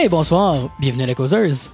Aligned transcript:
Hey, 0.00 0.08
bonsoir, 0.08 0.70
bienvenue 0.78 1.02
à 1.02 1.06
la 1.06 1.14
causeuse. 1.16 1.72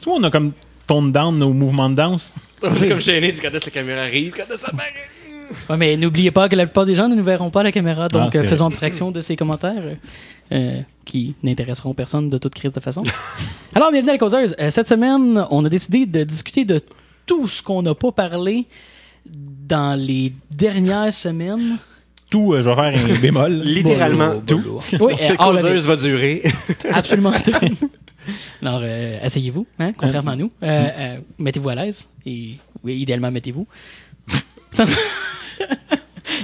Tu 0.00 0.04
vois, 0.06 0.14
on 0.14 0.22
a 0.22 0.30
comme 0.30 0.52
tone 0.86 1.12
down 1.12 1.36
nos 1.36 1.52
mouvements 1.52 1.90
de 1.90 1.96
danse. 1.96 2.32
C'est 2.72 2.88
comme 2.88 2.98
gêné 2.98 3.30
du 3.30 3.42
quand 3.42 3.50
est-ce 3.52 3.66
que 3.66 3.66
la 3.66 3.82
caméra 3.82 4.00
arrive, 4.00 4.32
quand 4.34 4.44
est-ce 4.44 4.62
que 4.62 4.70
ça 4.70 4.72
paraît. 4.72 4.94
Ouais, 5.68 5.76
mais 5.76 5.98
n'oubliez 5.98 6.30
pas 6.30 6.48
que 6.48 6.56
la 6.56 6.64
plupart 6.64 6.86
des 6.86 6.94
gens 6.94 7.08
ne 7.08 7.14
nous 7.14 7.22
verront 7.22 7.50
pas 7.50 7.60
à 7.60 7.64
la 7.64 7.72
caméra, 7.72 8.08
donc 8.08 8.28
Ah, 8.28 8.30
c'est 8.32 8.38
euh, 8.38 8.48
faisons 8.48 8.68
abstraction 8.68 9.10
de 9.10 9.20
ces 9.20 9.36
commentaires 9.36 9.82
euh, 10.50 10.80
qui 11.04 11.34
n'intéresseront 11.42 11.92
personne 11.92 12.30
de 12.30 12.38
toute 12.38 12.54
crise 12.54 12.72
de 12.72 12.80
façon. 12.80 13.04
Alors, 13.74 13.90
bienvenue 13.90 14.08
à 14.08 14.14
la 14.14 14.18
causeuse. 14.18 14.56
Euh, 14.58 14.70
cette 14.70 14.88
semaine, 14.88 15.44
on 15.50 15.62
a 15.62 15.68
décidé 15.68 16.06
de 16.06 16.24
discuter 16.24 16.64
de 16.64 16.80
tout 17.26 17.48
ce 17.48 17.62
qu'on 17.62 17.82
n'a 17.82 17.94
pas 17.94 18.12
parlé 18.12 18.64
dans 19.26 19.94
les 19.94 20.32
dernières 20.50 21.12
semaines. 21.12 21.76
Tout, 22.30 22.52
euh, 22.54 22.62
je 22.62 22.68
vais 22.68 22.74
faire 22.74 22.84
un 23.16 23.18
bémol. 23.20 23.52
Littéralement 23.62 24.28
Bolo, 24.28 24.40
tout. 24.46 24.58
bolo. 24.58 24.80
Oui, 25.00 25.12
euh, 25.14 25.16
Cette 25.20 25.40
of 25.40 25.46
causeuse 25.46 25.86
va 25.86 25.96
durer. 25.96 26.42
absolument 26.92 27.32
tout. 27.32 27.52
Alors, 28.62 28.80
euh, 28.84 29.18
asseyez-vous, 29.22 29.66
hein, 29.78 29.92
contrairement 29.96 30.32
à 30.32 30.36
nous. 30.36 30.50
Euh, 30.62 30.66
euh, 30.98 31.18
mettez-vous 31.38 31.68
à 31.70 31.74
l'aise. 31.74 32.06
Et 32.26 32.56
oui, 32.84 32.96
idéalement, 32.96 33.30
mettez-vous. 33.30 33.66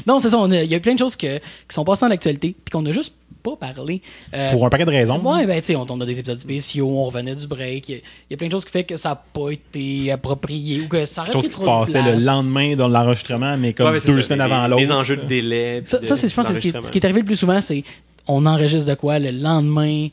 non, 0.07 0.21
c'est 0.21 0.31
ça. 0.31 0.39
on 0.39 0.51
a- 0.51 0.63
Il 0.63 0.71
y 0.71 0.75
a 0.75 0.79
eu 0.79 0.81
plein 0.81 0.95
de 0.95 0.99
choses 0.99 1.17
que- 1.17 1.39
qui 1.39 1.43
sont 1.75 1.85
passées 1.85 2.01
dans 2.03 2.09
l'actualité, 2.09 2.55
puis 2.65 2.73
qu'on 2.73 2.83
n'a 2.83 2.93
juste 2.93 3.15
pas 3.45 3.55
parlé. 3.73 4.01
Euh, 4.33 4.51
Pour 4.53 4.65
un 4.67 4.71
paquet 4.71 4.85
de 4.87 4.91
raisons. 4.91 5.21
Ouais, 5.21 5.47
ben, 5.47 5.61
tu 5.61 5.67
sais, 5.69 5.77
on, 5.77 5.87
on 5.89 6.01
a 6.01 6.07
des 6.07 6.19
épisodes 6.19 6.41
spéciaux, 6.41 6.89
on 6.89 7.05
revenait 7.05 7.37
du 7.37 7.47
break. 7.47 7.89
Il 7.91 7.93
y, 7.93 7.99
a- 7.99 8.01
il 8.01 8.33
y 8.33 8.35
a 8.35 8.37
plein 8.39 8.47
de 8.49 8.53
choses 8.53 8.65
qui 8.65 8.71
fait 8.73 8.85
que 8.85 8.97
ça 8.97 9.11
n'a 9.11 9.17
pas 9.17 9.51
été 9.51 10.11
approprié 10.11 10.81
ou 10.81 10.89
que 10.89 11.05
ça 11.07 11.23
aurait 11.23 11.33
qui 11.41 11.43
se 11.47 11.51
trop 11.51 11.65
passait 11.67 12.03
le 12.03 12.25
lendemain 12.25 12.75
dans 12.75 12.89
l'enregistrement, 12.89 13.57
mais 13.59 13.73
comme 13.75 13.87
Ouais, 13.87 13.93
mais 13.93 14.01
c'est 14.01 14.09
deux 14.13 14.23
ça, 14.23 14.29
semaines 14.29 14.39
les- 14.49 14.53
avant 14.55 14.77
Les 14.77 14.83
l'autre. 14.87 14.95
enjeux 14.99 15.17
de 15.19 15.27
délai. 15.27 15.83
Ça, 15.85 15.99
de- 15.99 16.07
ça, 16.07 16.17
c'est, 16.17 16.27
je 16.29 16.35
pense, 16.35 16.49
que 16.49 16.55
ce 16.55 16.59
qui, 16.59 16.71
ce 16.73 16.91
qui 16.91 16.99
est 16.99 17.05
arrivé 17.05 17.21
le 17.21 17.27
plus 17.27 17.37
souvent, 17.37 17.61
c'est 17.61 17.85
on 18.27 18.47
enregistre 18.47 18.89
de 18.89 18.95
quoi 18.95 19.19
le 19.19 19.31
lendemain, 19.31 20.09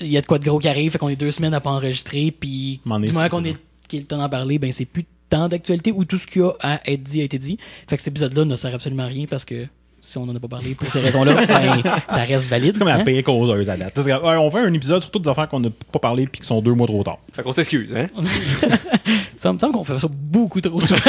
il 0.00 0.06
y 0.08 0.18
a 0.18 0.20
de 0.20 0.26
quoi 0.26 0.38
de 0.40 0.44
gros 0.44 0.58
qui 0.58 0.68
arrive, 0.68 0.90
fait 0.92 0.98
qu'on 0.98 1.08
est 1.08 1.16
deux 1.16 1.30
semaines 1.30 1.54
à 1.54 1.60
pas 1.60 1.70
enregistrer, 1.70 2.30
puis 2.32 2.80
du 2.84 3.12
moment 3.12 3.28
qu'on 3.28 3.44
est 3.44 3.56
qu'il 3.88 4.00
est 4.00 4.02
le 4.02 4.06
temps 4.08 4.18
d'en 4.18 4.28
parler, 4.28 4.58
ben 4.58 4.70
c'est 4.72 4.84
plus 4.84 5.04
tant 5.30 5.48
d'actualité 5.48 5.92
où 5.92 6.04
tout 6.04 6.16
ce 6.18 6.26
qu'il 6.26 6.42
y 6.42 6.44
a 6.44 6.52
à 6.60 6.80
être 6.90 7.02
dit 7.02 7.20
a 7.20 7.24
été 7.24 7.38
dit. 7.38 7.58
Fait 7.88 7.96
que 7.96 8.02
cet 8.02 8.12
épisode-là 8.12 8.44
ne 8.44 8.56
sert 8.56 8.74
absolument 8.74 9.04
à 9.04 9.06
rien 9.06 9.26
parce 9.28 9.44
que 9.44 9.66
si 10.00 10.18
on 10.18 10.26
n'en 10.26 10.34
a 10.34 10.40
pas 10.40 10.48
parlé 10.48 10.74
pour 10.74 10.90
ces 10.90 11.00
raisons-là, 11.00 11.34
ben, 11.46 11.82
ça 12.08 12.24
reste 12.24 12.46
valide. 12.46 12.74
C'est 12.74 12.78
comme 12.78 12.88
la 12.88 12.96
hein? 12.96 13.04
paye 13.04 13.22
causeuse 13.22 13.68
à 13.68 13.76
date. 13.76 13.94
Comme, 13.94 14.24
on 14.24 14.50
fait 14.50 14.60
un 14.60 14.72
épisode 14.72 15.02
sur 15.02 15.10
toutes 15.10 15.22
des 15.22 15.30
affaires 15.30 15.48
qu'on 15.48 15.60
n'a 15.60 15.70
pas 15.92 15.98
parlé 15.98 16.26
puis 16.26 16.40
qui 16.40 16.46
sont 16.46 16.60
deux 16.60 16.74
mois 16.74 16.86
trop 16.86 17.02
tard. 17.02 17.18
Fait 17.32 17.42
qu'on 17.42 17.52
s'excuse, 17.52 17.96
hein? 17.96 18.06
Ça 19.36 19.52
me 19.52 19.58
semble 19.58 19.72
qu'on 19.72 19.84
fait 19.84 19.98
ça 19.98 20.08
beaucoup 20.10 20.60
trop 20.60 20.80
souvent. 20.80 21.00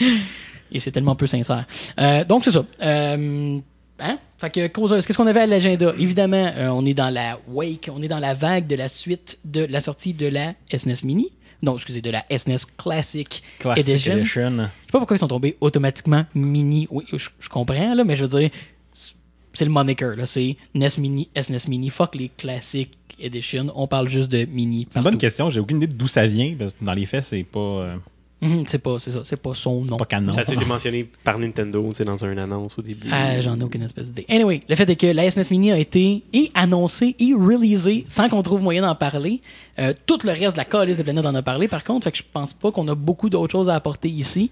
Et 0.72 0.80
c'est 0.80 0.90
tellement 0.90 1.14
peu 1.14 1.26
sincère. 1.26 1.64
Euh, 1.98 2.24
donc, 2.24 2.44
c'est 2.44 2.50
ça. 2.50 2.64
Euh, 2.82 3.58
hein? 4.00 4.18
Fait 4.38 4.50
que, 4.50 4.66
causeuse, 4.66 5.06
qu'est-ce 5.06 5.16
qu'on 5.16 5.26
avait 5.26 5.40
à 5.40 5.46
l'agenda? 5.46 5.92
Évidemment, 5.98 6.52
euh, 6.54 6.68
on 6.68 6.84
est 6.84 6.94
dans 6.94 7.08
la 7.08 7.38
wake, 7.48 7.88
on 7.92 8.02
est 8.02 8.08
dans 8.08 8.18
la 8.18 8.34
vague 8.34 8.66
de 8.66 8.76
la 8.76 8.88
suite 8.88 9.38
de 9.44 9.64
la 9.64 9.80
sortie 9.80 10.12
de 10.12 10.26
la 10.26 10.54
SNES 10.70 11.04
Mini. 11.04 11.32
Non, 11.62 11.74
excusez, 11.74 12.02
de 12.02 12.10
la 12.10 12.24
SNES 12.30 12.66
Classic, 12.76 13.42
Classic 13.58 13.88
Edition. 13.88 14.16
Edition. 14.18 14.56
Je 14.58 14.62
sais 14.64 14.92
pas 14.92 14.98
pourquoi 14.98 15.16
ils 15.16 15.20
sont 15.20 15.28
tombés 15.28 15.56
automatiquement 15.60 16.24
Mini. 16.34 16.86
Oui, 16.90 17.04
je, 17.12 17.28
je 17.38 17.48
comprends, 17.48 17.94
là, 17.94 18.04
mais 18.04 18.16
je 18.16 18.24
veux 18.24 18.40
dire, 18.40 18.50
c'est 18.92 19.64
le 19.64 19.70
moniker, 19.70 20.16
là. 20.16 20.26
C'est 20.26 20.56
NES 20.74 20.88
Mini, 20.98 21.28
SNES 21.40 21.68
Mini. 21.68 21.88
Fuck 21.90 22.14
les 22.14 22.28
Classic 22.28 22.90
Edition. 23.18 23.72
On 23.74 23.86
parle 23.86 24.08
juste 24.08 24.30
de 24.30 24.44
Mini. 24.44 24.86
C'est 24.90 24.98
une 24.98 25.04
bonne 25.04 25.18
question. 25.18 25.48
J'ai 25.48 25.60
aucune 25.60 25.78
idée 25.78 25.86
d'où 25.86 26.08
ça 26.08 26.26
vient 26.26 26.54
parce 26.58 26.74
que 26.74 26.84
dans 26.84 26.92
les 26.92 27.06
faits, 27.06 27.24
c'est 27.24 27.42
pas, 27.42 27.58
euh, 27.58 27.96
Mhm, 28.42 28.64
c'est 28.66 28.78
pas, 28.78 28.98
c'est 28.98 29.12
ça, 29.12 29.20
c'est 29.24 29.40
pas 29.40 29.54
son 29.54 29.82
nom. 29.82 29.96
pas 29.96 30.04
canon. 30.04 30.32
Ça 30.32 30.40
a 30.40 30.52
été 30.52 30.64
mentionné 30.66 31.08
par 31.24 31.38
Nintendo, 31.38 31.90
sais, 31.94 32.04
dans 32.04 32.22
une 32.22 32.38
annonce 32.38 32.78
au 32.78 32.82
début? 32.82 33.08
Ah, 33.10 33.40
j'en 33.40 33.58
ai 33.58 33.62
aucune 33.62 33.82
espèce 33.82 34.12
d'idée. 34.12 34.26
Anyway, 34.28 34.60
le 34.68 34.76
fait 34.76 34.88
est 34.90 34.96
que 34.96 35.06
la 35.06 35.30
SNES 35.30 35.50
Mini 35.50 35.72
a 35.72 35.78
été 35.78 36.22
et 36.34 36.50
annoncée 36.54 37.16
et 37.18 37.32
releasée 37.32 38.04
sans 38.08 38.28
qu'on 38.28 38.42
trouve 38.42 38.60
moyen 38.60 38.82
d'en 38.82 38.94
parler. 38.94 39.40
Euh, 39.78 39.94
tout 40.04 40.18
le 40.24 40.32
reste 40.32 40.52
de 40.52 40.58
la 40.58 40.66
calice 40.66 40.98
des 40.98 41.04
planètes 41.04 41.24
en 41.24 41.34
a 41.34 41.42
parlé, 41.42 41.66
par 41.66 41.82
contre, 41.82 42.04
fait 42.04 42.12
que 42.12 42.18
je 42.18 42.24
pense 42.30 42.52
pas 42.52 42.70
qu'on 42.70 42.86
a 42.88 42.94
beaucoup 42.94 43.30
d'autres 43.30 43.52
choses 43.52 43.70
à 43.70 43.74
apporter 43.74 44.10
ici. 44.10 44.50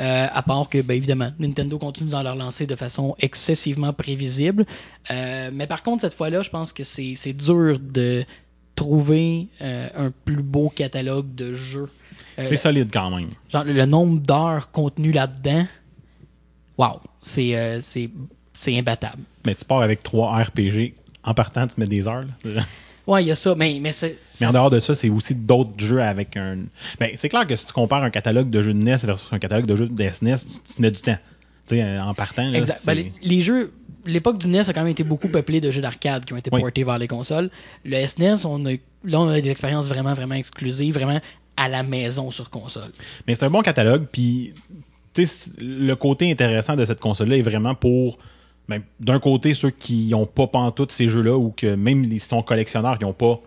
Euh, 0.00 0.26
à 0.32 0.42
part 0.42 0.68
que, 0.68 0.80
ben, 0.80 0.94
évidemment, 0.94 1.30
Nintendo 1.38 1.78
continue 1.78 2.10
dans 2.10 2.22
leur 2.22 2.34
lancée 2.34 2.66
de 2.66 2.74
façon 2.74 3.14
excessivement 3.20 3.92
prévisible. 3.92 4.64
Euh, 5.10 5.50
mais 5.52 5.66
par 5.66 5.82
contre, 5.82 6.00
cette 6.00 6.14
fois-là, 6.14 6.42
je 6.42 6.50
pense 6.50 6.72
que 6.72 6.84
c'est 6.84 7.12
c'est 7.16 7.34
dur 7.34 7.78
de 7.78 8.24
trouver 8.74 9.48
euh, 9.60 9.88
un 9.94 10.10
plus 10.24 10.42
beau 10.42 10.70
catalogue 10.74 11.34
de 11.34 11.52
jeux. 11.52 11.90
Euh, 12.40 12.46
C'est 12.48 12.56
solide 12.56 12.90
quand 12.92 13.10
même. 13.10 13.28
genre 13.50 13.64
le 13.64 13.84
nombre 13.86 14.20
d'heures 14.20 14.70
contenues 14.70 15.12
là-dedans, 15.12 15.66
wow, 16.78 17.00
c'est 17.22 17.56
euh, 17.56 17.78
c'est 17.80 18.10
c'est 18.58 18.76
imbattable. 18.78 19.22
Mais 19.46 19.54
tu 19.54 19.64
pars 19.64 19.80
avec 19.82 20.02
trois 20.02 20.36
RPG. 20.42 20.94
En 21.22 21.34
partant, 21.34 21.66
tu 21.66 21.78
mets 21.80 21.86
des 21.86 22.06
heures. 22.08 22.24
là. 22.44 22.62
Ouais, 23.06 23.24
il 23.24 23.26
y 23.26 23.30
a 23.32 23.34
ça, 23.34 23.54
mais 23.56 23.78
mais 23.80 23.90
c'est 23.90 24.18
Mais 24.40 24.46
en 24.46 24.50
dehors 24.50 24.70
de 24.70 24.78
ça, 24.78 24.94
c'est 24.94 25.08
aussi 25.08 25.34
d'autres 25.34 25.72
jeux 25.78 26.00
avec 26.00 26.36
un. 26.36 26.58
Ben, 27.00 27.10
c'est 27.16 27.28
clair 27.28 27.44
que 27.44 27.56
si 27.56 27.66
tu 27.66 27.72
compares 27.72 28.04
un 28.04 28.10
catalogue 28.10 28.50
de 28.50 28.62
jeux 28.62 28.72
de 28.74 28.78
NES 28.78 28.96
versus 28.98 29.26
un 29.32 29.38
catalogue 29.40 29.66
de 29.66 29.74
jeux 29.74 29.88
de 29.88 30.08
SNES, 30.10 30.36
tu 30.36 30.74
tu 30.76 30.82
mets 30.82 30.90
du 30.92 31.00
temps. 31.00 31.16
Tu 31.66 31.74
sais, 31.76 31.82
euh, 31.82 32.00
en 32.04 32.14
partant. 32.14 32.48
là, 32.48 32.56
exact. 32.58 32.82
Ben, 32.86 32.94
les, 32.94 33.12
les 33.22 33.40
jeux 33.40 33.72
l'époque 34.06 34.38
du 34.38 34.46
NES 34.48 34.60
a 34.68 34.72
quand 34.72 34.82
même 34.82 34.88
été 34.92 35.02
beaucoup 35.02 35.28
peuplée 35.28 35.60
de 35.60 35.70
jeux 35.72 35.80
d'arcade 35.80 36.24
qui 36.24 36.34
ont 36.34 36.36
été 36.36 36.50
Oui. 36.52 36.60
portés 36.60 36.84
vers 36.84 36.98
les 36.98 37.08
consoles. 37.08 37.50
Le 37.84 38.06
SNES, 38.06 38.44
on 38.46 38.64
a 38.66 38.72
là 39.02 39.18
on 39.20 39.28
a 39.28 39.40
des 39.40 39.50
expériences 39.50 39.88
vraiment 39.88 40.14
vraiment 40.14 40.36
exclusives, 40.36 40.94
vraiment 40.94 41.18
à 41.60 41.68
la 41.68 41.82
maison 41.82 42.30
sur 42.30 42.48
console. 42.48 42.90
Mais 43.26 43.34
c'est 43.34 43.44
un 43.44 43.50
bon 43.50 43.60
catalogue, 43.60 44.06
puis 44.10 44.54
le 45.58 45.94
côté 45.94 46.30
intéressant 46.30 46.74
de 46.74 46.86
cette 46.86 47.00
console-là 47.00 47.36
est 47.36 47.42
vraiment 47.42 47.74
pour, 47.74 48.18
ben, 48.66 48.80
d'un 48.98 49.18
côté, 49.18 49.52
ceux 49.52 49.68
qui 49.70 50.08
n'ont 50.08 50.24
pas 50.24 50.46
pantoute 50.46 50.90
ces 50.90 51.08
jeux-là, 51.08 51.36
ou 51.36 51.50
que 51.50 51.74
même 51.74 52.02
les 52.02 52.18
sont 52.18 52.42
collectionneurs, 52.42 52.98
qui 52.98 53.04
n'ont 53.04 53.12
pas 53.12 53.40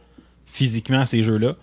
physiquement 0.46 1.06
ces 1.08 1.24
jeux-là. 1.24 1.56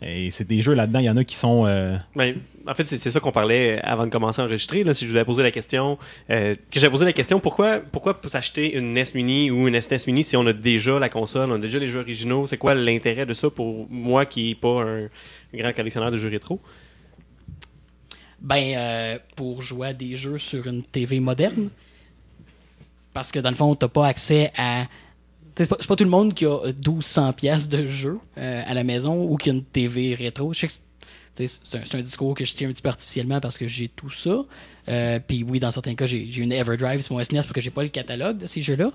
Et 0.00 0.30
c'est 0.30 0.46
des 0.46 0.62
jeux 0.62 0.74
là-dedans, 0.74 1.00
il 1.00 1.06
y 1.06 1.10
en 1.10 1.16
a 1.16 1.24
qui 1.24 1.34
sont. 1.34 1.66
euh, 1.66 1.98
Ben, 2.14 2.36
en 2.66 2.74
fait, 2.74 2.86
c'est 2.86 2.98
ça 3.10 3.18
qu'on 3.18 3.32
parlait 3.32 3.80
avant 3.82 4.06
de 4.06 4.10
commencer 4.10 4.40
à 4.40 4.44
enregistrer. 4.44 4.84
Là, 4.84 4.94
si 4.94 5.04
je 5.04 5.10
vous 5.10 5.16
avais 5.16 5.24
posé 5.24 5.42
la 5.42 5.50
question, 5.50 5.98
euh, 6.30 6.54
que 6.70 6.78
j'avais 6.78 6.90
posé 6.90 7.04
la 7.04 7.12
question, 7.12 7.40
pourquoi, 7.40 7.80
pourquoi 7.80 8.18
s'acheter 8.26 8.76
une 8.76 8.92
NES 8.94 9.04
Mini 9.14 9.50
ou 9.50 9.66
une 9.66 9.80
SNES 9.80 10.06
Mini 10.06 10.22
si 10.22 10.36
on 10.36 10.46
a 10.46 10.52
déjà 10.52 10.98
la 10.98 11.08
console, 11.08 11.50
on 11.50 11.54
a 11.54 11.58
déjà 11.58 11.78
les 11.78 11.88
jeux 11.88 12.00
originaux? 12.00 12.46
C'est 12.46 12.58
quoi 12.58 12.74
l'intérêt 12.74 13.26
de 13.26 13.32
ça 13.32 13.50
pour 13.50 13.88
moi 13.90 14.24
qui 14.26 14.48
n'est 14.48 14.54
pas 14.54 14.82
un 14.82 15.08
grand 15.52 15.72
collectionneur 15.72 16.10
de 16.12 16.16
jeux 16.16 16.28
rétro? 16.28 16.60
Ben 18.40 18.74
euh, 18.76 19.18
pour 19.34 19.62
jouer 19.62 19.88
à 19.88 19.92
des 19.92 20.16
jeux 20.16 20.38
sur 20.38 20.66
une 20.68 20.84
TV 20.84 21.18
moderne 21.18 21.70
parce 23.12 23.32
que 23.32 23.40
dans 23.40 23.50
le 23.50 23.56
fond, 23.56 23.74
t'as 23.74 23.88
pas 23.88 24.06
accès 24.06 24.52
à 24.56 24.84
c'est 25.64 25.68
pas, 25.68 25.76
pas 25.76 25.96
tout 25.96 26.04
le 26.04 26.10
monde 26.10 26.34
qui 26.34 26.46
a 26.46 26.58
1200 26.66 27.32
pièces 27.32 27.68
de 27.68 27.86
jeux 27.86 28.18
euh, 28.36 28.62
à 28.66 28.74
la 28.74 28.84
maison 28.84 29.24
ou 29.24 29.36
qui 29.36 29.50
a 29.50 29.52
une 29.52 29.64
TV 29.64 30.14
rétro. 30.14 30.52
Je 30.52 30.60
sais 30.60 30.66
que 30.68 30.72
c'est- 31.46 31.94
un, 31.94 32.00
discours 32.00 32.34
que 32.34 32.44
je 32.44 32.52
tiens 32.54 32.68
un 32.68 32.72
petit 32.72 32.82
peu 32.82 32.88
artificiellement 32.88 33.40
parce 33.40 33.58
que 33.58 33.66
j'ai 33.68 33.88
tout 33.88 34.10
ça. 34.10 34.44
Euh, 34.88 35.20
Puis 35.26 35.44
oui, 35.44 35.60
dans 35.60 35.70
certains 35.70 35.94
cas, 35.94 36.06
j'ai 36.06 36.24
une 36.36 36.52
Everdrive 36.52 37.00
sur 37.00 37.14
mon 37.14 37.22
SNES 37.22 37.38
parce 37.42 37.52
que 37.52 37.60
j'ai 37.60 37.70
pas 37.70 37.82
le 37.82 37.88
catalogue 37.88 38.38
de 38.38 38.46
ces 38.46 38.62
jeux-là. 38.62 38.92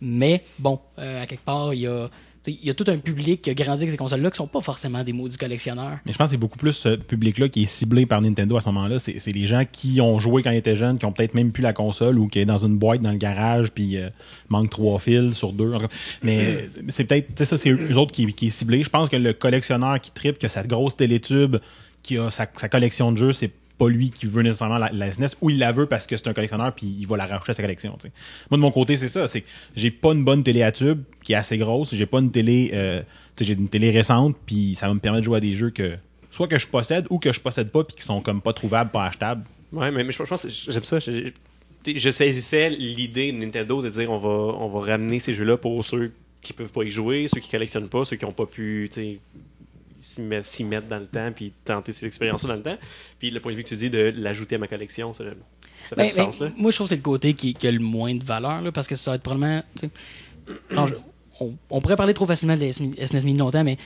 Mais 0.00 0.44
bon, 0.58 0.80
euh, 0.98 1.22
à 1.22 1.26
quelque 1.26 1.44
part, 1.44 1.74
il 1.74 1.80
y 1.80 1.86
a, 1.86 2.08
il 2.46 2.64
y 2.64 2.70
a 2.70 2.74
tout 2.74 2.84
un 2.86 2.96
public 2.96 3.42
qui 3.42 3.50
a 3.50 3.54
grandi 3.54 3.82
avec 3.82 3.90
ces 3.90 3.96
consoles-là 3.96 4.30
qui 4.30 4.36
sont 4.36 4.46
pas 4.46 4.62
forcément 4.62 5.04
des 5.04 5.12
maudits 5.12 5.36
collectionneurs. 5.36 5.98
Mais 6.06 6.12
je 6.12 6.18
pense 6.18 6.28
que 6.28 6.30
c'est 6.32 6.36
beaucoup 6.38 6.58
plus 6.58 6.72
ce 6.72 6.96
public-là 6.96 7.48
qui 7.48 7.64
est 7.64 7.66
ciblé 7.66 8.06
par 8.06 8.22
Nintendo 8.22 8.56
à 8.56 8.60
ce 8.60 8.66
moment-là. 8.66 8.98
C'est 8.98 9.18
c'est 9.18 9.32
les 9.32 9.46
gens 9.46 9.64
qui 9.70 10.00
ont 10.00 10.18
joué 10.18 10.42
quand 10.42 10.50
ils 10.50 10.56
étaient 10.56 10.76
jeunes, 10.76 10.98
qui 10.98 11.04
ont 11.04 11.12
peut-être 11.12 11.34
même 11.34 11.52
plus 11.52 11.62
la 11.62 11.72
console 11.72 12.18
ou 12.18 12.28
qui 12.28 12.38
est 12.38 12.44
dans 12.44 12.64
une 12.64 12.78
boîte 12.78 13.02
dans 13.02 13.12
le 13.12 13.18
garage, 13.18 13.70
puis 13.70 13.96
euh, 13.96 14.08
manque 14.48 14.70
trois 14.70 14.98
fils 14.98 15.34
sur 15.34 15.52
deux. 15.52 15.72
Mais 16.22 16.40
euh, 16.40 16.66
c'est 16.88 17.04
peut-être, 17.04 17.44
ça, 17.44 17.58
c'est 17.58 17.70
eux 17.70 17.98
autres 17.98 18.12
qui, 18.12 18.32
qui 18.32 18.46
est. 18.46 18.82
Je 18.82 18.88
pense 18.88 19.08
que 19.08 19.16
le 19.16 19.32
collectionneur 19.32 20.00
qui 20.00 20.10
tripe, 20.10 20.38
que 20.38 20.48
sa 20.48 20.62
grosse 20.62 20.96
télétube, 20.96 21.56
qui 22.02 22.16
a 22.16 22.30
sa 22.30 22.46
collection 22.46 23.12
de 23.12 23.18
jeux, 23.18 23.32
c'est 23.32 23.50
pas 23.80 23.88
lui 23.88 24.10
qui 24.10 24.26
veut 24.26 24.42
nécessairement 24.42 24.76
la, 24.76 25.12
SNES 25.12 25.36
ou 25.40 25.48
il 25.48 25.58
la 25.58 25.72
veut 25.72 25.86
parce 25.86 26.06
que 26.06 26.14
c'est 26.14 26.28
un 26.28 26.34
collectionneur 26.34 26.74
puis 26.74 26.94
il 27.00 27.06
va 27.06 27.16
la 27.16 27.24
rajouter 27.24 27.52
à 27.52 27.54
sa 27.54 27.62
collection. 27.62 27.96
Moi 28.50 28.58
de 28.58 28.62
mon 28.62 28.70
côté 28.70 28.94
c'est 28.94 29.08
ça, 29.08 29.26
c'est 29.26 29.42
j'ai 29.74 29.90
pas 29.90 30.12
une 30.12 30.22
bonne 30.22 30.44
télé 30.44 30.62
à 30.62 30.70
tube 30.70 31.00
qui 31.24 31.32
est 31.32 31.36
assez 31.36 31.56
grosse, 31.56 31.94
j'ai 31.94 32.04
pas 32.04 32.20
une 32.20 32.30
télé, 32.30 32.72
euh, 32.74 33.02
j'ai 33.40 33.54
une 33.54 33.70
télé 33.70 33.90
récente 33.90 34.36
puis 34.44 34.76
ça 34.78 34.86
va 34.86 34.92
me 34.92 35.00
permettre 35.00 35.22
de 35.22 35.24
jouer 35.24 35.38
à 35.38 35.40
des 35.40 35.54
jeux 35.54 35.70
que 35.70 35.96
soit 36.30 36.46
que 36.46 36.58
je 36.58 36.66
possède 36.66 37.06
ou 37.08 37.18
que 37.18 37.32
je 37.32 37.40
possède 37.40 37.70
pas 37.70 37.82
puis 37.82 37.96
qui 37.96 38.02
sont 38.02 38.20
comme 38.20 38.42
pas 38.42 38.52
trouvables, 38.52 38.90
pas 38.90 39.06
achetables. 39.06 39.44
Ouais, 39.72 39.90
mais, 39.90 40.04
mais 40.04 40.12
je, 40.12 40.18
je 40.18 40.28
pense 40.28 40.46
j'aime 40.46 40.84
ça. 40.84 40.98
Je, 40.98 42.10
saisissais 42.10 42.68
l'idée 42.68 43.32
de 43.32 43.38
Nintendo 43.38 43.80
de 43.80 43.88
dire 43.88 44.10
on 44.10 44.18
va, 44.18 44.28
on 44.28 44.68
va 44.68 44.92
ramener 44.92 45.20
ces 45.20 45.32
jeux-là 45.32 45.56
pour 45.56 45.82
ceux 45.82 46.12
qui 46.42 46.52
peuvent 46.52 46.72
pas 46.72 46.82
y 46.82 46.90
jouer, 46.90 47.26
ceux 47.28 47.40
qui 47.40 47.48
collectionnent 47.48 47.88
pas, 47.88 48.04
ceux 48.04 48.16
qui 48.16 48.26
ont 48.26 48.32
pas 48.32 48.46
pu 48.46 48.90
s'y 50.00 50.64
mettre, 50.64 50.88
dans 50.88 50.98
le 50.98 51.06
temps 51.06 51.30
puis 51.34 51.52
tenter 51.64 51.92
ces 51.92 52.06
expériences-là 52.06 52.50
dans 52.50 52.56
le 52.56 52.62
temps. 52.62 52.78
Puis 53.18 53.30
le 53.30 53.40
point 53.40 53.52
de 53.52 53.56
vue 53.56 53.64
que 53.64 53.68
tu 53.68 53.76
dis 53.76 53.90
de 53.90 54.12
l'ajouter 54.16 54.56
à 54.56 54.58
ma 54.58 54.66
collection, 54.68 55.12
ça, 55.14 55.24
ça 55.24 55.30
fait 55.90 55.96
Ben, 55.96 56.06
du 56.08 56.12
sens. 56.12 56.38
ben, 56.38 56.46
Là. 56.46 56.52
moi, 56.56 56.70
je 56.70 56.76
trouve 56.76 56.86
que 56.86 56.90
c'est 56.90 56.96
le 56.96 57.02
côté 57.02 57.34
qui, 57.34 57.54
qui 57.54 57.66
a 57.68 57.72
le 57.72 57.78
moins 57.80 58.14
de 58.14 58.24
valeur, 58.24 58.62
là, 58.62 58.72
parce 58.72 58.88
que 58.88 58.96
ça 58.96 59.10
va 59.12 59.14
être 59.16 59.22
probablement. 59.22 59.62
non, 60.72 60.86
je- 60.86 60.94
on, 61.40 61.54
on 61.70 61.80
pourrait 61.80 61.96
parler 61.96 62.12
trop 62.14 62.26
facilement 62.26 62.56
de 62.56 62.60
la 62.60 62.72
SNES 62.72 63.24
Mini 63.24 63.38
longtemps, 63.38 63.64
mais 63.64 63.78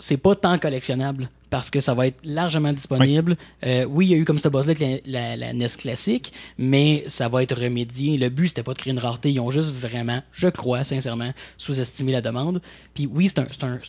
c'est 0.00 0.16
pas 0.16 0.34
tant 0.34 0.58
collectionnable 0.58 1.30
parce 1.50 1.68
que 1.70 1.80
ça 1.80 1.94
va 1.94 2.06
être 2.06 2.18
largement 2.24 2.72
disponible. 2.72 3.36
Euh, 3.66 3.84
oui, 3.84 4.06
il 4.06 4.10
y 4.10 4.14
a 4.14 4.16
eu 4.16 4.24
comme 4.24 4.38
ce 4.38 4.48
buzz-là 4.48 4.72
avec 4.76 5.02
la, 5.04 5.34
la- 5.34 5.36
la 5.36 5.52
NES 5.52 5.68
classique, 5.78 6.32
mais 6.58 7.02
ça 7.08 7.28
va 7.28 7.42
être 7.42 7.60
remédié. 7.60 8.16
Le 8.16 8.28
but, 8.28 8.48
c'était 8.48 8.62
pas 8.62 8.72
de 8.72 8.78
créer 8.78 8.92
une 8.92 9.00
rareté. 9.00 9.32
Ils 9.32 9.40
ont 9.40 9.50
juste 9.50 9.70
vraiment, 9.72 10.22
je 10.32 10.48
crois, 10.48 10.84
sincèrement, 10.84 11.32
sous-estimé 11.58 12.12
la 12.12 12.20
demande. 12.20 12.62
Puis 12.94 13.06
oui, 13.12 13.28
c'est 13.28 13.40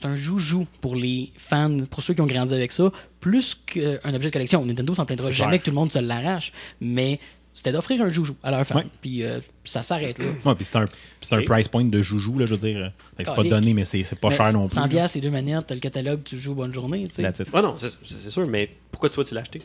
un, 0.06 0.16
joujou 0.16 0.66
pour 0.81 0.96
les 0.96 1.31
fans, 1.38 1.78
pour 1.90 2.02
ceux 2.02 2.13
qui 2.16 2.22
ont 2.22 2.28
grandi 2.28 2.54
avec 2.54 2.72
ça, 2.72 2.92
plus 3.19 3.56
qu'un 3.66 4.13
objet 4.13 4.30
de 4.30 4.34
collection. 4.34 4.66
Nintendo 4.66 4.96
s'en 4.96 5.06
plaindra 5.06 5.30
jamais 5.30 5.50
clair. 5.52 5.60
que 5.60 5.66
tout 5.66 5.72
le 5.72 5.75
monde 5.75 5.92
se 5.92 6.00
l'arrache, 6.00 6.52
mais 6.80 7.19
c'était 7.53 7.71
d'offrir 7.71 8.01
un 8.01 8.09
joujou 8.09 8.36
à 8.44 8.51
leurs 8.51 8.65
fans. 8.65 8.75
Ouais. 8.77 8.86
Puis 9.01 9.24
euh, 9.24 9.39
ça 9.65 9.81
s'arrête 9.83 10.18
là. 10.19 10.25
Ouais, 10.45 10.56
puis 10.56 10.65
c'est 10.65 10.77
un, 10.77 10.86
c'est 11.21 11.36
un 11.36 11.44
price 11.44 11.68
point 11.68 11.83
de 11.83 12.01
joujou, 12.01 12.38
là, 12.39 12.45
je 12.45 12.56
veux 12.56 12.68
dire. 12.69 12.92
Fait 13.18 13.24
que 13.24 13.30
C'est 13.30 13.36
pas 13.36 13.36
Calique. 13.38 13.51
donné, 13.51 13.74
mais 13.74 13.86
c'est 13.86 14.03
c'est 14.03 14.19
pas 14.19 14.30
Mais 14.30 14.36
cher 14.38 14.53
non 14.53 14.68
plus. 14.68 14.75
100 14.75 14.81
là. 14.81 14.88
piastres, 14.88 15.18
les 15.18 15.21
deux 15.21 15.31
manettes, 15.31 15.65
t'as 15.68 15.75
le 15.75 15.81
catalogue, 15.81 16.21
tu 16.24 16.38
joues 16.38 16.56
bonne 16.56 16.74
journée, 16.74 17.07
tu 17.07 17.15
sais. 17.15 17.21
That's 17.24 17.39
it. 17.39 17.48
Ah 17.53 17.62
non, 17.62 17.75
c'est 17.77 18.30
sûr, 18.30 18.48
mais 18.48 18.69
pourquoi 18.92 19.09
toi 19.09 19.24
tu 19.24 19.33
l'as 19.36 19.42
acheté? 19.42 19.62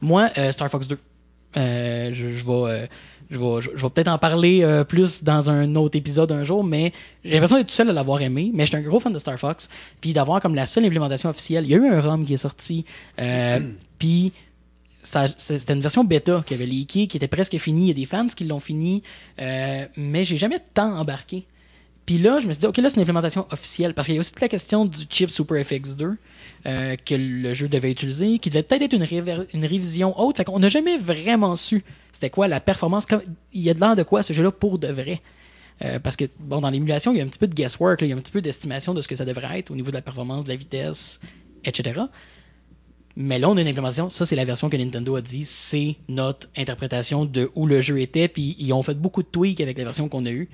Moi, 0.00 0.30
euh, 0.38 0.52
Star 0.52 0.70
Fox 0.70 0.88
2. 0.88 0.98
Euh, 1.56 2.10
je, 2.12 2.28
je 2.34 2.44
vais, 2.44 2.52
euh, 2.52 2.86
je 3.30 3.38
vais, 3.38 3.60
je, 3.62 3.70
je 3.74 3.82
vais 3.82 3.88
peut-être 3.90 4.08
en 4.08 4.18
parler 4.18 4.62
euh, 4.62 4.84
plus 4.84 5.24
dans 5.24 5.48
un 5.48 5.74
autre 5.76 5.96
épisode 5.96 6.30
un 6.32 6.44
jour, 6.44 6.62
mais 6.64 6.92
j'ai 7.24 7.32
l'impression 7.32 7.56
d'être 7.56 7.68
tout 7.68 7.74
seul 7.74 7.88
à 7.88 7.92
l'avoir 7.94 8.20
aimé. 8.20 8.50
Mais 8.52 8.66
j'étais 8.66 8.76
un 8.76 8.82
gros 8.82 9.00
fan 9.00 9.12
de 9.12 9.18
Star 9.18 9.38
Fox, 9.38 9.70
puis 10.02 10.12
d'avoir 10.12 10.40
comme 10.42 10.54
la 10.54 10.66
seule 10.66 10.84
implémentation 10.84 11.30
officielle. 11.30 11.64
Il 11.64 11.70
y 11.70 11.74
a 11.74 11.78
eu 11.78 11.86
un 11.88 12.00
ROM 12.00 12.26
qui 12.26 12.34
est 12.34 12.38
sorti, 12.38 12.84
euh, 13.18 13.60
puis 13.98 14.32
c'était 15.06 15.72
une 15.72 15.80
version 15.80 16.04
bêta 16.04 16.42
qui 16.46 16.54
avait 16.54 16.66
leaké, 16.66 17.06
qui 17.06 17.16
était 17.16 17.28
presque 17.28 17.56
finie. 17.58 17.84
Il 17.84 17.88
y 17.88 17.90
a 17.92 17.94
des 17.94 18.06
fans 18.06 18.26
qui 18.26 18.44
l'ont 18.44 18.60
fini, 18.60 19.02
euh, 19.40 19.86
mais 19.96 20.24
j'ai 20.24 20.36
jamais 20.36 20.60
tant 20.74 20.98
embarqué. 20.98 21.46
Puis 22.06 22.18
là, 22.18 22.38
je 22.38 22.46
me 22.46 22.52
suis 22.52 22.60
dit, 22.60 22.66
OK, 22.66 22.76
là, 22.76 22.88
c'est 22.88 22.96
une 22.96 23.02
implémentation 23.02 23.46
officielle. 23.50 23.92
Parce 23.92 24.06
qu'il 24.06 24.14
y 24.14 24.18
a 24.18 24.20
aussi 24.20 24.32
toute 24.32 24.40
la 24.40 24.48
question 24.48 24.84
du 24.84 24.98
chip 25.10 25.28
Super 25.28 25.56
FX2 25.56 26.16
euh, 26.66 26.96
que 27.04 27.14
le 27.16 27.52
jeu 27.52 27.68
devait 27.68 27.90
utiliser, 27.90 28.38
qui 28.38 28.48
devait 28.48 28.62
peut-être 28.62 28.82
être 28.82 28.92
une, 28.94 29.64
révision 29.64 30.18
haute. 30.20 30.36
Fait 30.36 30.44
qu'on 30.44 30.60
n'a 30.60 30.68
jamais 30.68 30.98
vraiment 30.98 31.56
su 31.56 31.84
c'était 32.12 32.30
quoi 32.30 32.48
la 32.48 32.60
performance. 32.60 33.06
Il 33.52 33.60
y 33.60 33.68
a 33.68 33.74
de 33.74 33.80
l'air 33.80 33.94
de 33.94 34.02
quoi 34.02 34.22
ce 34.22 34.32
jeu-là 34.32 34.50
pour 34.50 34.78
de 34.78 34.88
vrai. 34.88 35.20
Euh, 35.82 35.98
parce 35.98 36.16
que, 36.16 36.24
bon, 36.38 36.62
dans 36.62 36.70
l'émulation, 36.70 37.12
il 37.12 37.18
y 37.18 37.20
a 37.20 37.24
un 37.24 37.28
petit 37.28 37.38
peu 37.38 37.46
de 37.46 37.54
guesswork, 37.54 38.00
il 38.00 38.08
y 38.08 38.12
a 38.12 38.16
un 38.16 38.20
petit 38.20 38.32
peu 38.32 38.40
d'estimation 38.40 38.94
de 38.94 39.02
ce 39.02 39.08
que 39.08 39.16
ça 39.16 39.26
devrait 39.26 39.58
être 39.58 39.70
au 39.70 39.74
niveau 39.74 39.90
de 39.90 39.96
la 39.96 40.00
performance, 40.00 40.44
de 40.44 40.48
la 40.48 40.56
vitesse, 40.56 41.20
etc. 41.64 42.00
Mais 43.18 43.38
là, 43.38 43.48
on 43.48 43.56
a 43.56 43.62
une 43.62 43.68
implémentation. 43.68 44.10
Ça, 44.10 44.26
c'est 44.26 44.36
la 44.36 44.44
version 44.44 44.68
que 44.68 44.76
Nintendo 44.76 45.16
a 45.16 45.22
dit. 45.22 45.44
C'est 45.46 45.96
notre 46.08 46.48
interprétation 46.56 47.24
de 47.24 47.50
où 47.54 47.66
le 47.66 47.80
jeu 47.80 47.98
était. 48.00 48.28
Puis 48.28 48.56
ils 48.58 48.72
ont 48.72 48.82
fait 48.82 48.94
beaucoup 48.94 49.22
de 49.22 49.28
tweaks 49.28 49.60
avec 49.60 49.78
la 49.78 49.84
version 49.84 50.08
qu'on 50.08 50.26
a 50.26 50.30
eue. 50.30 50.48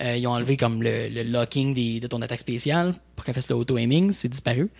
Euh, 0.00 0.16
ils 0.16 0.26
ont 0.26 0.32
enlevé 0.32 0.56
comme 0.56 0.82
le, 0.82 1.08
le 1.08 1.22
locking 1.22 1.74
des- 1.74 2.00
de 2.00 2.06
ton 2.06 2.20
attaque 2.22 2.40
spéciale 2.40 2.94
pour 3.14 3.24
qu'elle 3.24 3.34
fasse 3.34 3.48
le 3.50 3.56
auto-aiming. 3.56 4.12
C'est 4.12 4.28
disparu. 4.28 4.70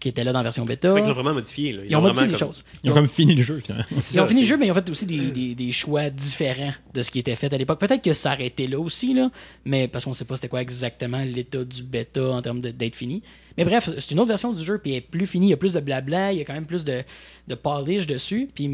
Qui 0.00 0.10
était 0.10 0.22
là 0.22 0.32
dans 0.32 0.38
la 0.38 0.44
version 0.44 0.64
bêta. 0.64 0.94
Fait 0.94 1.00
qu'ils 1.00 1.08
l'ont 1.08 1.14
vraiment 1.14 1.34
modifié. 1.34 1.72
Là. 1.72 1.82
Ils 1.88 1.96
ont 1.96 2.00
modifié 2.00 2.26
les 2.28 2.32
comme- 2.34 2.38
choses. 2.38 2.64
Ils 2.84 2.90
ont 2.92 2.94
comme 2.94 3.08
fini 3.08 3.34
le 3.34 3.42
jeu, 3.42 3.58
finalement. 3.58 3.84
Ils 4.14 4.20
ont 4.20 4.26
fini 4.28 4.40
le 4.42 4.46
jeu, 4.46 4.56
mais 4.56 4.66
ils 4.66 4.70
ont 4.70 4.74
fait 4.74 4.88
aussi 4.90 5.06
des, 5.06 5.32
des- 5.32 5.54
des 5.56 5.72
choix 5.72 6.08
différents 6.08 6.72
de 6.94 7.02
ce 7.02 7.10
qui 7.10 7.18
était 7.18 7.34
fait 7.34 7.52
à 7.52 7.58
l'époque. 7.58 7.80
Peut-être 7.80 8.04
que 8.04 8.12
ça 8.12 8.34
aurait 8.34 8.46
été 8.46 8.68
là 8.68 8.78
aussi, 8.78 9.12
là, 9.12 9.28
mais 9.64 9.88
parce 9.88 10.04
qu'on 10.04 10.14
sait 10.14 10.24
pas 10.24 10.36
c'était 10.36 10.46
quoi 10.46 10.62
exactement 10.62 11.18
l'état 11.24 11.64
du 11.64 11.82
bêta 11.82 12.30
en 12.30 12.40
termes 12.42 12.60
de- 12.60 12.70
d'être 12.70 12.94
fini. 12.94 13.24
Mais 13.56 13.64
bref, 13.64 13.90
c'est 13.98 14.12
une 14.12 14.20
autre 14.20 14.28
version 14.28 14.52
du 14.52 14.64
jeu, 14.64 14.78
puis 14.78 14.92
elle 14.92 14.98
est 14.98 15.00
plus 15.00 15.26
finie, 15.26 15.48
il 15.48 15.50
y 15.50 15.54
a 15.54 15.56
plus 15.56 15.72
de 15.72 15.80
blabla, 15.80 16.32
il 16.32 16.38
y 16.38 16.40
a 16.42 16.44
quand 16.44 16.54
même 16.54 16.66
plus 16.66 16.84
de, 16.84 17.02
de 17.48 17.54
polish 17.56 18.06
dessus. 18.06 18.48
Puis 18.54 18.68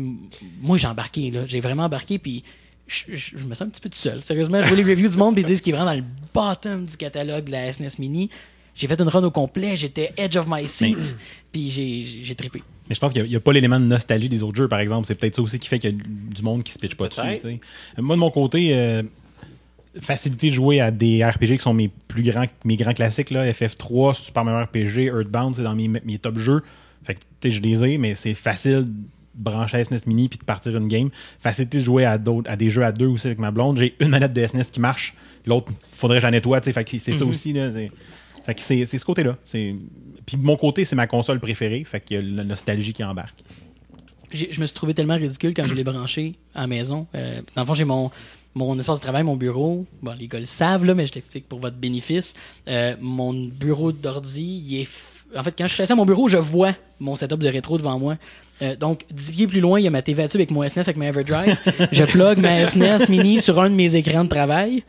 moi, 0.61 0.77
j'ai 0.77 0.89
embarqué, 0.89 1.31
là. 1.31 1.45
J'ai 1.47 1.61
vraiment 1.61 1.85
embarqué, 1.85 2.19
puis 2.19 2.45
je, 2.87 3.05
je- 3.15 3.39
je 3.39 3.45
me 3.47 3.55
sens 3.55 3.63
un 3.63 3.71
petit 3.71 3.81
peu 3.81 3.89
tout 3.89 3.97
seul. 3.97 4.23
Sérieusement, 4.23 4.61
je 4.61 4.69
vois 4.69 4.77
les 4.77 4.83
reviews 4.85 5.09
du 5.09 5.17
monde, 5.17 5.33
puis 5.37 5.43
ils 5.43 5.47
disent 5.47 5.63
qu'il 5.63 5.73
est 5.73 5.77
vraiment 5.79 5.91
dans 5.93 5.97
le 5.97 6.05
bottom 6.35 6.85
du 6.85 6.99
catalogue 6.99 7.45
de 7.45 7.53
la 7.53 7.73
SNES 7.73 7.93
Mini. 7.99 8.29
J'ai 8.75 8.87
fait 8.89 9.01
une 9.01 9.09
run 9.09 9.23
au 9.23 9.31
complet, 9.31 9.77
j'étais 9.77 10.13
edge 10.17 10.37
of 10.37 10.47
my 10.49 10.67
seat, 10.67 11.17
puis 11.53 11.71
j'ai- 11.71 12.35
trippé. 12.35 12.63
Mais 12.89 12.95
je 12.95 13.01
pense 13.01 13.13
qu'il 13.13 13.23
n'y 13.25 13.37
a, 13.37 13.41
pas 13.41 13.53
l'élément 13.53 13.79
de 13.81 13.85
nostalgie 13.85 14.29
des 14.29 14.43
autres 14.43 14.57
jeux, 14.57 14.69
par 14.69 14.81
exemple. 14.81 15.07
C'est 15.07 15.15
peut-être 15.15 15.37
ça 15.37 15.43
aussi 15.43 15.59
qui 15.59 15.69
fait 15.69 15.79
qu'il 15.79 15.91
y 15.91 15.95
a 15.95 15.97
du 15.97 16.43
monde 16.43 16.63
qui 16.65 16.73
se 16.73 16.79
pitche 16.79 16.97
pas 16.97 17.09
dessus. 17.09 17.21
Moi, 17.99 18.17
de 18.17 18.21
mon 18.21 18.31
côté, 18.31 18.75
euh, 18.75 19.03
facilité 20.01 20.51
de 20.51 20.55
jouer 20.55 20.81
à 20.81 20.91
des 20.91 21.25
RPG 21.25 21.57
qui 21.57 21.63
sont 21.63 21.73
mes 21.75 21.89
plus 22.09 22.23
grands, 22.25 22.47
mes 22.65 22.77
grands 22.77 22.93
classiques, 22.95 23.31
là, 23.31 23.51
FF3, 23.53 24.15
Super 24.15 24.45
Mario 24.45 24.67
RPG, 24.67 25.07
Earthbound, 25.07 25.55
c'est 25.57 25.63
dans 25.63 25.75
mes, 25.75 25.89
mes 25.89 26.19
top 26.19 26.39
jeux. 26.39 26.63
Fait 27.05 27.15
que, 27.15 27.21
tu 27.41 27.51
sais, 27.51 27.57
je 27.57 27.63
les 27.63 27.85
ai, 27.85 27.99
mais 27.99 28.15
c'est 28.17 28.35
facile 28.35 28.85
de 28.87 28.93
brancher 29.35 29.79
à 29.79 29.85
SNES 29.85 30.01
Mini 30.07 30.29
puis 30.29 30.39
de 30.39 30.45
partir 30.45 30.77
une 30.77 30.89
game. 30.89 31.11
Facilité 31.41 31.79
de 31.79 31.85
jouer 31.85 32.05
à, 32.05 32.19
d'autres, 32.19 32.51
à 32.51 32.57
des 32.57 32.71
jeux 32.71 32.85
à 32.85 32.93
deux 32.93 33.07
aussi 33.07 33.27
avec 33.27 33.39
ma 33.39 33.51
blonde. 33.51 33.79
J'ai 33.79 33.95
une 34.01 34.09
manette 34.09 34.33
de 34.33 34.47
SNES 34.47 34.65
qui 34.71 34.81
marche, 34.81 35.15
l'autre, 35.47 35.73
faudrait 35.93 36.19
que 36.19 36.23
j'en 36.23 36.31
nettoie. 36.31 36.61
Fait 36.61 36.85
que 36.85 36.99
c'est 36.99 37.13
ça 37.13 37.25
aussi, 37.25 37.53
là. 37.53 37.73
c'est- 37.73 37.91
Fait 38.45 38.55
que 38.55 38.61
c'est, 38.61 38.85
ce 38.87 39.05
côté-là. 39.05 39.37
Puis 39.53 40.37
mon 40.39 40.57
côté, 40.57 40.85
c'est 40.85 40.97
ma 40.97 41.07
console 41.07 41.41
préférée. 41.41 41.85
Fait 41.85 42.01
qu'il 42.01 42.17
y 42.17 42.21
a 42.21 42.23
la 42.23 42.45
nostalgie 42.45 42.93
qui 42.93 43.03
embarque. 43.05 43.37
Je 44.33 44.61
me 44.61 44.67
suis 44.67 44.75
trouvé 44.75 44.95
tellement 44.95 45.15
ridicule 45.17 45.55
quand 45.55 45.65
je 45.67 45.75
l'ai 45.75 45.85
branché 45.85 46.35
à 46.55 46.63
la 46.63 46.67
maison. 46.67 47.07
Euh, 47.15 47.41
dans 47.55 47.63
le 47.63 47.67
fond, 47.67 47.75
j'ai 47.75 47.85
mon, 47.85 48.11
mon 48.55 48.77
espace 48.79 48.99
de 48.99 49.03
travail, 49.05 49.23
mon 49.23 49.37
bureau. 49.37 49.87
Bon, 50.03 50.13
les 50.19 50.27
gars 50.27 50.41
le 50.41 50.47
savent, 50.47 50.85
là, 50.85 50.95
mais 50.95 51.07
je 51.07 51.13
t'explique 51.13 51.49
pour 51.49 51.61
votre 51.61 51.77
bénéfice. 51.77 52.35
Euh, 52.69 52.97
mon 53.01 53.33
bureau 53.33 53.93
d'ordi, 53.93 54.43
il 54.67 54.81
est. 54.81 54.85
f- 54.85 55.39
En 55.39 55.43
fait, 55.45 55.55
quand 55.57 55.69
je 55.69 55.75
suis 55.75 55.83
assis 55.85 55.93
à 55.93 55.97
mon 55.97 56.05
bureau, 56.07 56.27
je 56.29 56.37
vois 56.39 56.75
mon 56.99 57.15
setup 57.15 57.39
de 57.39 57.49
rétro 57.49 57.79
devant 57.79 57.99
moi. 57.99 58.17
Euh, 58.63 58.75
donc, 58.75 59.05
10 59.13 59.33
pieds 59.33 59.47
plus 59.47 59.61
loin, 59.61 59.79
il 59.79 59.85
y 59.85 59.87
a 59.87 59.91
ma 59.91 60.03
TV 60.03 60.23
avec 60.25 60.51
mon 60.51 60.69
SNES 60.69 60.81
avec 60.83 60.97
ma 60.97 61.07
Everdrive. 61.07 61.57
je 61.93 62.05
plug 62.05 62.39
ma 62.39 62.67
SNES 62.67 63.09
mini 63.09 63.41
sur 63.41 63.61
un 63.61 63.71
de 63.71 63.75
mes 63.77 63.95
écrans 63.95 64.25
de 64.25 64.29
travail. 64.29 64.83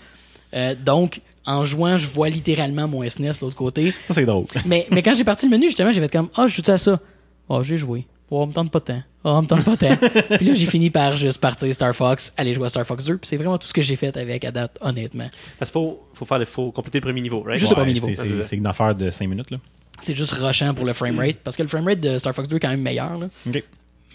Euh, 0.55 0.73
donc, 0.83 1.21
en 1.45 1.63
jouant, 1.63 1.97
je 1.97 2.09
vois 2.09 2.29
littéralement 2.29 2.87
mon 2.87 3.07
SNES 3.07 3.33
de 3.33 3.41
l'autre 3.41 3.55
côté. 3.55 3.91
Ça, 4.07 4.13
c'est 4.13 4.25
drôle. 4.25 4.45
Mais, 4.65 4.87
mais 4.89 5.01
quand 5.03 5.15
j'ai 5.15 5.23
parti 5.23 5.45
le 5.45 5.51
menu, 5.51 5.67
justement, 5.67 5.91
j'ai 5.91 6.01
fait 6.01 6.11
comme 6.11 6.29
Ah, 6.35 6.47
je 6.47 6.55
joue 6.55 6.71
à 6.71 6.77
ça? 6.77 6.99
Oh, 7.47 7.61
j'ai 7.63 7.77
joué. 7.77 8.05
Oh, 8.31 8.41
on 8.41 8.47
me 8.47 8.53
tente 8.53 8.71
pas 8.71 8.79
de 8.79 8.85
temps. 8.85 9.03
Oh, 9.23 9.29
on 9.29 9.41
me 9.43 9.47
tente 9.47 9.63
pas 9.63 9.75
de 9.75 9.77
temps. 9.77 10.35
puis 10.37 10.45
là, 10.45 10.55
j'ai 10.55 10.65
fini 10.65 10.89
par 10.89 11.15
juste 11.15 11.39
partir 11.39 11.71
Star 11.73 11.95
Fox, 11.95 12.33
aller 12.37 12.55
jouer 12.55 12.65
à 12.65 12.69
Star 12.69 12.85
Fox 12.85 13.05
2. 13.05 13.17
Puis 13.17 13.27
c'est 13.27 13.37
vraiment 13.37 13.57
tout 13.57 13.67
ce 13.67 13.73
que 13.73 13.83
j'ai 13.83 13.95
fait 13.95 14.15
avec 14.17 14.43
à 14.45 14.51
date, 14.51 14.77
honnêtement. 14.81 15.29
Parce 15.59 15.69
qu'il 15.69 15.79
faut, 15.79 16.01
faut, 16.13 16.25
faire 16.25 16.39
le, 16.39 16.45
faut 16.45 16.71
compléter 16.71 16.97
le 16.97 17.03
premier 17.03 17.21
niveau, 17.21 17.41
right? 17.41 17.59
Juste 17.59 17.71
le 17.71 17.75
premier 17.75 17.93
niveau. 17.93 18.09
C'est, 18.15 18.55
une 18.55 18.67
affaire 18.67 18.95
de 18.95 19.11
5 19.11 19.27
minutes. 19.27 19.51
Là. 19.51 19.57
C'est 20.01 20.15
juste 20.15 20.31
rushant 20.31 20.73
pour 20.73 20.85
le 20.85 20.93
framerate. 20.93 21.37
Parce 21.43 21.55
que 21.55 21.61
le 21.61 21.69
framerate 21.69 21.99
de 21.99 22.17
Star 22.17 22.33
Fox 22.33 22.47
2 22.47 22.55
est 22.55 22.59
quand 22.59 22.69
même 22.69 22.81
meilleur. 22.81 23.17
Là. 23.19 23.27
OK. 23.47 23.63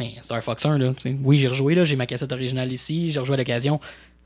Mais 0.00 0.14
Star 0.22 0.42
Fox 0.42 0.64
1, 0.64 0.78
là, 0.78 0.92
oui, 1.22 1.38
j'ai 1.38 1.48
rejoué. 1.48 1.74
là, 1.74 1.84
J'ai 1.84 1.94
ma 1.94 2.06
cassette 2.06 2.32
originale 2.32 2.72
ici. 2.72 3.12
J'ai 3.12 3.20
rejoué 3.20 3.34
à 3.34 3.36
l'occasion. 3.36 3.80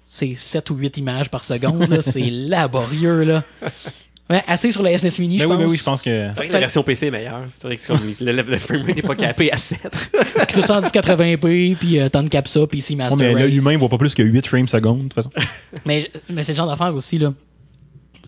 C'est 0.05 0.35
7 0.35 0.69
ou 0.71 0.75
8 0.77 0.99
images 0.99 1.31
par 1.31 1.45
seconde. 1.45 1.89
là, 1.89 2.01
c'est 2.03 2.21
laborieux. 2.31 3.23
Là. 3.25 3.43
Ouais, 4.31 4.43
assez 4.47 4.71
sur 4.73 4.83
la 4.83 4.97
SNES 4.97 5.11
Mini, 5.19 5.39
je 5.39 5.45
Ben 5.47 5.51
oui, 5.51 5.57
pense. 5.57 5.59
ben 5.65 5.71
oui, 5.71 5.77
je 5.77 5.83
pense 5.83 6.03
que. 6.03 6.33
Fait 6.35 6.49
que 6.49 6.53
la 6.53 6.59
version 6.61 6.83
PC 6.83 7.07
est 7.07 7.11
meilleure. 7.11 7.43
Le, 7.63 8.33
le, 8.33 8.43
le 8.43 8.57
framerate 8.59 8.97
n'est 8.97 9.03
pas 9.03 9.15
capé 9.17 9.51
à 9.53 9.57
7. 9.59 9.81
Crée 10.49 10.63
ça 10.63 10.79
en 10.79 10.81
1080p, 10.81 11.77
puis 11.77 12.01
euh, 12.01 12.09
t'en 12.09 12.27
cap 12.27 12.49
ça, 12.49 12.67
puis 12.67 12.79
ici 12.79 12.95
Oh, 12.95 12.97
Master 12.99 13.19
mais 13.19 13.33
Race. 13.35 13.43
l'œil 13.43 13.57
humain 13.57 13.77
voit 13.77 13.89
pas 13.89 13.99
plus 13.99 14.15
que 14.15 14.23
8 14.23 14.47
frames 14.47 14.69
secondes, 14.69 14.99
de 14.99 15.03
toute 15.05 15.15
façon. 15.15 15.31
Mais, 15.87 16.11
mais 16.31 16.43
c'est 16.43 16.53
le 16.53 16.57
genre 16.57 16.69
d'affaire 16.69 16.95
aussi, 16.95 17.19
là. 17.19 17.33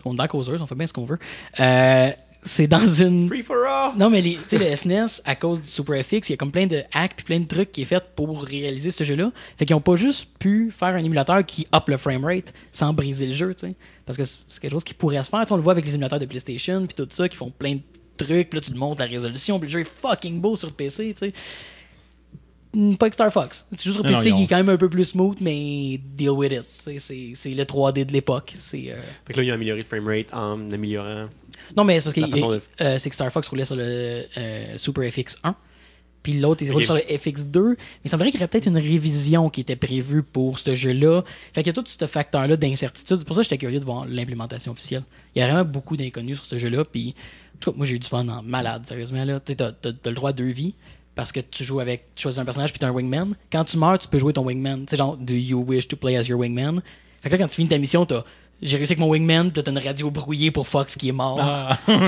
On 0.05 0.13
est 0.13 0.17
dans 0.17 0.27
causeuse, 0.27 0.61
on 0.61 0.67
fait 0.67 0.75
bien 0.75 0.85
ce 0.87 0.93
qu'on 0.93 1.05
veut. 1.05 1.17
Euh, 1.59 2.09
c'est 2.47 2.65
dans 2.67 2.87
une. 2.87 3.27
Free 3.27 3.43
for 3.43 3.57
all! 3.67 3.91
Non, 3.97 4.09
mais 4.09 4.21
les- 4.21 4.35
tu 4.49 4.57
sais, 4.57 4.57
le 4.57 4.75
SNES, 4.75 5.21
à 5.25 5.35
cause 5.35 5.61
du 5.61 5.67
Super 5.69 6.03
FX, 6.03 6.29
il 6.29 6.31
y 6.31 6.33
a 6.33 6.37
comme 6.37 6.51
plein 6.51 6.65
de 6.65 6.81
hacks 6.93 7.15
puis 7.15 7.25
plein 7.25 7.39
de 7.39 7.45
trucs 7.45 7.71
qui 7.71 7.83
est 7.83 7.85
fait 7.85 8.03
pour 8.15 8.41
réaliser 8.43 8.89
ce 8.91 9.03
jeu-là. 9.03 9.31
Fait 9.57 9.65
qu'ils 9.65 9.75
ont 9.75 9.81
pas 9.81 9.95
juste 9.95 10.27
pu 10.39 10.71
faire 10.71 10.89
un 10.95 11.03
émulateur 11.03 11.45
qui 11.45 11.67
up 11.75 11.83
le 11.87 11.97
framerate 11.97 12.53
sans 12.71 12.93
briser 12.93 13.27
le 13.27 13.33
jeu, 13.33 13.53
tu 13.53 13.67
sais. 13.67 13.75
Parce 14.05 14.17
que 14.17 14.23
c'est 14.25 14.59
quelque 14.61 14.71
chose 14.71 14.83
qui 14.83 14.93
pourrait 14.93 15.23
se 15.23 15.29
faire. 15.29 15.41
Tu 15.41 15.47
sais, 15.47 15.53
on 15.53 15.57
le 15.57 15.63
voit 15.63 15.73
avec 15.73 15.85
les 15.85 15.93
émulateurs 15.93 16.19
de 16.19 16.25
PlayStation 16.25 16.85
puis 16.87 16.95
tout 16.95 17.07
ça, 17.11 17.27
qui 17.29 17.35
font 17.37 17.51
plein 17.51 17.75
de 17.75 17.81
trucs. 18.17 18.49
Puis 18.49 18.57
là, 18.57 18.61
tu 18.61 18.71
te 18.71 18.77
montres 18.77 19.01
la 19.01 19.07
résolution. 19.07 19.59
Puis 19.59 19.67
le 19.67 19.73
jeu 19.73 19.79
est 19.81 19.83
fucking 19.89 20.39
beau 20.41 20.55
sur 20.55 20.67
le 20.69 20.73
PC, 20.73 21.13
tu 21.13 21.27
sais. 21.27 21.33
Hmm, 22.79 22.95
Pas 22.95 23.09
que 23.09 23.15
Star 23.15 23.31
Fox. 23.33 23.65
C'est 23.71 23.83
juste 23.85 23.95
sur 23.95 24.03
PC, 24.05 24.29
il 24.29 24.43
est 24.43 24.47
quand 24.47 24.57
même 24.57 24.69
un 24.69 24.77
peu 24.77 24.87
plus 24.89 25.05
smooth, 25.05 25.37
mais 25.41 25.99
deal 26.15 26.29
with 26.29 26.51
it. 26.51 26.65
C'est 26.99 27.31
c'est 27.33 27.49
le 27.55 27.63
3D 27.63 28.05
de 28.05 28.11
l'époque. 28.13 28.53
C'est. 28.55 28.91
euh, 28.91 29.01
Fait 29.25 29.33
que 29.33 29.39
là, 29.39 29.43
ils 29.45 29.51
ont 29.51 29.55
amélioré 29.55 29.79
le 29.79 29.85
framerate 29.85 30.31
en 30.33 30.69
améliorant. 30.71 31.25
non, 31.75 31.83
mais 31.83 31.99
c'est 31.99 32.13
parce 32.13 32.31
que 32.31 32.39
de- 32.55 32.61
euh, 32.81 32.97
c'est 32.99 33.09
que 33.09 33.15
Star 33.15 33.31
Fox 33.31 33.47
roulait 33.47 33.65
sur 33.65 33.75
le 33.75 34.25
euh, 34.37 34.77
Super 34.77 35.11
FX 35.11 35.39
1. 35.43 35.55
Puis 36.21 36.39
l'autre, 36.39 36.61
il 36.61 36.67
roule 36.71 36.81
Ok. 36.81 36.85
sur 36.85 36.93
le 36.95 37.01
FX2. 37.01 37.69
Mais 37.69 37.75
il 38.05 38.09
semblerait 38.11 38.31
qu'il 38.31 38.39
y 38.39 38.43
aurait 38.43 38.49
peut-être 38.49 38.67
une 38.67 38.77
révision 38.77 39.49
qui 39.49 39.61
était 39.61 39.75
prévue 39.77 40.21
pour 40.23 40.59
ce 40.59 40.75
jeu-là. 40.75 41.23
Fait 41.53 41.63
qu'il 41.63 41.67
y 41.67 41.79
a 41.79 41.81
tout 41.81 41.85
ce 41.87 42.05
facteur-là 42.05 42.57
d'incertitude. 42.57 43.17
C'est 43.17 43.25
pour 43.25 43.35
ça 43.35 43.41
que 43.41 43.45
j'étais 43.45 43.57
curieux 43.57 43.79
de 43.79 43.85
voir 43.85 44.05
l'implémentation 44.07 44.73
officielle. 44.73 45.03
Il 45.35 45.39
y 45.39 45.41
a 45.41 45.47
vraiment 45.47 45.63
beaucoup 45.63 45.95
d'inconnus 45.97 46.37
sur 46.37 46.45
ce 46.45 46.57
jeu-là. 46.59 46.83
Puis, 46.85 47.15
en 47.55 47.59
tout 47.59 47.71
cas, 47.71 47.77
moi, 47.77 47.85
j'ai 47.85 47.95
eu 47.95 47.99
du 47.99 48.07
fun 48.07 48.27
en 48.27 48.43
malade, 48.43 48.85
sérieusement. 48.85 49.23
Là. 49.23 49.39
Tu 49.39 49.53
sais, 49.53 49.55
t'as, 49.55 49.71
t'as- 49.71 49.93
t'as 49.93 50.09
le 50.09 50.15
droit 50.15 50.31
à 50.31 50.33
deux 50.33 50.49
vies. 50.51 50.75
Parce 51.17 51.31
que 51.33 51.41
tu 51.41 51.63
joues 51.65 51.81
avec, 51.81 52.05
tu 52.15 52.21
choisis 52.21 52.39
un 52.39 52.45
personnage 52.45 52.71
puis 52.71 52.79
t'as 52.79 52.87
un 52.87 52.91
wingman. 52.91 53.35
Quand 53.51 53.65
tu 53.65 53.77
meurs, 53.77 53.99
tu 53.99 54.07
peux 54.07 54.19
jouer 54.19 54.31
ton 54.31 54.45
wingman. 54.45 54.85
Tu 54.85 54.91
sais, 54.91 54.97
genre, 54.97 55.17
do 55.17 55.33
you 55.33 55.61
wish 55.67 55.87
to 55.89 55.97
play 55.97 56.15
as 56.15 56.27
your 56.29 56.39
wingman? 56.39 56.81
Fait 57.21 57.29
que 57.29 57.35
là, 57.35 57.39
quand 57.39 57.47
tu 57.47 57.55
finis 57.55 57.67
ta 57.69 57.77
mission, 57.77 58.05
t'as, 58.05 58.23
j'ai 58.61 58.77
réussi 58.77 58.93
avec 58.93 58.99
mon 58.99 59.09
wingman, 59.09 59.51
puis 59.51 59.57
là, 59.59 59.63
t'as 59.63 59.71
une 59.71 59.77
radio 59.79 60.09
brouillée 60.09 60.49
pour 60.51 60.67
Fox 60.67 60.95
qui 60.95 61.09
est 61.09 61.11
mort. 61.11 61.39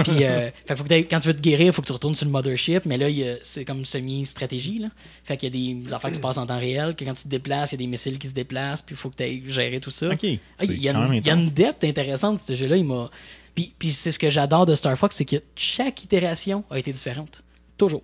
puis, 0.03 0.23
euh, 0.23 0.49
fait 0.65 0.75
faut 0.75 0.83
que 0.83 0.89
t'ailles- 0.89 1.07
quand 1.07 1.19
tu 1.19 1.27
veux 1.27 1.35
te 1.35 1.41
guérir, 1.41 1.73
faut 1.73 1.81
que 1.81 1.87
tu 1.87 1.93
retournes 1.93 2.15
sur 2.15 2.25
le 2.25 2.31
mothership. 2.31 2.85
Mais 2.85 2.97
là, 2.97 3.07
c'est 3.43 3.65
comme 3.65 3.83
semi-stratégie, 3.85 4.79
là. 4.79 4.87
Fait 5.23 5.37
qu'il 5.37 5.55
y 5.55 5.69
a 5.71 5.83
des 5.83 5.93
affaires 5.93 6.09
qui 6.11 6.15
se 6.17 6.21
passent 6.21 6.37
en 6.37 6.45
temps 6.45 6.59
réel, 6.59 6.95
que 6.95 7.03
quand 7.05 7.13
tu 7.13 7.23
te 7.23 7.27
déplaces, 7.29 7.71
il 7.71 7.75
y 7.75 7.77
a 7.77 7.85
des 7.85 7.87
missiles 7.87 8.17
qui 8.19 8.27
se 8.27 8.33
déplacent, 8.33 8.81
puis 8.81 8.93
il 8.93 8.97
faut 8.97 9.09
que 9.09 9.15
tu 9.17 9.23
ailles 9.23 9.43
gérer 9.47 9.79
tout 9.79 9.91
ça. 9.91 10.09
OK. 10.11 10.25
Ah, 10.59 10.65
Il 10.65 10.81
y, 10.81 10.89
a 10.89 10.93
une- 10.93 11.23
y 11.23 11.29
a 11.29 11.33
une 11.33 11.49
depth 11.49 11.83
intéressante 11.83 12.39
ce 12.39 12.55
jeu-là. 12.55 12.77
Il 12.77 12.85
m'a. 12.85 13.09
Puis, 13.55 13.73
puis 13.77 13.91
c'est 13.91 14.11
ce 14.11 14.19
que 14.19 14.29
j'adore 14.29 14.65
de 14.65 14.73
Star 14.75 14.97
Fox, 14.97 15.15
c'est 15.15 15.25
que 15.25 15.37
chaque 15.55 16.03
itération 16.03 16.63
a 16.69 16.79
été 16.79 16.91
différente. 16.93 17.43
Toujours. 17.77 18.03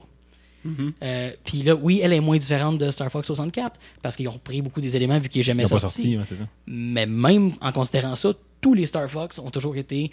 Euh, 1.03 1.31
Puis 1.43 1.61
là, 1.63 1.75
oui, 1.75 1.99
elle 2.03 2.13
est 2.13 2.19
moins 2.19 2.37
différente 2.37 2.77
de 2.77 2.89
Star 2.91 3.11
Fox 3.11 3.27
64 3.27 3.79
parce 4.01 4.15
qu'ils 4.15 4.27
ont 4.27 4.31
repris 4.31 4.61
beaucoup 4.61 4.81
des 4.81 4.95
éléments 4.95 5.19
vu 5.19 5.29
qu'il 5.29 5.39
n'est 5.39 5.43
jamais 5.43 5.63
Ils 5.63 5.67
ont 5.67 5.69
pas 5.69 5.79
sorti. 5.81 6.17
ouais, 6.17 6.25
ça. 6.25 6.35
Mais 6.67 7.05
même 7.05 7.51
en 7.61 7.71
considérant 7.71 8.15
ça, 8.15 8.33
tous 8.61 8.73
les 8.73 8.85
Star 8.85 9.09
Fox 9.09 9.37
ont 9.39 9.49
toujours 9.49 9.75
été 9.77 10.11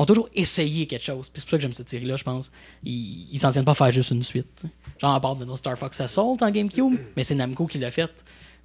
ont 0.00 0.06
toujours 0.06 0.28
essayé 0.32 0.86
quelque 0.86 1.04
chose. 1.04 1.28
Puis 1.28 1.40
c'est 1.40 1.46
pour 1.46 1.50
ça 1.50 1.56
que 1.56 1.62
j'aime 1.62 1.72
cette 1.72 1.88
série-là, 1.90 2.14
je 2.16 2.22
pense. 2.22 2.52
Ils 2.84 3.26
ils 3.32 3.38
s'en 3.40 3.50
tiennent 3.50 3.64
pas 3.64 3.72
à 3.72 3.74
faire 3.74 3.90
juste 3.90 4.12
une 4.12 4.22
suite. 4.22 4.64
Genre, 5.00 5.12
à 5.12 5.20
part 5.20 5.34
de 5.34 5.54
Star 5.56 5.76
Fox 5.76 6.00
Assault 6.00 6.36
en 6.40 6.50
GameCube, 6.52 6.96
mais 7.16 7.24
c'est 7.24 7.34
Namco 7.34 7.66
qui 7.66 7.78
l'a 7.78 7.90
fait. 7.90 8.08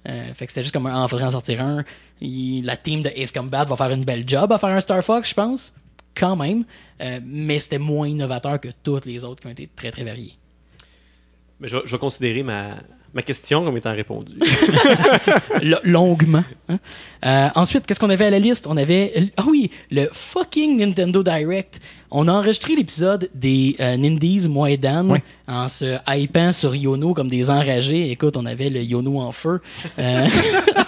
Euh, 0.08 0.32
fait 0.34 0.46
que 0.46 0.52
c'était 0.52 0.62
juste 0.62 0.72
comme 0.74 0.86
un, 0.86 1.02
ah, 1.04 1.08
faudrait 1.08 1.24
en 1.24 1.30
sortir 1.32 1.60
un. 1.62 1.82
Il- 2.20 2.64
la 2.64 2.76
team 2.76 3.02
de 3.02 3.08
Ace 3.16 3.32
Combat 3.32 3.64
va 3.64 3.74
faire 3.76 3.90
une 3.90 4.04
belle 4.04 4.28
job 4.28 4.52
à 4.52 4.58
faire 4.58 4.68
un 4.68 4.80
Star 4.80 5.02
Fox, 5.02 5.30
je 5.30 5.34
pense. 5.34 5.72
Quand 6.14 6.36
même. 6.36 6.64
Euh, 7.00 7.18
mais 7.24 7.58
c'était 7.58 7.78
moins 7.78 8.06
innovateur 8.06 8.60
que 8.60 8.68
toutes 8.84 9.06
les 9.06 9.24
autres 9.24 9.40
qui 9.40 9.48
ont 9.48 9.50
été 9.50 9.68
très 9.74 9.90
très 9.90 10.04
variés. 10.04 10.34
Mais 11.60 11.68
je, 11.68 11.76
vais- 11.76 11.82
je 11.86 11.92
vais 11.92 11.98
considérer 11.98 12.42
ma, 12.42 12.76
ma 13.14 13.22
question 13.22 13.64
comme 13.64 13.76
étant 13.76 13.92
répondue. 13.92 14.34
Longuement. 15.84 16.44
hein. 16.68 16.78
Euh, 17.24 17.48
ensuite, 17.54 17.86
qu'est-ce 17.86 18.00
qu'on 18.00 18.10
avait 18.10 18.26
à 18.26 18.30
la 18.30 18.38
liste? 18.38 18.66
On 18.66 18.76
avait. 18.76 19.30
Ah 19.36 19.44
oui, 19.48 19.70
le 19.90 20.06
fucking 20.12 20.78
Nintendo 20.78 21.22
Direct. 21.22 21.80
On 22.10 22.28
a 22.28 22.32
enregistré 22.32 22.76
l'épisode 22.76 23.28
des 23.34 23.76
euh, 23.80 23.96
Nindies, 23.96 24.46
moi 24.48 24.70
et 24.70 24.76
Dan, 24.76 25.20
en 25.48 25.68
se 25.68 25.96
hypant 26.08 26.52
sur 26.52 26.74
Yono 26.74 27.12
comme 27.14 27.28
des 27.28 27.50
enragés. 27.50 28.10
Écoute, 28.10 28.36
on 28.36 28.46
avait 28.46 28.70
le 28.70 28.82
Yono 28.82 29.18
en 29.20 29.32
feu. 29.32 29.60
Euh, 29.98 30.26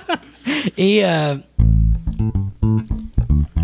et. 0.78 1.04
Euh... 1.04 1.36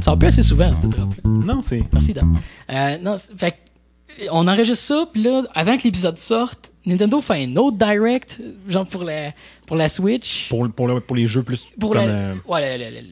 Ça 0.02 0.12
en 0.12 0.16
peut 0.18 0.26
assez 0.26 0.42
souvent, 0.42 0.74
cette 0.74 0.88
drop-là. 0.90 1.22
Non, 1.24 1.62
c'est. 1.62 1.82
Merci, 1.92 2.12
Dan. 2.12 2.36
Euh, 2.70 2.98
non, 2.98 3.16
c'est- 3.16 3.38
fait 3.38 3.54
on 4.30 4.46
enregistre 4.48 4.84
ça, 4.84 5.06
puis 5.12 5.22
là, 5.22 5.42
avant 5.54 5.76
que 5.76 5.82
l'épisode 5.84 6.18
sorte, 6.18 6.70
Nintendo 6.86 7.20
fait 7.20 7.44
un 7.44 7.56
autre 7.56 7.76
direct, 7.76 8.40
genre 8.68 8.86
pour 8.86 9.04
la, 9.04 9.32
pour 9.66 9.76
la 9.76 9.88
Switch. 9.88 10.48
Pour, 10.48 10.68
pour, 10.70 10.88
le- 10.88 11.00
pour 11.00 11.16
les 11.16 11.26
jeux 11.26 11.42
plus. 11.42 11.66
Pour 11.78 11.92
comme, 11.92 12.06
la, 12.06 12.12
euh, 12.12 12.34
ouais, 12.48 12.78
le, 12.78 12.84
le- 12.84 13.00
le- 13.00 13.06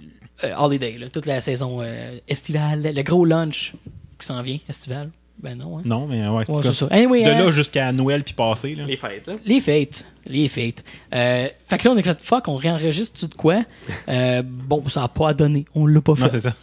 euh, 0.44 0.54
Holiday, 0.56 0.96
là, 0.98 1.08
toute 1.08 1.26
la 1.26 1.40
saison 1.40 1.80
euh, 1.82 2.18
estivale, 2.26 2.92
le 2.94 3.02
gros 3.02 3.24
lunch 3.24 3.74
qui 4.18 4.26
s'en 4.26 4.42
vient, 4.42 4.58
estival. 4.68 5.10
Ben 5.42 5.56
non, 5.56 5.78
hein. 5.78 5.82
non, 5.86 6.06
mais 6.06 6.26
ouais. 6.28 6.44
c'est 6.62 6.74
ça. 6.74 6.86
Anyway, 6.90 7.24
de 7.24 7.30
hein, 7.30 7.44
là 7.46 7.50
jusqu'à 7.50 7.90
Noël 7.92 8.22
puis 8.24 8.34
passé. 8.34 8.74
Là. 8.74 8.84
Les 8.84 8.96
fêtes, 8.96 9.26
hein? 9.26 9.36
les 9.46 9.60
fêtes. 9.62 10.06
Les 10.26 10.48
fêtes. 10.48 10.84
Euh, 11.14 11.48
fait 11.66 11.78
que 11.78 11.88
là, 11.88 11.94
on 11.94 11.96
est 11.96 12.02
fait 12.02 12.20
fuck, 12.20 12.46
on 12.48 12.56
réenregistre 12.56 13.18
tout 13.20 13.26
de 13.26 13.34
quoi? 13.34 13.62
Euh, 14.10 14.42
bon, 14.44 14.86
ça 14.90 15.00
n'a 15.00 15.08
pas 15.08 15.32
donné. 15.32 15.64
On 15.74 15.86
l'a 15.86 16.02
pas 16.02 16.14
fait. 16.14 16.24
Non, 16.24 16.28
c'est 16.28 16.40
ça. 16.40 16.54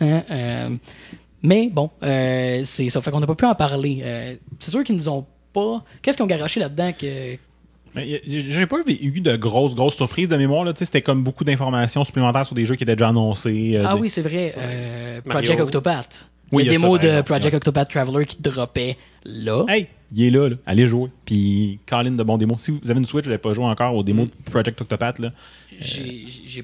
Mais 1.48 1.70
bon, 1.72 1.90
euh, 2.04 2.62
c'est 2.66 2.90
ça. 2.90 3.02
Fait 3.02 3.10
qu'on 3.12 3.20
n'a 3.22 3.28
pas 3.28 3.36
pu 3.36 3.46
en 3.46 3.56
parler. 3.56 4.02
Euh, 4.04 4.36
c'est 4.60 4.72
sûr 4.72 4.84
qu'ils 4.84 4.96
nous 4.96 5.08
ont 5.10 5.26
pas. 5.54 5.84
Qu'est-ce 6.02 6.18
qu'ils 6.18 6.24
ont 6.24 6.28
garoché 6.28 6.60
là-dedans 6.60 6.92
que. 6.92 7.38
J'ai 7.96 8.66
pas 8.68 8.78
eu 8.88 9.22
de 9.22 9.36
grosses, 9.38 9.74
grosses 9.74 9.96
surprises 9.96 10.30
de 10.30 10.38
mémoire. 10.38 10.72
C'était 10.76 11.02
comme 11.02 11.24
beaucoup 11.24 11.44
d'informations 11.44 12.04
supplémentaires 12.04 12.46
sur 12.46 12.54
des 12.56 12.66
jeux 12.66 12.76
qui 12.76 12.84
étaient 12.84 12.96
déjà 12.96 13.10
annoncés. 13.10 13.76
euh, 13.78 13.84
Ah 13.88 13.96
des- 13.96 14.02
oui, 14.02 14.10
c'est 14.10 14.22
vrai. 14.22 14.54
euh. 14.58 15.22
Project 15.22 15.60
Octopath. 15.62 16.30
Oui, 16.52 16.64
il 16.64 16.66
y 16.68 16.70
a 16.70 16.72
démo 16.74 16.84
ça, 16.84 16.90
par 16.92 17.00
de 17.00 17.08
exemple, 17.08 17.28
Project 17.28 17.54
ouais. 17.54 17.56
Octopath 17.58 17.90
Traveler 17.90 18.26
qui 18.26 18.38
droppait 18.42 18.98
là. 19.26 19.66
Hey, 19.68 19.88
il 20.16 20.24
est 20.28 20.30
là, 20.30 20.50
là. 20.50 20.56
Allez 20.66 20.88
jouer. 20.88 21.10
Puis, 21.26 21.80
Colin 21.86 22.12
de 22.12 22.24
bons 22.24 22.38
démos. 22.38 22.62
Si 22.62 22.72
vous 22.72 22.80
avez 22.92 23.00
une 23.00 23.06
Switch, 23.06 23.26
vous 23.26 23.32
n'avez 23.32 23.42
pas 23.42 23.52
joué 23.54 23.66
encore 23.66 23.96
aux 23.96 24.04
démos 24.04 24.30
de 24.30 24.52
Project 24.52 24.80
Octopath, 24.80 25.20
là. 25.20 25.32
J'ai 25.80 26.26
j'ai 26.46 26.64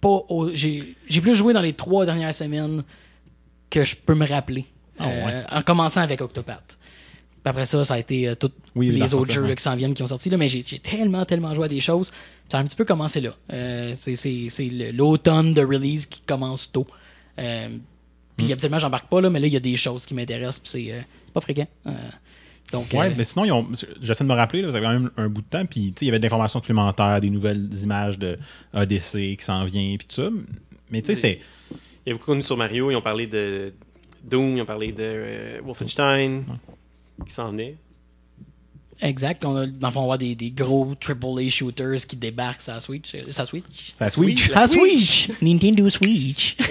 pas. 0.00 0.08
au- 0.28 0.50
J'ai 0.54 0.94
j'ai 1.08 1.20
plus 1.20 1.34
joué 1.34 1.52
dans 1.52 1.60
les 1.62 1.72
trois 1.74 2.04
dernières 2.06 2.34
semaines 2.34 2.82
que 3.72 3.84
je 3.84 3.96
peux 3.96 4.14
me 4.14 4.26
rappeler. 4.26 4.66
Ah 4.98 5.08
Euh. 5.08 5.42
En 5.50 5.62
commençant 5.62 6.02
avec 6.02 6.20
Octopath. 6.20 6.78
Puis 6.78 7.50
après 7.50 7.64
ça, 7.66 7.84
ça 7.84 7.94
a 7.94 7.98
été 7.98 8.28
euh, 8.28 8.34
tous 8.36 8.52
Oui, 8.76 8.90
les 8.90 9.14
autres 9.14 9.32
jeux 9.32 9.46
là, 9.46 9.56
qui 9.56 9.62
s'en 9.62 9.74
viennent 9.74 9.94
qui 9.94 10.02
ont 10.02 10.06
sorti. 10.06 10.30
Là, 10.30 10.36
mais 10.36 10.48
j'ai 10.48 10.62
tellement, 10.62 11.24
tellement 11.24 11.54
joué 11.54 11.64
à 11.64 11.68
des 11.68 11.80
choses. 11.80 12.12
Ça 12.48 12.58
a 12.58 12.60
un 12.60 12.64
petit 12.66 12.76
peu 12.76 12.84
commencé 12.84 13.20
là. 13.20 13.34
Euh, 13.52 13.94
c'est 13.96 14.48
l'automne 14.92 15.54
de 15.54 15.62
release 15.64 16.06
qui 16.06 16.20
commence 16.20 16.70
tôt. 16.70 16.86
Euh, 17.38 17.68
puis 18.36 18.46
Hmm. 18.46 18.52
habituellement, 18.52 18.78
j'embarque 18.78 19.08
pas 19.08 19.20
là, 19.20 19.30
mais 19.30 19.40
là, 19.40 19.46
il 19.46 19.52
y 19.52 19.56
a 19.56 19.60
des 19.60 19.76
choses 19.76 20.04
qui 20.06 20.14
m'intéressent. 20.14 20.60
Puis 20.60 20.70
c'est 20.70 20.92
euh, 20.92 21.00
pas 21.32 21.40
fréquent. 21.40 21.66
Donc, 22.72 22.86
Ouais, 22.94 23.12
mais 23.16 23.24
sinon, 23.24 23.44
ils 23.44 23.52
ont- 23.52 23.68
j'essaie 24.00 24.24
de 24.24 24.28
me 24.28 24.34
rappeler, 24.34 24.62
là, 24.62 24.70
ça 24.72 24.78
fait 24.78 24.84
quand 24.84 24.92
même 24.92 25.10
un 25.18 25.28
bout 25.28 25.42
de 25.42 25.46
temps, 25.46 25.66
puis 25.66 25.92
tu 25.92 26.00
sais, 26.00 26.04
il 26.04 26.06
y 26.06 26.10
avait 26.10 26.18
de 26.18 26.22
l'information 26.24 26.58
supplémentaire, 26.60 27.20
des 27.20 27.28
nouvelles 27.28 27.68
images 27.82 28.18
de 28.18 28.38
ADC 28.72 29.36
qui 29.36 29.44
s'en 29.44 29.64
vient, 29.64 29.94
puis 29.98 30.06
tout 30.06 30.22
ça. 30.22 30.30
Mais 30.90 31.02
tu 31.02 31.08
sais, 31.08 31.14
c'était. 31.16 31.40
Il 32.04 32.08
y 32.08 32.12
a 32.12 32.14
beaucoup 32.14 32.26
connu 32.26 32.42
sur 32.42 32.56
Mario, 32.56 32.90
ils 32.90 32.96
ont 32.96 33.00
parlé 33.02 33.26
de 33.26 33.72
Doom, 34.24 34.56
ils 34.56 34.62
ont 34.62 34.66
parlé 34.66 34.92
de 34.92 34.96
euh, 35.00 35.60
Wolfenstein, 35.64 36.44
qui 37.26 37.32
s'en 37.32 37.50
venait. 37.50 37.76
Exact. 39.00 39.44
On 39.44 39.56
a, 39.56 39.66
dans 39.66 39.88
le 39.88 39.92
fond, 39.92 40.00
on 40.02 40.08
va 40.08 40.18
des, 40.18 40.34
des 40.36 40.50
gros 40.52 40.94
AAA 40.94 41.48
shooters 41.48 42.06
qui 42.06 42.14
débarquent 42.16 42.60
sur 42.60 42.72
la 42.72 42.80
Switch. 42.80 43.14
euh, 43.14 43.30
Sur 43.30 43.42
la 43.42 43.46
Switch? 43.46 43.94
Ça 43.98 44.10
Switch. 44.10 44.48
Sur 44.48 44.60
la 44.60 44.68
Switch! 44.68 45.30
Nintendo 45.40 45.88
Switch! 45.88 46.56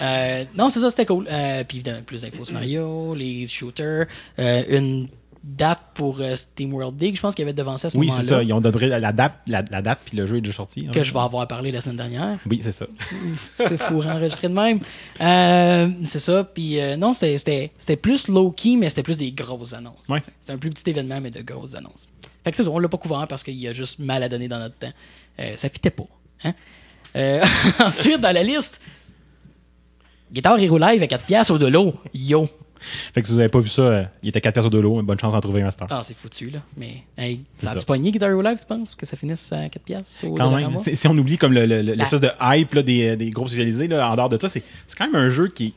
Euh, 0.00 0.44
non, 0.56 0.70
c'est 0.70 0.80
ça, 0.80 0.88
c'était 0.88 1.04
cool. 1.04 1.26
Euh, 1.30 1.64
puis 1.64 1.76
évidemment, 1.78 2.00
plus 2.02 2.22
d'infos 2.22 2.46
sur 2.46 2.54
Mario, 2.54 3.14
les 3.14 3.46
shooters, 3.46 4.06
euh, 4.38 4.62
une 4.70 5.08
date 5.46 5.80
pour 5.92 6.20
euh, 6.20 6.36
Steam 6.36 6.72
World 6.72 6.96
Dig, 6.96 7.16
je 7.16 7.20
pense 7.20 7.34
qu'il 7.34 7.42
y 7.42 7.46
avait 7.46 7.52
devancé 7.52 7.86
à 7.86 7.90
ce 7.90 7.98
Oui, 7.98 8.06
moment-là. 8.06 8.24
c'est 8.24 8.30
ça. 8.30 8.42
Ils 8.42 8.52
ont 8.54 8.62
donné 8.62 8.86
la, 8.86 9.12
date, 9.12 9.34
la, 9.46 9.62
la 9.70 9.82
date, 9.82 9.98
puis 10.06 10.16
le 10.16 10.24
jeu 10.26 10.38
est 10.38 10.40
déjà 10.40 10.56
sorti. 10.56 10.86
hein. 10.88 10.90
Que 10.90 11.02
je 11.04 11.12
vais 11.12 11.20
avoir 11.20 11.46
parlé 11.46 11.70
la 11.70 11.82
semaine 11.82 11.98
dernière. 11.98 12.38
Oui, 12.48 12.60
c'est 12.62 12.72
ça. 12.72 12.86
C'est 13.54 13.76
fou 13.78 14.02
enregistré 14.02 14.48
de 14.48 14.54
même. 14.54 14.80
Euh, 15.20 15.88
c'est 16.04 16.18
ça. 16.18 16.44
Puis 16.44 16.80
euh, 16.80 16.96
non, 16.96 17.12
c'était- 17.12 17.70
plus 18.00 18.26
low-key, 18.28 18.76
mais 18.76 18.88
c'était 18.88 19.02
plus 19.02 19.18
des 19.18 19.32
grosses 19.32 19.74
annonces. 19.74 20.08
Ouais. 20.08 20.20
C'était 20.40 20.52
un 20.54 20.58
plus 20.58 20.70
petit 20.70 20.88
événement, 20.88 21.20
mais 21.20 21.30
de 21.30 21.42
grosses 21.42 21.74
annonces. 21.74 22.08
Fait 22.42 22.50
que 22.50 22.56
c'est 22.56 22.64
ça, 22.64 22.70
on 22.70 22.78
l'a 22.78 22.88
pas 22.88 22.98
couvert 22.98 23.26
parce 23.28 23.42
qu'il 23.42 23.68
a 23.68 23.72
juste 23.74 23.98
mal 23.98 24.22
à 24.22 24.28
donner 24.30 24.48
dans 24.48 24.58
notre 24.58 24.76
temps. 24.78 24.92
Euh, 25.40 25.56
ça 25.56 25.68
fitait 25.68 25.90
pas. 25.90 26.04
Hein? 26.44 26.54
Ensuite, 27.78 28.20
dans 28.20 28.32
la 28.34 28.42
liste, 28.42 28.80
Guitar 30.32 30.58
Hero 30.58 30.78
Live 30.78 31.02
à 31.02 31.06
4 31.06 31.24
piastres 31.26 31.54
au 31.54 31.58
de 31.58 31.66
l'eau. 31.66 31.94
Yo! 32.14 32.48
Fait 33.12 33.22
que 33.22 33.28
si 33.28 33.34
vous 33.34 33.40
avez 33.40 33.48
pas 33.48 33.60
vu 33.60 33.68
ça, 33.68 33.82
euh, 33.82 34.04
il 34.22 34.28
était 34.28 34.40
4 34.40 34.54
pièces 34.60 34.70
de 34.70 34.78
l'eau, 34.78 35.00
bonne 35.02 35.18
chance 35.18 35.32
d'en 35.32 35.40
trouver 35.40 35.62
un 35.62 35.66
master. 35.66 35.86
Ah, 35.90 36.02
c'est 36.04 36.16
foutu, 36.16 36.50
là. 36.50 36.60
Mais, 36.76 37.02
hey, 37.18 37.40
ça 37.58 37.72
a-tu 37.72 37.84
pogné 37.84 38.10
Guitar 38.12 38.30
Live, 38.30 38.58
tu 38.60 38.66
penses? 38.66 38.94
Que 38.94 39.06
ça 39.06 39.16
finisse 39.16 39.52
à 39.52 39.68
4 39.68 39.82
piastres 39.82 40.24
au 40.26 40.34
Quand 40.34 40.50
même, 40.54 40.78
si, 40.78 41.08
on 41.08 41.16
oublie 41.18 41.38
comme 41.38 41.52
le- 41.52 41.66
le- 41.66 41.82
le- 41.82 41.94
l'espèce 41.94 42.20
de 42.20 42.30
hype 42.40 42.74
là, 42.74 42.82
des, 42.82 43.16
des 43.16 43.30
groupes 43.30 43.48
spécialisés, 43.48 43.88
là, 43.88 44.10
en 44.10 44.16
dehors 44.16 44.28
de 44.28 44.38
ça, 44.40 44.48
c'est 44.48 44.62
quand 44.96 45.06
même 45.06 45.16
un 45.16 45.30
jeu 45.30 45.48
qui, 45.48 45.70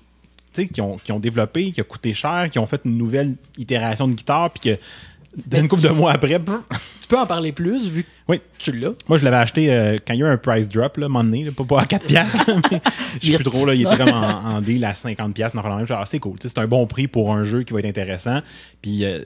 tu 0.53 0.63
sais, 0.63 0.67
qui, 0.67 0.81
ont, 0.81 0.97
qui 0.97 1.11
ont 1.11 1.19
développé, 1.19 1.71
qui 1.71 1.81
a 1.81 1.83
coûté 1.83 2.13
cher, 2.13 2.49
qui 2.51 2.59
ont 2.59 2.65
fait 2.65 2.81
une 2.85 2.97
nouvelle 2.97 3.35
itération 3.57 4.07
de 4.07 4.13
guitare, 4.13 4.49
puis 4.51 4.71
que 4.71 4.79
une 5.51 5.67
couple 5.67 5.83
de 5.83 5.89
mois 5.89 6.11
après, 6.11 6.39
Tu 6.39 7.07
peux 7.07 7.17
en 7.17 7.25
parler 7.25 7.51
plus, 7.51 7.89
vu 7.89 8.03
que 8.03 8.09
oui, 8.27 8.41
tu 8.57 8.71
l'as. 8.73 8.91
moi 9.07 9.17
je 9.17 9.23
l'avais 9.23 9.37
acheté 9.37 9.71
euh, 9.71 9.95
quand 10.05 10.13
il 10.13 10.19
y 10.19 10.23
a 10.23 10.27
eu 10.27 10.29
un 10.29 10.37
price 10.37 10.67
drop, 10.67 10.97
là, 10.97 11.05
un 11.05 11.09
moment 11.09 11.23
donné, 11.23 11.45
là, 11.45 11.51
pas, 11.55 11.63
pas 11.63 11.81
à 11.81 11.85
4 11.85 12.05
piastres, 12.07 12.49
je 13.21 13.31
sais 13.31 13.35
plus 13.35 13.43
trop, 13.45 13.65
là, 13.65 13.73
il 13.73 13.81
était 13.87 13.97
comme 13.97 14.09
en, 14.13 14.55
en 14.55 14.61
deal 14.61 14.83
à 14.83 14.93
50 14.93 15.33
piastres, 15.33 15.57
ah, 15.63 16.03
c'est 16.05 16.19
cool, 16.19 16.35
c'est 16.41 16.57
un 16.57 16.67
bon 16.67 16.85
prix 16.87 17.07
pour 17.07 17.31
un 17.33 17.43
jeu 17.45 17.63
qui 17.63 17.71
va 17.73 17.79
être 17.79 17.85
intéressant, 17.85 18.41
puis 18.81 19.05
euh, 19.05 19.21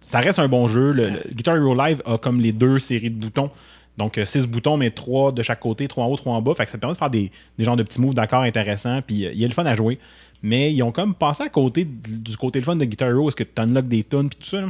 ça 0.00 0.20
reste 0.20 0.38
un 0.38 0.48
bon 0.48 0.68
jeu, 0.68 0.92
le, 0.92 1.10
le 1.10 1.22
Guitar 1.34 1.56
Hero 1.56 1.74
Live 1.74 2.02
a 2.06 2.18
comme 2.18 2.40
les 2.40 2.52
deux 2.52 2.78
séries 2.78 3.10
de 3.10 3.18
boutons, 3.18 3.50
donc 3.96 4.20
6 4.24 4.46
boutons, 4.46 4.76
mais 4.76 4.92
3 4.92 5.32
de 5.32 5.42
chaque 5.42 5.58
côté, 5.58 5.88
3 5.88 6.04
en 6.04 6.08
haut, 6.08 6.16
3 6.16 6.34
en 6.34 6.42
bas, 6.42 6.54
fait 6.54 6.66
que 6.66 6.70
ça 6.70 6.76
te 6.78 6.80
permet 6.80 6.94
de 6.94 6.98
faire 6.98 7.10
des, 7.10 7.32
des 7.58 7.64
genres 7.64 7.76
de 7.76 7.82
petits 7.82 8.00
moves 8.00 8.14
d'accords 8.14 8.42
intéressants, 8.42 9.00
puis 9.04 9.26
euh, 9.26 9.32
il 9.32 9.40
y 9.40 9.44
a 9.44 9.48
le 9.48 9.54
fun 9.54 9.66
à 9.66 9.74
jouer, 9.74 9.98
mais 10.40 10.72
ils 10.72 10.82
ont 10.84 10.92
comme 10.92 11.14
passé 11.16 11.42
à 11.42 11.48
côté 11.48 11.84
du 11.84 12.36
côté 12.36 12.60
le 12.60 12.64
fun 12.64 12.76
de 12.76 12.84
Guitar 12.84 13.08
Hero, 13.08 13.26
est-ce 13.28 13.34
que 13.34 13.42
tu 13.42 13.60
unlocks 13.60 13.88
des 13.88 14.04
tunes, 14.04 14.28
puis 14.28 14.38
tout 14.38 14.46
ça, 14.46 14.60
là. 14.60 14.68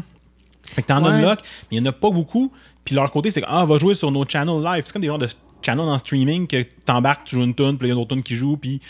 Fait 0.74 0.82
que 0.82 0.86
t'en 0.88 1.02
Ouais. 1.02 1.10
unlock, 1.10 1.40
mais 1.70 1.76
il 1.78 1.82
n'y 1.82 1.88
en 1.88 1.90
a 1.90 1.92
pas 1.94 2.10
beaucoup. 2.10 2.52
Puis 2.84 2.94
leur 2.94 3.10
côté, 3.10 3.30
c'est 3.30 3.40
que, 3.40 3.46
ah, 3.48 3.62
on 3.62 3.66
va 3.66 3.78
jouer 3.78 3.94
sur 3.94 4.10
nos 4.10 4.24
channels 4.26 4.62
live. 4.62 4.82
C'est 4.86 4.92
comme 4.92 5.02
des 5.02 5.08
genres 5.08 5.18
de 5.18 5.28
channels 5.62 5.88
en 5.88 5.98
streaming 5.98 6.46
que 6.46 6.62
t'embarques, 6.84 7.24
tu 7.26 7.36
joues 7.36 7.42
une 7.44 7.54
tune, 7.54 7.76
puis 7.78 7.88
il 7.88 7.90
y 7.90 7.92
a 7.92 7.94
d'autres 7.94 8.14
tunes 8.14 8.22
qui 8.22 8.36
jouent, 8.36 8.56
puis 8.56 8.80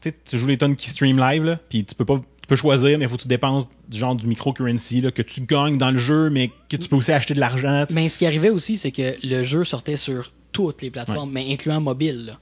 tu 0.00 0.38
joues 0.38 0.46
les 0.46 0.58
tunes 0.58 0.76
qui 0.76 0.90
stream 0.90 1.18
live, 1.18 1.44
là, 1.44 1.58
puis 1.68 1.84
tu 1.84 1.94
peux 1.94 2.04
pas. 2.04 2.16
Tu 2.18 2.48
peux 2.48 2.56
choisir, 2.56 2.96
mais 2.96 3.06
il 3.06 3.08
faut 3.08 3.16
que 3.16 3.22
tu 3.22 3.28
dépenses 3.28 3.68
du 3.88 3.98
genre 3.98 4.14
du 4.14 4.24
microcurrency 4.28 5.00
là, 5.00 5.10
que 5.10 5.20
tu 5.22 5.40
gagnes 5.40 5.78
dans 5.78 5.90
le 5.90 5.98
jeu, 5.98 6.30
mais 6.30 6.52
que 6.68 6.76
tu 6.76 6.88
peux 6.88 6.94
aussi 6.94 7.10
acheter 7.10 7.34
de 7.34 7.40
l'argent. 7.40 7.84
tu- 7.88 7.94
Mais 7.94 8.08
ce 8.08 8.18
qui 8.18 8.24
arrivait 8.26 8.50
aussi, 8.50 8.76
c'est 8.76 8.92
que 8.92 9.16
le 9.24 9.42
jeu 9.42 9.64
sortait 9.64 9.96
sur 9.96 10.30
toutes 10.52 10.80
les 10.80 10.90
plateformes, 10.92 11.32
mais 11.32 11.52
incluant 11.52 11.80
mobile. 11.80 12.26
là. 12.26 12.38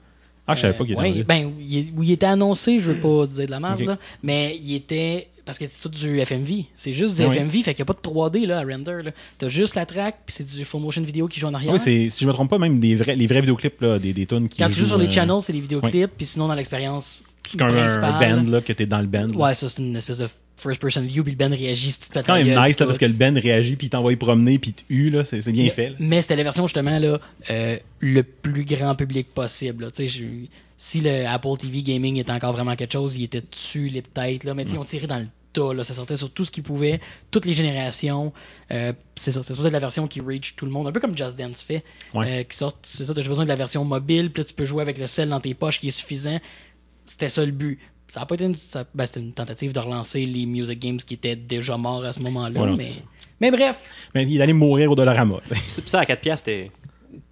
Ah, 0.46 0.54
je 0.54 0.60
savais 0.60 0.74
Euh, 0.74 0.76
pas 0.76 0.84
qu'il 0.84 0.92
était 0.92 1.00
ouais, 1.00 1.08
mobile. 1.08 1.24
ben, 1.24 1.52
il, 1.58 1.92
il 2.04 2.10
était 2.10 2.26
annoncé, 2.26 2.80
je 2.80 2.90
veux 2.90 3.00
pas 3.00 3.26
dire 3.26 3.46
de 3.46 3.50
la 3.50 3.60
merde, 3.60 3.80
là, 3.80 3.98
mais 4.22 4.58
il 4.62 4.74
était. 4.74 5.28
Parce 5.44 5.58
que 5.58 5.66
c'est 5.68 5.82
tout 5.82 5.90
du 5.90 6.20
FMV. 6.24 6.64
C'est 6.74 6.94
juste 6.94 7.16
du 7.16 7.22
oui. 7.22 7.36
FMV, 7.36 7.62
fait 7.62 7.74
qu'il 7.74 7.84
n'y 7.84 7.90
a 7.90 7.92
pas 7.92 7.92
de 7.92 7.98
3D 8.38 8.46
là, 8.46 8.58
à 8.60 8.62
render. 8.64 9.02
là. 9.04 9.10
T'as 9.36 9.48
juste 9.50 9.74
la 9.74 9.84
track, 9.84 10.20
puis 10.24 10.34
c'est 10.34 10.44
du 10.44 10.64
full 10.64 10.80
motion 10.80 11.02
vidéo 11.02 11.28
qui 11.28 11.38
joue 11.38 11.46
en 11.48 11.54
arrière. 11.54 11.72
Oui, 11.74 11.80
c'est, 11.82 12.08
si 12.10 12.24
je 12.24 12.26
me 12.28 12.32
trompe 12.32 12.48
pas, 12.50 12.58
même 12.58 12.80
des 12.80 12.94
vrais, 12.94 13.14
les 13.14 13.26
vrais 13.26 13.40
vidéoclips 13.40 13.80
là, 13.82 13.98
des, 13.98 14.12
des 14.14 14.24
tunes 14.26 14.48
qui. 14.48 14.58
Quand 14.58 14.68
tu 14.68 14.74
joues 14.80 14.86
sur 14.86 14.98
les 14.98 15.06
euh, 15.06 15.10
channels, 15.10 15.42
c'est 15.42 15.52
les 15.52 15.60
vidéoclips, 15.60 16.12
puis 16.16 16.24
sinon 16.26 16.48
dans 16.48 16.54
l'expérience 16.54 17.20
C'est 17.46 17.58
comme 17.58 17.68
un, 17.76 18.02
un 18.02 18.20
band 18.20 18.50
là, 18.50 18.60
que 18.62 18.72
t'es 18.72 18.86
dans 18.86 19.00
le 19.00 19.06
band. 19.06 19.26
là. 19.28 19.36
Ouais, 19.36 19.54
ça 19.54 19.68
c'est 19.68 19.82
une 19.82 19.94
espèce 19.96 20.18
de 20.18 20.28
first 20.64 20.80
person 20.80 21.02
view, 21.02 21.23
puis 21.23 21.33
le 21.33 21.38
band 21.38 21.54
réagit 21.54 21.92
tu 21.92 22.06
C'est 22.12 22.26
quand 22.26 22.35
même 22.35 22.47
nice 22.47 22.78
là, 22.78 22.87
parce 22.87 22.99
que 22.99 23.04
le 23.04 23.12
band 23.12 23.35
réagit, 23.35 23.76
puis 23.76 23.87
il 23.87 23.90
t'envoie 23.90 24.16
promener, 24.16 24.59
puis 24.59 24.75
hue, 24.88 25.11
là, 25.11 25.25
c'est, 25.25 25.47
bien 25.50 25.64
mais, 25.64 25.71
fait. 25.71 25.90
là. 25.90 25.97
mais 25.99 26.23
c'était 26.23 26.37
la 26.37 26.42
version 26.42 26.66
justement 26.66 26.99
là, 26.99 27.21
euh, 27.50 27.76
le 28.00 28.23
plus 28.23 28.64
grand 28.64 28.94
public 28.94 29.33
possible. 29.35 29.85
là. 29.85 29.90
Tu 29.90 29.97
sais, 29.97 30.09
j'ai- 30.09 30.49
si 30.76 31.00
le 31.00 31.26
Apple 31.26 31.56
TV 31.59 31.83
Gaming 31.83 32.16
était 32.18 32.33
encore 32.33 32.52
vraiment 32.52 32.75
quelque 32.76 32.92
chose, 32.92 33.16
il 33.16 33.25
était 33.25 33.42
dessus 33.42 33.88
les 33.88 34.02
peut-être 34.02 34.44
là, 34.44 34.54
mais 34.54 34.64
tu 34.64 34.73
ils 34.73 34.78
ont 34.78 34.85
tiré 34.85 35.06
dans 35.06 35.18
le 35.18 35.26
tas. 35.52 35.73
Là. 35.73 35.85
Ça 35.85 35.94
sortait 35.94 36.16
sur 36.16 36.30
tout 36.30 36.44
ce 36.44 36.50
qu'ils 36.50 36.64
pouvaient, 36.64 37.00
toutes 37.30 37.47
les 37.47 37.52
générations. 37.52 38.33
Euh, 38.73 38.92
c'est 39.14 39.30
ça, 39.30 39.42
c'est 39.42 39.52
supposé 39.52 39.68
être 39.68 39.73
la 39.73 39.78
version 39.78 40.09
qui 40.09 40.21
reach 40.21 40.56
tout 40.56 40.64
le 40.66 40.73
monde, 40.73 40.88
un 40.88 40.92
peu 40.92 40.99
comme 41.00 41.16
Just 41.16 41.38
Dance 41.38 41.62
fait. 41.62 41.85
Ouais. 42.12 42.40
Euh, 42.40 42.42
qui 42.42 42.56
sort, 42.56 42.76
c'est 42.83 43.04
ça, 43.04 43.14
juste 43.14 43.28
besoin 43.28 43.44
de 43.44 43.49
la 43.49 43.56
version 43.56 43.85
mobile, 43.85 44.30
puis 44.33 44.42
là, 44.42 44.44
tu 44.47 44.54
peux 44.54 44.64
jouer 44.64 44.83
avec 44.83 44.99
le 44.99 45.06
sel 45.06 45.28
dans 45.28 45.40
tes 45.40 45.54
poches 45.54 45.78
qui 45.78 45.88
est 45.88 45.92
suffisant. 45.92 46.40
C'était 47.06 47.28
ça 47.28 47.44
le 47.44 47.52
but. 47.52 47.78
Ça 48.06 48.20
a 48.23 48.26
pas 48.26 48.34
été 48.37 48.44
une, 48.44 48.54
ça- 48.54 48.84
ben, 48.94 49.06
c'était 49.06 49.20
une 49.20 49.32
tentative 49.32 49.73
de 49.73 49.78
relancer 49.80 50.25
les 50.26 50.46
Music 50.46 50.78
Games 50.78 50.99
qui 50.99 51.14
étaient 51.14 51.37
déjà 51.37 51.76
morts 51.76 52.04
à 52.04 52.12
ce 52.12 52.20
moment-là. 52.20 52.66
Mais, 52.76 52.88
mais 53.40 53.50
bref, 53.50 53.76
Mais 54.14 54.26
il 54.28 54.40
allait 54.40 54.52
mourir 54.52 54.90
au 54.92 54.94
Dollarama. 54.94 55.40
ça, 55.87 56.00
à 56.00 56.06
4 56.06 56.20
piastres, 56.20 56.44
c'était 56.46 56.70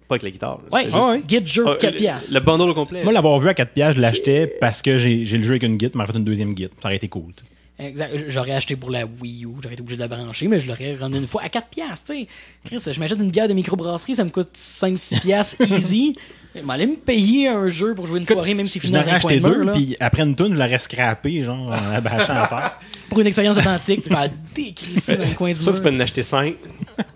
pas 0.07 0.15
avec 0.15 0.23
la 0.23 0.31
guitare. 0.31 0.59
ouais, 0.71 0.87
Ah 0.91 1.11
ouais. 1.11 1.21
Get 1.27 1.43
Jeu 1.45 1.63
Ah, 1.67 1.75
4 1.79 1.91
le- 1.93 1.97
piastres. 1.97 2.33
Le 2.33 2.39
bundle 2.41 2.69
au 2.69 2.73
complet. 2.73 3.03
Moi, 3.03 3.13
l'avoir 3.13 3.39
vu 3.39 3.47
à 3.49 3.53
4 3.53 3.71
piastres, 3.71 3.95
je 3.97 4.01
l'achetais 4.01 4.47
parce 4.47 4.81
que 4.81 4.97
j'ai 4.97 5.25
j'ai 5.25 5.37
le 5.37 5.43
jeu 5.43 5.51
avec 5.51 5.63
une 5.63 5.79
Git, 5.79 5.91
mais 5.95 6.03
en 6.03 6.05
fait 6.07 6.17
une 6.17 6.23
deuxième 6.25 6.57
Git. 6.57 6.69
Ça 6.81 6.87
aurait 6.89 6.97
été 6.97 7.07
cool. 7.07 7.33
tu 7.37 7.45
sais. 7.45 7.51
Exact. 7.79 8.25
J'aurais 8.27 8.51
acheté 8.51 8.75
pour 8.75 8.91
la 8.91 9.05
Wii 9.05 9.45
U, 9.45 9.49
j'aurais 9.61 9.73
été 9.73 9.81
obligé 9.81 9.97
de 9.97 10.01
la 10.01 10.07
brancher, 10.07 10.47
mais 10.47 10.59
je 10.59 10.67
l'aurais 10.67 10.95
rendu 10.95 11.17
une 11.17 11.27
fois 11.27 11.41
à 11.41 11.49
4 11.49 11.67
piastres, 11.69 12.13
tu 12.13 12.19
sais. 12.19 12.27
Chris, 12.65 12.93
je 12.93 12.99
m'achète 12.99 13.19
une 13.19 13.31
bière 13.31 13.47
de 13.47 13.53
microbrasserie, 13.53 14.15
ça 14.15 14.23
me 14.23 14.29
coûte 14.29 14.51
5-6 14.55 15.21
piastres 15.21 15.61
easy. 15.71 16.15
Je 16.55 16.61
m'allais 16.61 16.85
me 16.85 16.95
payer 16.95 17.47
un 17.47 17.67
jeu 17.69 17.95
pour 17.95 18.05
jouer 18.05 18.19
une 18.19 18.27
soirée, 18.27 18.53
même 18.53 18.67
si 18.67 18.79
Je 18.79 18.87
coin 18.87 18.99
acheté 18.99 19.39
de 19.39 19.47
mur, 19.47 19.65
deux, 19.65 19.71
puis 19.71 19.97
après 19.99 20.21
une 20.21 20.35
toune, 20.35 20.53
je 20.53 20.59
l'aurais 20.59 20.77
scrappé, 20.77 21.43
genre, 21.43 21.67
en 21.67 21.89
la 21.91 21.99
bâchant 21.99 22.35
à 22.35 22.47
terre. 22.47 22.79
Pour 23.09 23.19
une 23.19 23.27
expérience 23.27 23.57
authentique, 23.57 24.03
tu 24.03 24.09
vas 24.09 24.27
décrisser 24.27 25.17
dans 25.17 25.23
le 25.23 25.35
coin 25.35 25.51
du 25.51 25.55
Ça, 25.55 25.73
tu 25.73 25.81
peux 25.81 25.89
en 25.89 25.99
acheter 25.99 26.23
5. 26.23 26.55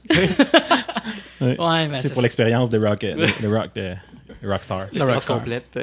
Ouais, 1.40 1.56
ben, 1.88 2.02
C'est 2.02 2.14
pour 2.14 2.24
l'expérience 2.24 2.70
de, 2.70 2.80
rock, 2.80 3.02
de, 3.02 3.48
rock, 3.48 3.76
de, 3.76 3.96
Rockstar. 4.44 4.88
L'expérience 4.92 5.26
complète. 5.26 5.80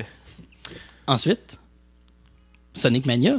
Ensuite, 1.06 1.60
Sonic 2.72 3.06
Mania. 3.06 3.36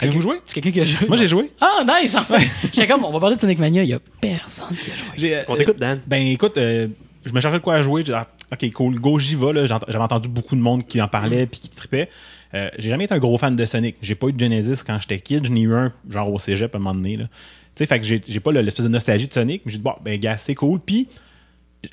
Avez-vous 0.00 0.20
joué? 0.20 0.36
C'est 0.46 0.54
quelqu'un 0.54 0.70
qui 0.70 0.80
a 0.80 0.84
joué. 0.84 1.06
Moi, 1.08 1.16
j'ai 1.16 1.26
joué. 1.28 1.50
Ah, 1.60 1.84
nice! 2.00 2.14
Enfin! 2.14 2.38
J'étais 2.72 2.86
comme, 2.86 3.04
on 3.04 3.12
va 3.12 3.20
parler 3.20 3.36
de 3.36 3.40
Sonic 3.40 3.58
Mania, 3.58 3.82
il 3.82 3.88
y 3.90 3.92
a 3.94 3.98
personne 4.20 4.68
qui 4.76 4.90
a 4.90 5.16
joué. 5.18 5.34
Euh, 5.36 5.42
On 5.48 5.56
t'écoute, 5.56 5.78
Dan. 5.78 6.00
Ben 6.06 6.24
écoute, 6.26 6.56
euh, 6.58 6.86
je 7.24 7.32
me 7.32 7.40
cherchais 7.40 7.58
de 7.58 7.62
quoi 7.62 7.74
à 7.74 7.82
jouer. 7.82 8.02
J'ai 8.06 8.12
ah, 8.14 8.26
ok, 8.52 8.72
cool, 8.72 8.98
go, 9.00 9.18
j'y 9.18 9.34
vais. 9.34 9.66
J'avais 9.66 9.96
entendu 9.98 10.28
beaucoup 10.28 10.54
de 10.56 10.60
monde 10.60 10.86
qui 10.86 11.00
en 11.02 11.08
parlait 11.08 11.46
puis 11.46 11.60
qui 11.60 11.68
trippait. 11.68 12.08
Euh, 12.54 12.70
j'ai 12.78 12.88
jamais 12.88 13.04
été 13.04 13.14
un 13.14 13.18
gros 13.18 13.36
fan 13.36 13.54
de 13.56 13.64
Sonic. 13.66 13.96
J'ai 14.00 14.14
pas 14.14 14.28
eu 14.28 14.32
de 14.32 14.40
Genesis 14.40 14.82
quand 14.86 14.98
j'étais 15.00 15.18
kid. 15.20 15.44
J'en 15.46 15.54
ai 15.54 15.60
eu 15.60 15.74
un, 15.74 15.92
genre 16.08 16.32
au 16.32 16.38
cégep 16.38 16.74
à 16.74 16.78
un 16.78 16.80
moment 16.80 16.94
donné. 16.94 17.16
là. 17.16 17.24
Tu 17.74 17.84
sais, 17.84 17.86
fait 17.86 18.00
que 18.00 18.06
j'ai 18.06 18.40
pas 18.40 18.50
le- 18.52 18.60
l'espèce 18.62 18.84
de 18.84 18.90
nostalgie 18.90 19.28
de 19.28 19.32
Sonic. 19.34 19.62
Mais 19.66 19.72
j'ai 19.72 19.78
dit, 19.78 19.84
bon, 19.84 19.94
ben 20.02 20.18
gars, 20.18 20.38
c'est 20.38 20.54
cool. 20.54 20.80
Puis 20.80 21.08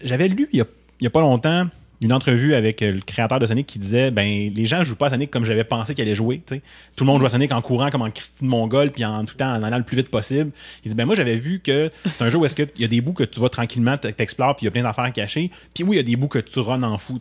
j'avais 0.03 0.27
lu 0.27 0.47
il 0.53 0.59
y, 0.59 0.61
a, 0.61 0.65
il 0.99 1.03
y 1.03 1.07
a 1.07 1.09
pas 1.09 1.19
longtemps 1.21 1.67
une 2.01 2.13
entrevue 2.13 2.53
avec 2.55 2.81
euh, 2.81 2.91
le 2.91 3.01
créateur 3.01 3.39
de 3.39 3.45
Sonic 3.45 3.67
qui 3.67 3.79
disait 3.79 4.11
ben 4.11 4.51
les 4.53 4.65
gens 4.65 4.83
jouent 4.83 4.95
pas 4.95 5.07
à 5.07 5.09
Sonic 5.11 5.31
comme 5.31 5.45
j'avais 5.45 5.63
pensé 5.63 5.95
qu'ils 5.95 6.03
allaient 6.03 6.15
jouer 6.15 6.41
tout 6.45 7.03
le 7.03 7.05
monde 7.05 7.19
joue 7.19 7.25
à 7.25 7.29
Sonic 7.29 7.51
en 7.51 7.61
courant 7.61 7.89
comme 7.89 8.01
en 8.01 8.11
Christine 8.11 8.47
Mongol 8.47 8.91
puis 8.91 9.05
en 9.05 9.23
tout 9.25 9.33
le 9.33 9.37
temps 9.37 9.53
en 9.53 9.63
allant 9.63 9.77
le 9.77 9.83
plus 9.83 9.97
vite 9.97 10.09
possible. 10.09 10.51
Il 10.83 10.89
dit 10.89 10.95
ben 10.95 11.05
moi 11.05 11.15
j'avais 11.15 11.35
vu 11.35 11.59
que 11.59 11.91
c'est 12.05 12.21
un 12.21 12.29
jeu 12.29 12.37
où 12.37 12.45
est-ce 12.45 12.55
qu'il 12.55 12.69
y 12.77 12.83
a 12.83 12.87
des 12.87 13.01
bouts 13.01 13.13
que 13.13 13.23
tu 13.23 13.39
vas 13.39 13.49
tranquillement 13.49 13.97
t'explores 13.97 14.55
puis 14.55 14.65
il 14.65 14.67
y 14.67 14.69
a 14.69 14.71
plein 14.71 14.83
d'affaires 14.83 15.11
cachées 15.13 15.51
puis 15.73 15.83
oui 15.83 15.95
il 15.95 15.97
y 15.97 15.99
a 15.99 16.03
des 16.03 16.15
bouts 16.15 16.27
que 16.27 16.39
tu 16.39 16.59
runs 16.59 16.83
en 16.83 16.97
fou 16.97 17.19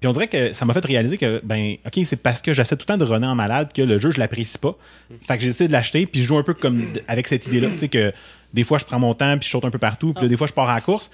puis 0.00 0.08
on 0.08 0.12
dirait 0.12 0.28
que 0.28 0.52
ça 0.54 0.64
m'a 0.64 0.72
fait 0.72 0.84
réaliser 0.84 1.18
que 1.18 1.40
ben 1.44 1.76
ok 1.86 2.04
c'est 2.06 2.16
parce 2.16 2.40
que 2.40 2.54
j'essaie 2.54 2.76
tout 2.76 2.86
le 2.88 2.94
temps 2.94 2.96
de 2.96 3.04
runner 3.04 3.26
en 3.26 3.34
malade 3.34 3.72
que 3.74 3.82
le 3.82 3.98
jeu 3.98 4.10
je 4.10 4.18
l'apprécie 4.18 4.58
pas. 4.58 4.76
Fait 5.26 5.36
que 5.36 5.42
j'ai 5.42 5.48
décidé 5.48 5.68
de 5.68 5.72
l'acheter 5.72 6.06
puis 6.06 6.22
je 6.22 6.26
joue 6.26 6.38
un 6.38 6.42
peu 6.42 6.54
comme 6.54 6.84
avec 7.06 7.28
cette 7.28 7.46
idée 7.46 7.60
là 7.60 7.68
tu 7.68 7.78
sais 7.78 7.88
que 7.88 8.12
des 8.54 8.64
fois 8.64 8.78
je 8.78 8.86
prends 8.86 8.98
mon 8.98 9.12
temps 9.12 9.36
puis 9.38 9.46
je 9.46 9.50
saute 9.52 9.64
un 9.64 9.70
peu 9.70 9.78
partout 9.78 10.14
puis 10.14 10.22
là, 10.22 10.28
des 10.28 10.36
fois 10.36 10.46
je 10.46 10.54
pars 10.54 10.68
à 10.68 10.74
la 10.74 10.80
course 10.80 11.10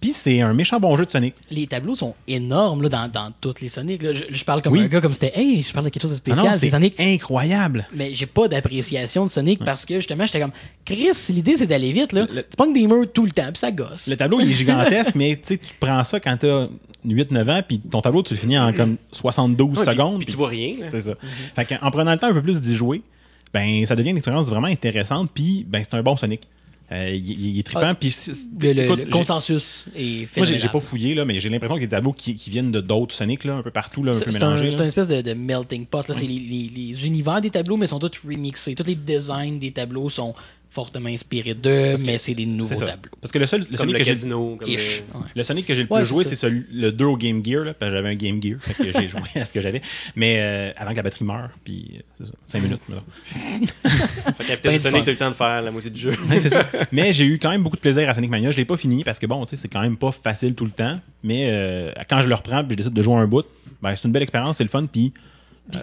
puis 0.00 0.12
c'est 0.12 0.40
un 0.40 0.54
méchant 0.54 0.78
bon 0.78 0.96
jeu 0.96 1.04
de 1.04 1.10
Sonic 1.10 1.34
Les 1.50 1.66
tableaux 1.66 1.94
sont 1.96 2.14
énormes 2.28 2.82
là, 2.82 2.88
dans, 2.88 3.08
dans 3.08 3.32
toutes 3.40 3.60
les 3.60 3.68
Sonic. 3.68 4.02
là. 4.02 4.12
Je, 4.12 4.24
je 4.30 4.44
parle 4.44 4.62
comme 4.62 4.72
Oui. 4.74 4.80
un 4.82 4.86
gars 4.86 5.00
comme 5.00 5.12
c'était 5.12 5.32
Hey, 5.38 5.62
je 5.62 5.72
parle 5.72 5.86
de 5.86 5.90
quelque 5.90 6.02
chose 6.02 6.12
de 6.12 6.16
Ah 6.26 6.28
non, 6.30 6.34
spécial. 6.36 6.54
c'est 6.54 6.60
c'est 6.60 6.70
Sonic. 6.70 6.94
incroyable 7.00 7.86
Mais 7.94 8.14
j'ai 8.14 8.26
pas 8.26 8.46
d'appréciation 8.48 9.26
de 9.26 9.30
Sonic 9.30 9.64
parce 9.64 9.84
que 9.84 9.94
justement, 9.96 10.24
j'étais 10.26 10.40
comme 10.40 10.52
Chris, 10.84 11.08
l'idée 11.30 11.56
c'est 11.56 11.66
d'aller 11.66 11.92
vite. 11.92 12.12
là. 12.12 12.26
Le- 12.30 12.42
Tu 12.42 12.56
pognes 12.56 12.72
des 12.72 12.86
murs 12.86 13.06
tout 13.12 13.24
le 13.24 13.32
temps, 13.32 13.48
puis 13.48 13.58
ça 13.58 13.70
gosse. 13.72 14.06
Le 14.06 14.16
tableau, 14.16 14.40
il 14.40 14.50
est 14.50 14.54
gigantesque, 14.54 15.14
mais 15.14 15.36
tu 15.36 15.54
sais, 15.54 15.58
tu 15.58 15.72
prends 15.80 16.02
ça 16.04 16.20
quand 16.20 16.36
t'as 16.38 16.68
8-9 17.06 17.48
ans, 17.50 17.62
puis 17.66 17.78
ton 17.80 18.00
tableau, 18.00 18.22
tu 18.22 18.34
le 18.34 18.40
finis 18.40 18.58
en 18.58 18.72
comme 18.72 18.96
72 19.12 19.68
Ouais, 19.78 19.84
puis- 19.84 19.92
secondes. 19.94 20.18
Puis 20.18 20.26
tu 20.26 20.36
vois 20.36 20.48
rien. 20.48 20.74
C'est 20.90 21.00
ça. 21.00 21.12
Fait 21.56 21.64
qu'en- 21.64 21.86
en 21.86 21.90
prenant 21.90 22.12
le 22.12 22.18
temps 22.18 22.28
un 22.28 22.32
peu 22.32 22.42
plus 22.42 22.60
d'y 22.60 22.74
jouer, 22.74 23.02
ben, 23.52 23.84
ça 23.86 23.96
devient 23.96 24.10
une 24.10 24.16
expérience 24.18 24.46
vraiment 24.48 24.66
intéressante, 24.66 25.30
puis 25.32 25.64
ben, 25.68 25.82
c'est 25.82 25.96
un 25.96 26.02
bon 26.02 26.16
Sonic. 26.16 26.42
Euh, 26.90 27.10
il, 27.14 27.30
il- 27.48 27.58
est 27.58 27.62
trippant, 27.64 27.82
Ah, 27.84 27.94
puis 27.94 28.16
Le, 28.60 28.72
le- 28.72 28.84
écoute, 28.84 28.98
le 28.98 29.04
j'ai- 29.04 29.10
consensus 29.10 29.84
est 29.94 30.34
Moi, 30.36 30.46
j'ai- 30.46 30.68
pas 30.68 30.80
fouillé, 30.80 31.14
là, 31.14 31.26
mais 31.26 31.38
j'ai 31.38 31.50
l'impression 31.50 31.74
qu'il 31.74 31.82
y 31.82 31.84
a 31.84 31.88
des 31.88 31.96
tableaux 31.96 32.14
qui, 32.14 32.34
qui 32.34 32.48
viennent 32.48 32.72
de 32.72 32.80
d'autres 32.80 33.14
Sonic, 33.14 33.44
là, 33.44 33.56
un 33.56 33.62
peu 33.62 33.70
partout, 33.70 34.02
là, 34.02 34.12
un 34.12 34.14
C'est 34.14 34.24
peu 34.24 34.30
un, 34.30 34.32
mélangés. 34.32 34.70
c'est 34.70 34.78
une 34.78 34.84
espèce 34.84 35.06
de, 35.08 35.20
de 35.20 35.34
melting 35.34 35.84
pot. 35.84 36.08
là. 36.08 36.14
C'est 36.14 36.26
les, 36.26 36.38
les- 36.38 36.70
les 36.74 37.06
univers 37.06 37.42
des 37.42 37.50
tableaux, 37.50 37.76
mais 37.76 37.86
sont 37.86 37.98
tous 37.98 38.12
remixés. 38.26 38.74
Tous 38.74 38.84
les 38.86 38.94
designs 38.94 39.58
des 39.58 39.70
tableaux 39.72 40.08
sont 40.08 40.34
fortement 40.70 41.08
inspirés 41.08 41.54
d'eux, 41.54 41.96
mais 42.04 42.18
c'est 42.18 42.34
des 42.34 42.44
nouveaux 42.46 42.74
ça. 42.74 42.84
tableaux. 42.86 43.10
Parce 43.20 43.32
que 43.32 43.38
le 43.38 43.46
seul 43.46 43.60
le 43.60 43.66
Comme 43.66 43.76
Sonic 43.78 43.92
le 43.94 43.98
que 43.98 44.04
j'ai 44.04 44.10
casino. 44.10 44.56
Comme 44.60 44.68
Ish. 44.68 45.02
le- 45.12 45.18
Ouais. 45.20 45.26
Le 45.34 45.42
Sonic 45.42 45.66
que 45.66 45.74
j'ai 45.74 45.80
le 45.82 45.86
plus 45.88 45.94
Ouais, 45.96 46.04
joué, 46.04 46.24
c'est 46.24 46.34
ça. 46.36 46.42
celui- 46.48 46.66
le 46.72 46.92
2 46.92 47.04
au 47.06 47.16
Game 47.16 47.44
Gear, 47.44 47.64
là, 47.64 47.74
parce 47.74 47.90
que 47.90 47.96
j'avais 47.96 48.10
un 48.10 48.14
Game 48.14 48.42
Gear, 48.42 48.58
fait 48.60 48.74
que 48.92 49.00
j'ai 49.00 49.08
joué 49.08 49.20
à 49.36 49.44
ce 49.44 49.52
que 49.52 49.60
j'avais. 49.60 49.80
Mais 50.14 50.36
euh, 50.40 50.72
avant 50.76 50.90
que 50.92 50.96
la 50.96 51.02
batterie 51.02 51.24
meure, 51.24 51.50
puis 51.64 52.00
5 52.46 52.62
minutes. 52.62 52.80
là. 52.88 52.96
Fait 54.38 54.44
qu'à 54.44 54.56
Ben 54.70 54.78
Sonic, 54.78 55.04
t'as 55.04 55.10
eu 55.10 55.14
le 55.14 55.16
temps 55.18 55.30
de 55.30 55.34
faire 55.34 55.62
la 55.62 55.70
moitié 55.70 55.90
du 55.90 56.00
jeu. 56.00 56.10
Ouais, 56.28 56.40
c'est 56.40 56.50
ça. 56.50 56.68
Mais 56.92 57.12
j'ai 57.12 57.24
eu 57.24 57.38
quand 57.38 57.50
même 57.50 57.62
beaucoup 57.62 57.76
de 57.76 57.80
plaisir 57.80 58.08
à 58.08 58.14
Sonic 58.14 58.30
Mania. 58.30 58.50
Je 58.50 58.56
l'ai 58.56 58.64
pas 58.64 58.76
fini 58.76 59.04
parce 59.04 59.18
que 59.18 59.26
bon, 59.26 59.44
tu 59.44 59.50
sais, 59.56 59.62
c'est 59.62 59.68
quand 59.68 59.80
même 59.80 59.96
pas 59.96 60.12
facile 60.12 60.54
tout 60.54 60.64
le 60.64 60.70
temps. 60.70 61.00
Mais 61.22 61.48
euh, 61.50 61.90
quand 62.08 62.22
je 62.22 62.28
le 62.28 62.34
reprends 62.34 62.62
puis 62.62 62.72
je 62.72 62.76
décide 62.76 62.92
de 62.92 63.02
jouer 63.02 63.14
un 63.16 63.26
bout, 63.26 63.44
ben, 63.82 63.94
c'est 63.96 64.04
une 64.06 64.12
belle 64.12 64.22
expérience, 64.22 64.58
c'est 64.58 64.64
le 64.64 64.70
fun, 64.70 64.86
puis 64.86 65.12
euh, 65.16 65.20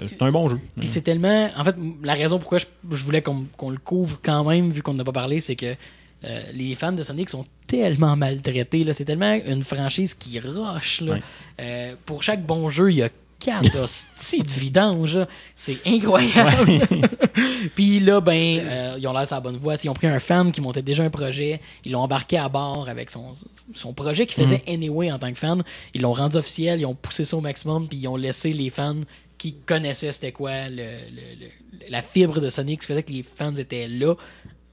c'est 0.08 0.22
un 0.22 0.32
bon 0.32 0.50
jeu. 0.50 0.60
Puis 0.80 0.88
c'est 0.88 1.02
tellement. 1.02 1.50
En 1.56 1.64
fait, 1.64 1.76
la 2.04 2.14
raison 2.14 2.40
pourquoi 2.40 2.58
je, 2.60 2.66
je 2.92 3.04
voulais 3.04 3.22
qu'on 3.22 3.70
le 3.70 3.78
couvre 3.78 4.20
quand 4.24 4.44
même, 4.44 4.70
vu 4.70 4.82
qu'on 4.82 4.94
n'a 4.94 5.04
pas 5.04 5.12
parlé, 5.12 5.40
c'est 5.40 5.56
que 5.56 5.76
euh, 6.24 6.42
les 6.54 6.76
fans 6.76 6.92
de 6.94 7.04
Sonic 7.04 7.30
sont 7.30 7.46
tellement 7.68 8.16
maltraités. 8.16 8.84
là. 8.84 8.94
C'est 8.94 9.06
tellement 9.06 9.38
une 9.46 9.64
franchise 9.64 10.14
qui 10.14 10.40
roche. 10.40 11.02
là. 11.02 11.14
Ouais. 11.14 11.22
Euh, 11.60 11.96
pour 12.06 12.24
chaque 12.24 12.44
bon 12.46 12.70
jeu, 12.70 12.92
il 12.92 12.98
y 12.98 13.04
a 13.04 13.10
quatre 13.40 13.76
hosties 13.84 14.42
de 14.42 14.50
vidange. 14.50 15.20
C'est 15.56 15.78
incroyable. 15.86 16.88
Puis 17.76 18.00
là, 18.00 18.22
ben, 18.22 18.60
euh, 18.60 18.96
ils 18.98 19.08
ont 19.08 19.14
l'air 19.14 19.28
sur 19.28 19.36
la 19.36 19.42
bonne 19.42 19.58
voie. 19.58 19.76
Ils 19.84 19.90
ont 19.90 19.94
pris 19.94 20.08
un 20.08 20.20
fan 20.20 20.52
qui 20.52 20.62
montait 20.62 20.82
déjà 20.82 21.04
un 21.04 21.10
projet. 21.10 21.60
Ils 21.84 21.92
l'ont 21.92 22.02
embarqué 22.02 22.38
à 22.38 22.50
bord 22.50 22.88
avec 22.90 23.12
son, 23.12 23.36
son 23.74 23.94
projet 23.94 24.26
qu'il 24.26 24.42
faisait 24.44 24.64
anyway 24.68 25.12
en 25.12 25.20
tant 25.20 25.32
que 25.32 25.38
fan. 25.38 25.62
Ils 25.94 26.02
l'ont 26.02 26.14
rendu 26.14 26.38
officiel. 26.38 26.80
Ils 26.80 26.86
ont 26.86 26.96
poussé 26.96 27.26
ça 27.26 27.38
au 27.38 27.42
maximum. 27.42 27.88
Puis 27.88 28.00
ils 28.00 28.08
ont 28.08 28.16
laissé 28.16 28.52
les 28.54 28.70
fans 28.70 28.96
qui 29.38 29.56
connaissaient 29.66 30.12
c'était 30.12 30.32
quoi 30.32 30.70
le- 30.70 31.50
la 31.90 32.02
fibre 32.02 32.40
de 32.40 32.50
Sonic, 32.50 32.82
ce 32.82 32.88
qui 32.88 32.94
faisait 32.94 33.04
que 33.04 33.12
les 33.12 33.24
fans 33.24 33.56
étaient 33.56 33.88
là. 33.88 34.16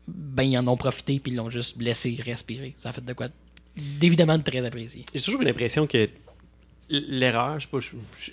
Ben, 0.08 0.42
ils 0.44 0.58
en 0.58 0.66
ont 0.68 0.76
profité. 0.76 1.18
Puis 1.20 1.32
ils 1.32 1.36
l'ont 1.36 1.50
juste 1.50 1.80
laissé 1.80 2.16
respirer. 2.24 2.74
Ça 2.76 2.90
a 2.90 2.92
fait 2.92 3.04
de 3.04 3.12
quoi 3.12 3.28
d'évidemment 3.76 4.36
de 4.38 4.42
très 4.42 4.64
apprécié. 4.64 5.04
J'ai 5.14 5.20
toujours 5.22 5.40
eu 5.42 5.44
l'impression 5.44 5.86
que 5.86 6.08
l'erreur, 6.90 7.58
je 7.58 7.66
sais 7.66 7.70
pas, 7.70 7.78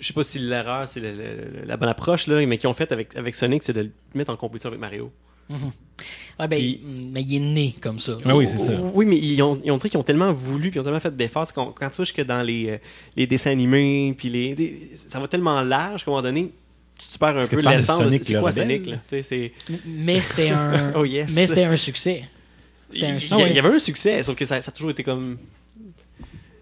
sais 0.02 0.12
pas 0.12 0.24
si 0.24 0.38
l'erreur 0.38 0.86
c'est 0.86 1.00
la 1.00 1.76
bonne 1.76 1.88
approche 1.88 2.26
là, 2.26 2.44
mais 2.46 2.58
qu'ils 2.58 2.68
ont 2.68 2.74
fait 2.74 2.92
avec, 2.92 3.16
avec 3.16 3.34
Sonic, 3.34 3.62
c'est 3.62 3.72
de 3.72 3.80
le 3.82 3.92
mettre 4.14 4.30
en 4.30 4.36
compétition 4.36 4.68
avec 4.68 4.80
Mario. 4.80 5.10
Ouais, 6.38 6.48
ben, 6.48 6.58
Puis- 6.58 6.80
mais 7.12 7.20
il 7.22 7.36
est 7.36 7.40
né 7.54 7.74
comme 7.82 7.98
ça. 7.98 8.16
Ah 8.24 8.34
oui, 8.34 8.46
c'est 8.46 8.56
ça. 8.56 8.72
Oui, 8.94 9.04
mais 9.04 9.18
ils 9.18 9.42
ont, 9.42 9.60
ils 9.62 9.70
ont 9.70 9.76
dit 9.76 9.90
qu'ils 9.90 10.00
ont 10.00 10.02
tellement 10.02 10.32
voulu, 10.32 10.70
puis 10.70 10.78
ils 10.78 10.80
ont 10.80 10.84
tellement 10.84 11.00
fait 11.00 11.14
d'efforts. 11.14 11.52
qu'on- 11.52 11.72
Quand 11.72 11.90
tu 11.90 11.96
vois 11.96 12.04
jusque 12.06 12.24
dans 12.24 12.42
les, 12.42 12.70
euh, 12.70 12.78
les 13.16 13.26
dessins 13.26 13.50
animés, 13.50 14.14
puis 14.16 14.30
les, 14.30 14.54
des- 14.54 14.90
ça 14.96 15.20
va 15.20 15.28
tellement 15.28 15.60
large 15.60 16.02
qu'à 16.04 16.10
un 16.10 16.14
moment 16.14 16.22
donné, 16.22 16.50
tu 17.12 17.18
perds 17.18 17.36
un 17.36 17.46
que 17.46 17.56
peu 17.56 17.62
l'essence 17.62 18.02
de 18.04 18.10
c'est 18.10 18.32
quoi 18.34 18.50
rebelle? 18.50 18.66
Sonic. 18.68 18.86
Là? 18.86 18.96
Tu 19.08 19.16
sais, 19.16 19.22
c'est- 19.22 19.52
Mais 19.86 20.20
c'était 20.22 20.48
un. 20.50 20.92
Oh 20.96 21.04
yes. 21.04 21.34
Mais 21.34 21.46
c'était 21.46 21.64
un 21.64 21.76
succès. 21.76 22.24
Il 22.92 23.04
un 23.04 23.18
il- 23.18 23.54
y 23.54 23.58
avait 23.58 23.68
un 23.68 23.78
succès, 23.78 24.22
sauf 24.22 24.34
que 24.34 24.44
ça, 24.46 24.60
ça 24.62 24.70
a 24.70 24.72
toujours 24.72 24.90
été 24.92 25.02
comme. 25.04 25.36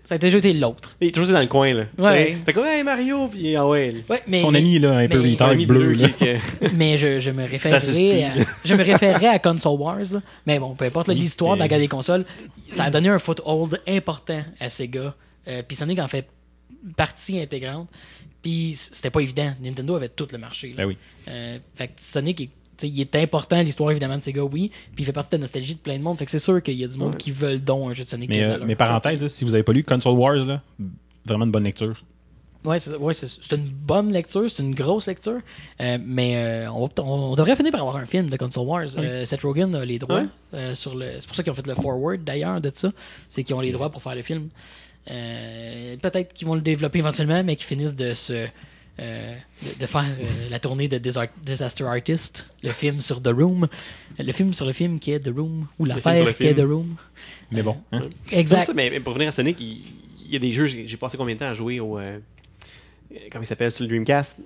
Ça 0.09 0.15
a 0.15 0.19
déjà 0.19 0.39
été 0.39 0.55
l'autre. 0.55 0.97
Il 1.03 1.09
a 1.09 1.11
toujours 1.11 1.35
dans 1.35 1.41
le 1.41 1.47
coin. 1.49 1.75
là. 1.75 1.85
Ouais. 1.99 2.39
T'es 2.47 2.55
comme, 2.55 2.65
hey 2.65 2.83
Mario, 2.83 3.29
puis 3.29 3.55
ah 3.57 3.67
ouais. 3.67 3.95
Ouais, 4.09 4.23
mais, 4.27 4.41
Son 4.41 4.51
mais, 4.53 4.61
ami, 4.61 4.79
là, 4.79 4.93
un 4.97 5.07
peu 5.07 5.21
mais- 5.21 5.33
retard 5.33 5.51
ami 5.51 5.67
bleu. 5.67 5.93
bleu 5.93 6.07
là. 6.07 6.39
mais 6.75 6.97
je, 6.97 7.21
je 7.21 7.31
me 7.31 7.45
référerais 7.47 8.25
à, 8.25 8.33
je 8.65 8.75
me 8.75 8.83
référerais 8.83 9.27
à 9.27 9.39
Console 9.39 9.79
Wars. 9.79 9.99
là. 10.15 10.23
Mais 10.47 10.59
bon, 10.59 10.75
peu 10.75 10.87
importe 10.87 11.09
l'histoire 11.09 11.57
de 11.57 11.61
la 11.61 11.69
guerre 11.69 11.79
des 11.79 11.89
consoles, 11.89 12.25
ça 12.71 12.85
a 12.85 12.91
donné 12.91 13.11
un 13.11 13.19
foothold 13.19 13.83
important 13.87 14.43
à 14.59 14.71
Sega. 14.71 15.15
Euh, 15.47 15.63
Puis 15.69 15.77
Sonic 15.77 15.99
en 15.99 16.09
fait 16.09 16.27
partie 16.97 17.39
intégrante. 17.39 17.89
Puis 18.43 18.75
c'était 18.77 19.11
pas 19.11 19.21
évident. 19.21 19.53
Nintendo 19.61 19.95
avait 19.97 20.09
tout 20.09 20.29
le 20.33 20.39
marché. 20.39 20.69
là. 20.69 20.75
Ben 20.79 20.85
oui. 20.87 20.97
Euh, 21.29 21.59
fait 21.75 21.89
que 21.89 21.93
Sonic, 21.99 22.41
est, 22.41 22.51
il 22.83 23.01
est 23.01 23.17
important 23.17 23.61
l'histoire 23.63 23.91
évidemment 23.91 24.17
de 24.17 24.23
Sega, 24.23 24.45
oui. 24.45 24.71
Puis 24.95 25.03
il 25.03 25.05
fait 25.05 25.13
partie 25.13 25.31
de 25.31 25.37
la 25.37 25.41
nostalgie 25.43 25.75
de 25.75 25.81
plein 25.81 25.97
de 25.99 26.03
monde. 26.03 26.19
Fait 26.19 26.25
que 26.25 26.31
c'est 26.31 26.39
sûr 26.39 26.63
qu'il 26.63 26.75
y 26.75 26.85
a 26.85 26.89
du 26.89 26.97
monde 26.97 27.13
Ouais. 27.13 27.17
qui 27.19 27.31
veulent 27.31 27.61
donc 27.63 27.91
un 27.91 27.95
jeu 27.95 28.05
de 28.05 28.09
Sonic. 28.09 28.31
Mais, 28.31 28.45
euh, 28.45 28.59
mais 28.65 28.75
parenthèse, 28.77 29.21
là, 29.23 29.29
si 29.29 29.45
vous 29.45 29.55
avez 29.55 29.63
pas 29.63 29.73
lu 29.73 29.85
Console 29.85 30.15
Wars, 30.17 30.35
là, 30.47 30.63
vraiment 31.27 31.45
une 31.45 31.51
bonne 31.51 31.65
lecture. 31.65 32.03
Ouais, 32.65 32.81
c'est 32.81 32.97
ouais, 32.97 33.15
c'est- 33.15 33.29
c'est 33.41 33.55
une 33.57 33.69
bonne 33.69 34.13
lecture, 34.13 34.51
c'est 34.51 34.63
une 34.63 34.75
grosse 34.75 35.07
lecture. 35.07 35.39
Euh, 35.81 35.97
mais 36.05 36.37
euh, 36.37 36.73
on, 36.73 36.83
va 36.83 36.89
peut- 36.89 37.03
on 37.03 37.35
devrait 37.37 37.55
finir 37.55 37.71
par 37.71 37.81
avoir 37.83 37.97
un 37.97 38.05
film 38.07 38.29
de 38.29 38.37
Console 38.37 38.67
Wars. 38.67 38.87
Euh, 38.99 39.25
Seth 39.25 39.43
Rogen 39.43 39.75
a 39.77 39.85
les 39.85 39.99
droits. 39.99 40.21
Ouais. 40.23 40.27
euh, 40.55 40.75
sur 40.75 40.95
le, 40.97 41.07
c'est 41.21 41.27
pour 41.27 41.37
ça 41.37 41.43
qu'ils 41.45 41.53
ont 41.53 41.55
fait 41.55 41.67
le 41.67 41.77
forward 41.77 42.25
d'ailleurs 42.25 42.61
de 42.61 42.71
ça. 42.75 42.91
C'est 43.29 43.45
qu'ils 43.45 43.55
ont 43.55 43.61
les 43.61 43.71
droits 43.73 43.91
pour 43.91 44.03
faire 44.03 44.15
le 44.17 44.23
film. 44.23 44.49
Euh, 45.11 45.97
Peut-être 46.03 46.33
qu'ils 46.35 46.47
vont 46.47 46.55
le 46.55 46.61
développer 46.61 46.99
éventuellement, 46.99 47.43
mais 47.45 47.57
qu'ils 47.57 47.67
finissent 47.67 47.95
de 47.97 48.13
se 48.15 48.47
euh, 49.01 49.37
de, 49.63 49.79
de 49.81 49.87
faire 49.87 50.05
euh, 50.21 50.49
la 50.51 50.59
tournée 50.59 50.89
de 50.89 50.99
Disa- 50.99 51.29
Disaster 51.43 51.85
Artist, 51.85 52.49
le 52.63 52.71
film 52.71 53.01
sur 53.01 53.23
The 53.23 53.29
Room, 53.29 53.69
le 54.19 54.33
film 54.33 54.53
sur 54.55 54.67
le 54.67 54.73
film 54.73 54.99
qui 54.99 55.13
est 55.13 55.21
The 55.21 55.33
Room, 55.37 55.67
ou 55.79 55.85
l'affaire 55.85 56.35
qui 56.35 56.47
est 56.47 56.55
The. 56.55 56.61
Room. 56.67 56.97
Mais 57.51 57.63
bon. 57.63 57.77
hein. 57.93 58.03
Exact. 58.33 58.63
ça, 58.63 58.73
mais, 58.75 58.91
mais 58.91 59.01
pour 59.01 59.13
revenir 59.13 59.29
à 59.29 59.33
Sonic, 59.33 59.61
il, 59.61 59.83
il 60.27 60.33
y 60.33 60.37
a 60.37 60.39
des 60.39 60.53
jeux, 60.53 60.67
j'ai 60.67 60.97
passé 60.97 61.17
combien 61.17 61.35
de 61.35 61.41
temps 61.41 61.49
à 61.49 61.55
jouer 61.55 61.81
au. 61.81 61.99
euh, 61.99 62.19
comment 63.31 63.43
il 63.43 63.47
s'appelle 63.47 63.73
sur 63.73 63.85
le 63.85 63.89
Dreamcast? 63.89 64.39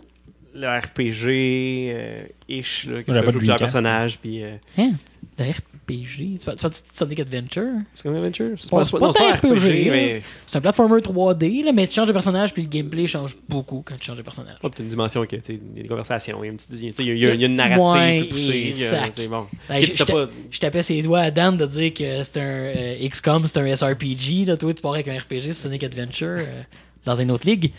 Le 0.55 0.69
RPG 0.69 1.93
euh, 1.95 2.25
ish, 2.49 2.85
là, 2.87 3.03
que 3.03 3.07
tu 3.07 3.13
peux 3.13 3.31
jouer 3.33 3.39
plusieurs 3.39 3.57
personnages, 3.59 4.19
puis. 4.19 4.43
euh, 4.45 4.57
Hein? 4.79 4.93
De 5.39 5.45
RPG. 5.93 6.39
Tu 6.39 6.45
fais 6.45 6.69
Sonic 6.95 7.21
Adventure? 7.21 7.69
c'est 7.95 8.03
comme 8.03 8.15
Adventure 8.17 8.51
C'est 8.59 8.71
pas- 8.71 8.85
pas 8.85 9.07
un 9.09 9.33
RPG, 9.35 9.91
mais. 9.91 10.23
C'est 10.47 10.59
un 10.59 10.61
platformer 10.61 11.01
3D, 11.01 11.63
là, 11.65 11.73
mais 11.73 11.87
tu 11.87 11.95
changes 11.95 12.09
de 12.09 12.13
personnage, 12.13 12.53
puis 12.53 12.63
le 12.63 12.69
gameplay 12.69 13.07
change 13.07 13.37
beaucoup 13.49 13.83
quand 13.85 13.97
tu 13.99 14.07
changes 14.07 14.17
de 14.19 14.23
personnage. 14.23 14.55
Ouais, 14.63 14.71
puis 14.71 14.79
t'as 14.79 14.83
une 14.85 14.89
dimension 14.89 15.25
il 15.25 15.33
y 15.33 15.37
a 15.37 15.83
des 15.83 15.89
conversations, 15.89 16.43
il 16.43 16.47
y 16.47 16.51
a 16.51 16.53
une, 16.53 17.41
y 17.41 17.43
y 17.43 17.45
a- 17.45 17.49
narrative 17.49 18.29
poussée. 18.29 18.73
C'est 18.75 19.29
bon. 19.29 19.47
Ok, 19.71 19.93
je- 19.97 20.05
pas- 20.05 20.29
tapais 20.61 20.83
ses 20.83 21.03
doigts 21.03 21.21
à 21.21 21.31
Dan 21.31 21.57
de 21.57 21.67
dire 21.67 21.93
que 21.93 22.23
c'est 22.23 22.37
un 22.39 22.41
euh, 22.43 23.09
XCOM, 23.09 23.47
c'est 23.47 23.59
un 23.59 23.67
SRPG. 23.67 24.45
Là. 24.47 24.57
Toi, 24.57 24.73
tu 24.73 24.81
pars 24.83 24.95
avec 24.95 25.09
un 25.09 25.19
RPG, 25.19 25.53
Sonic 25.53 25.83
Adventure, 25.85 26.27
euh, 26.39 26.63
dans 27.05 27.17
une 27.17 27.31
autre 27.31 27.47
ligue. 27.47 27.73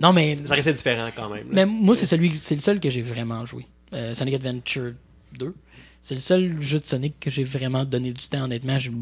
Non, 0.00 0.12
mais, 0.12 0.36
Ça 0.44 0.54
restait 0.54 0.72
différent 0.72 1.08
quand 1.16 1.28
même. 1.28 1.46
là. 1.50 1.52
mais 1.52 1.66
moi, 1.66 1.96
c'est 1.96 2.06
celui, 2.06 2.34
c'est 2.36 2.54
le 2.54 2.60
seul 2.60 2.78
que 2.78 2.88
j'ai 2.88 3.02
vraiment 3.02 3.44
joué. 3.44 3.66
Euh, 3.92 4.14
Sonic 4.14 4.34
Adventure 4.34 4.92
2. 5.36 5.54
C'est 6.00 6.14
le 6.14 6.20
seul 6.20 6.60
jeu 6.60 6.78
de 6.80 6.86
Sonic 6.86 7.18
que 7.20 7.30
j'ai 7.30 7.44
vraiment 7.44 7.84
donné 7.84 8.12
du 8.12 8.26
temps, 8.28 8.44
honnêtement. 8.44 8.78
J'ai- 8.78 8.92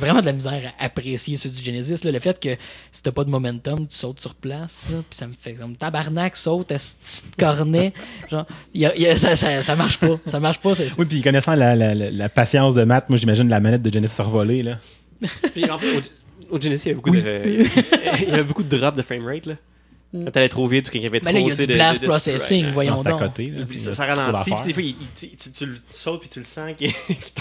vraiment 0.00 0.20
de 0.22 0.26
la 0.26 0.32
misère 0.32 0.72
à 0.78 0.84
apprécier 0.86 1.36
ceux 1.36 1.50
du 1.50 1.62
Genesis. 1.62 2.02
là. 2.04 2.10
Le 2.10 2.18
fait 2.18 2.40
que 2.40 2.56
si 2.90 3.02
t'as 3.02 3.12
pas 3.12 3.22
de 3.24 3.28
momentum, 3.30 3.86
tu 3.86 3.94
sautes 3.94 4.18
sur 4.18 4.34
place, 4.34 4.86
puis 4.88 5.02
ça 5.10 5.26
me 5.26 5.34
fait 5.38 5.52
comme 5.52 5.76
tabarnak, 5.76 6.36
saute 6.36 6.72
à 6.72 6.78
ce 6.78 6.94
petit 6.94 7.22
cornet. 7.38 7.92
Genre, 8.30 8.46
y 8.72 8.86
a- 8.86 8.96
y 8.96 9.06
a- 9.06 9.16
ça, 9.18 9.36
ça, 9.36 9.62
ça 9.62 9.76
marche 9.76 9.98
pas. 9.98 10.16
Ça 10.26 10.40
marche 10.40 10.58
pas. 10.60 10.72
Oui, 10.98 11.04
puis 11.06 11.20
connaissant 11.20 11.54
la, 11.54 11.76
la, 11.76 11.94
la, 11.94 12.10
la 12.10 12.28
patience 12.30 12.74
de 12.74 12.82
Matt, 12.84 13.10
moi 13.10 13.18
j'imagine 13.18 13.48
la 13.48 13.60
manette 13.60 13.82
de 13.82 13.92
Genesis 13.92 14.14
survolée. 14.16 14.62
Là. 14.62 14.78
Puis 15.54 15.70
en 15.70 15.78
fait, 15.78 15.96
au, 16.50 16.56
au 16.56 16.60
Genesis, 16.60 16.86
il 16.86 16.88
y 16.88 16.92
avait 16.92 16.94
beaucoup 17.02 17.10
de, 17.10 18.22
il 18.22 18.28
y 18.28 18.32
avait 18.32 18.42
beaucoup 18.42 18.62
de 18.62 18.76
drops 18.76 18.96
de 18.96 19.02
framerate. 19.02 19.48
Là. 20.14 20.20
Quand 20.26 20.30
t'allais 20.30 20.48
trop 20.48 20.66
vite 20.68 20.88
ou 20.88 20.92
quand 20.92 20.98
il 20.98 21.02
y 21.02 21.06
avait 21.06 21.20
Mais 21.24 21.32
trop 21.32 21.32
là, 21.32 21.40
il 21.40 21.48
y 21.48 21.50
a 21.50 21.50
tu 21.50 21.56
sais, 21.56 21.66
du 21.66 21.72
de- 21.72 21.76
blast 21.78 22.00
de- 22.00 22.06
de- 22.06 22.10
processing, 22.10 22.66
voyons 22.72 22.92
Non, 22.94 23.02
c'est 23.02 23.08
à 23.08 23.10
donc. 23.10 23.20
côté. 23.20 23.46
Là. 23.48 23.64
Puis 23.68 23.78
ça, 23.80 23.92
ça 23.92 24.06
ralentit. 24.06 24.50
Puis 24.50 24.64
des 24.66 24.72
fois, 24.72 24.82
il- 24.82 24.88
il- 24.88 25.28
tu, 25.30 25.36
tu- 25.36 25.50
tu 25.52 25.66
le 25.66 25.74
sautes 25.90 26.20
puis 26.20 26.28
tu 26.30 26.38
le 26.38 26.44
sens 26.44 26.70
qui, 26.78 26.86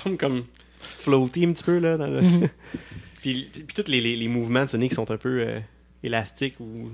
tombe 0.04 0.18
comme 0.18 0.44
floaty 0.80 1.46
un 1.46 1.54
petit 1.54 1.64
peu. 1.64 1.78
Là, 1.80 1.98
dans 1.98 2.08
le- 2.08 2.22
Mhm. 2.22 2.50
puis, 3.22 3.50
puis 3.54 3.66
tous 3.84 3.90
les, 3.90 4.02
les, 4.02 4.16
les 4.16 4.28
mouvements 4.28 4.66
de 4.66 4.70
Sonic 4.70 4.94
sont 4.94 5.10
un 5.12 5.18
peu 5.18 5.40
euh, 5.42 5.60
élastiques 6.04 6.60
ou 6.60 6.90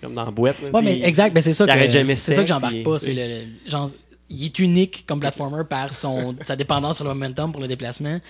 comme 0.00 0.14
dans 0.14 0.24
la 0.24 0.30
boîte. 0.30 0.56
là, 0.62 0.68
Ouais, 0.70 0.82
mais 0.82 1.00
exact, 1.02 1.32
ben 1.34 1.40
c'est 1.42 1.52
ça 1.52 1.66
que 1.66 1.90
jamais 1.90 2.16
ça 2.16 2.34
que 2.42 2.46
j'embarque 2.46 2.74
puis- 2.74 2.82
pas, 2.82 2.98
c'est 2.98 3.14
le, 3.14 3.26
le- 3.26 3.70
genre 3.70 3.88
il 4.28 4.44
est 4.44 4.58
unique 4.58 5.04
comme 5.06 5.20
platformer 5.20 5.62
par 5.64 5.92
son 5.92 6.34
sa 6.42 6.56
dépendance 6.56 6.96
sur 6.96 7.04
le 7.04 7.14
momentum 7.14 7.52
pour 7.52 7.60
le 7.62 7.68
déplacement. 7.68 8.20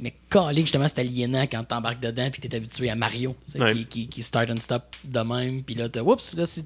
Mais 0.00 0.12
calé 0.28 0.62
justement 0.62 0.88
c'est 0.88 1.00
aliénant 1.00 1.42
quand 1.42 1.62
t'embarques 1.64 2.00
dedans 2.00 2.28
puis 2.30 2.40
t'es 2.40 2.56
habitué 2.56 2.90
à 2.90 2.96
Mario, 2.96 3.36
Ouais. 3.58 3.74
qui, 3.74 3.86
qui, 3.86 4.08
qui 4.08 4.22
start 4.22 4.50
and 4.50 4.60
stop 4.60 4.82
de 5.04 5.20
même 5.20 5.62
puis 5.62 5.74
là 5.74 5.88
oups 6.02 6.34
là 6.34 6.46
si 6.46 6.64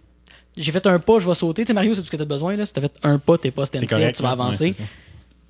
j'ai 0.59 0.73
fait 0.73 0.87
un 0.87 0.99
pas, 0.99 1.19
je 1.19 1.29
vais 1.29 1.35
sauter. 1.35 1.63
Tu 1.63 1.69
sais, 1.69 1.73
Mario, 1.73 1.95
c'est 1.95 2.01
tout 2.01 2.07
ce 2.07 2.11
que 2.11 2.17
t'as 2.17 2.25
besoin. 2.25 2.57
Là. 2.57 2.67
Si 2.67 2.73
t'as 2.73 2.81
fait 2.81 2.99
un 3.03 3.19
pas, 3.19 3.39
t'es 3.39 3.51
pas 3.51 3.65
correct. 3.67 4.17
tu 4.17 4.23
vas 4.23 4.31
avancer. 4.31 4.75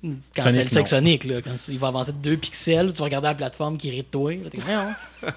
Ouais, 0.03 0.09
ça. 0.09 0.09
quand 0.35 0.51
c'est 0.51 0.63
le 0.63 0.79
non. 0.79 0.85
Sonic, 0.85 1.23
là, 1.25 1.41
quand 1.41 1.55
il 1.67 1.79
va 1.79 1.87
avancer 1.87 2.11
de 2.11 2.17
2 2.17 2.37
pixels, 2.37 2.91
tu 2.91 2.99
vas 2.99 3.05
regarder 3.05 3.27
la 3.27 3.35
plateforme 3.35 3.77
qui 3.77 3.89
rit 3.89 3.97
de 3.97 4.03
toi. 4.03 4.31
Là, 4.31 4.49
t'es 4.49 4.57
comme, 4.57 4.67
Voyons. 4.67 4.93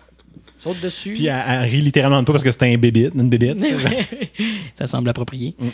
Saute 0.59 0.81
dessus. 0.81 1.15
Puis 1.15 1.27
elle, 1.27 1.43
elle 1.49 1.71
rit 1.71 1.81
littéralement 1.81 2.21
de 2.21 2.27
toi 2.27 2.35
parce 2.35 2.45
que 2.45 2.53
c'était 2.53 2.73
un 2.73 2.79
bébite, 2.79 3.15
une 3.15 3.29
bébite. 3.29 3.57
ça 4.75 4.87
semble 4.87 5.09
approprié. 5.09 5.57
Mm. 5.59 5.69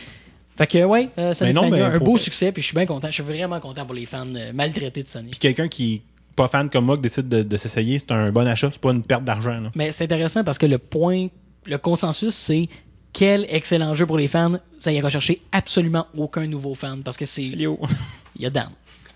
Fait 0.57 0.67
que, 0.67 0.85
ouais, 0.85 1.11
euh, 1.19 1.35
non, 1.53 1.69
Mania, 1.69 1.89
mais 1.91 1.97
un 1.97 1.99
beau 1.99 2.17
succès, 2.17 2.51
puis 2.53 2.63
je 2.63 2.69
suis 2.69 2.75
bien 2.75 2.87
content. 2.87 3.09
Je 3.09 3.13
suis 3.13 3.23
vraiment 3.23 3.61
content 3.61 3.85
pour 3.85 3.95
les 3.95 4.07
fans 4.07 4.27
euh, 4.35 4.53
maltraités 4.53 5.03
de 5.03 5.09
Sonic. 5.09 5.33
Puis 5.33 5.41
quelqu'un 5.41 5.69
qui 5.69 6.03
pas 6.39 6.49
fan 6.49 6.71
comme 6.71 6.85
moi 6.87 6.97
qui 6.97 7.03
décide 7.03 7.29
de, 7.29 7.43
de 7.43 7.57
s'essayer, 7.57 7.99
c'est 7.99 8.11
un 8.13 8.31
bon 8.31 8.47
achat, 8.47 8.71
c'est 8.73 8.81
pas 8.81 8.91
une 8.93 9.03
perte 9.03 9.25
d'argent. 9.25 9.61
là. 9.61 9.71
Mais 9.75 9.93
c'est 9.93 10.05
intéressant 10.05 10.43
parce 10.45 10.57
que 10.59 10.67
le 10.67 10.79
point, 10.79 11.27
le 11.67 11.77
consensus, 11.79 12.35
c'est 12.35 12.69
quel 13.13 13.47
excellent 13.51 13.95
jeu 13.95 14.07
pour 14.07 14.17
les 14.19 14.29
fans. 14.29 14.59
Ça 14.79 14.93
ira 14.93 15.11
chercher 15.11 15.43
absolument 15.53 16.07
aucun 16.17 16.47
nouveau 16.47 16.75
fan 16.75 17.03
parce 17.03 17.17
que 17.17 17.27
c'est. 17.27 17.43
Yo. 17.45 17.79
Il 18.37 18.43
y 18.43 18.47
a 18.47 18.51
Dan. 18.51 18.69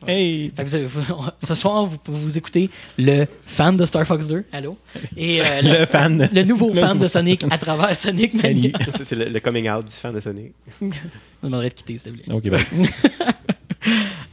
Hey! 0.05 0.51
Fait 0.57 0.65
que 0.65 0.69
vous 0.69 0.75
avez- 0.75 0.87
vous- 0.87 1.25
ce 1.47 1.55
soir, 1.55 1.85
vous, 1.87 1.97
vous 2.07 2.37
écoutez 2.37 2.69
le 2.99 3.25
fan 3.47 3.77
de 3.77 3.85
Star 3.85 4.05
Fox 4.05 4.27
2, 4.27 4.45
allô? 4.51 4.77
Et 5.17 5.41
euh, 5.41 5.63
le, 5.63 5.79
Le 5.81 5.87
fan. 5.87 6.29
le 6.33 6.43
nouveau 6.43 6.71
Le 6.75 6.81
fan 6.81 6.89
nouveau 6.95 7.05
de 7.05 7.09
Sonic 7.09 7.45
à 7.49 7.57
travers 7.57 7.95
Sonic 7.95 8.35
Mania. 8.43 8.71
Ça, 8.91 9.05
c'est 9.05 9.15
le, 9.15 9.27
le 9.27 9.39
coming 9.39 9.71
out 9.71 9.85
du 9.87 9.93
fan 9.93 10.13
de 10.13 10.19
Sonic. 10.19 10.53
Je 10.81 10.87
me 10.87 10.91
demanderais 11.45 11.69
de 11.69 11.75
quitter, 11.75 11.99
s'il 11.99 12.15
te 12.15 12.19
plaît. 12.25 12.35
Ok, 12.35 12.51
ben. 12.51 12.59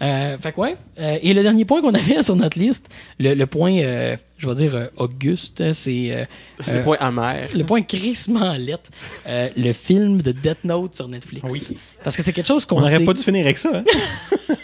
Euh, 0.02 0.38
fait 0.38 0.52
que 0.54 0.60
ouais. 0.62 0.78
Euh, 1.00 1.18
et 1.22 1.34
le 1.34 1.44
dernier 1.44 1.66
point 1.66 1.82
qu'on 1.82 1.94
avait 1.94 2.22
sur 2.24 2.36
notre 2.36 2.58
liste, 2.58 2.88
le, 3.20 3.34
le 3.34 3.46
point, 3.46 3.78
euh, 3.80 4.16
je 4.38 4.48
vais 4.50 4.56
dire 4.56 4.76
euh, 4.76 4.86
Auguste, 4.98 5.74
c'est 5.74 6.12
euh, 6.14 6.26
Le 6.68 6.74
euh, 6.76 6.84
point 6.84 6.98
amer. 7.00 7.50
le 7.54 7.64
point 7.66 7.82
crissement 7.82 8.54
lettre, 8.54 8.90
euh, 9.28 9.50
le 9.58 9.74
film 9.74 10.22
de 10.22 10.32
Death 10.32 10.64
Note 10.64 10.96
sur 10.96 11.08
Netflix. 11.10 11.46
Oui. 11.52 11.78
Parce 12.04 12.16
que 12.16 12.24
c'est 12.24 12.32
quelque 12.34 12.48
chose 12.48 12.66
On 12.72 12.76
qu'on 12.76 12.82
n'aurait 12.82 12.98
sait. 12.98 13.04
pas 13.06 13.14
dû 13.14 13.22
finir 13.22 13.44
avec 13.46 13.58
ça. 13.58 13.72
Hein? 13.74 13.84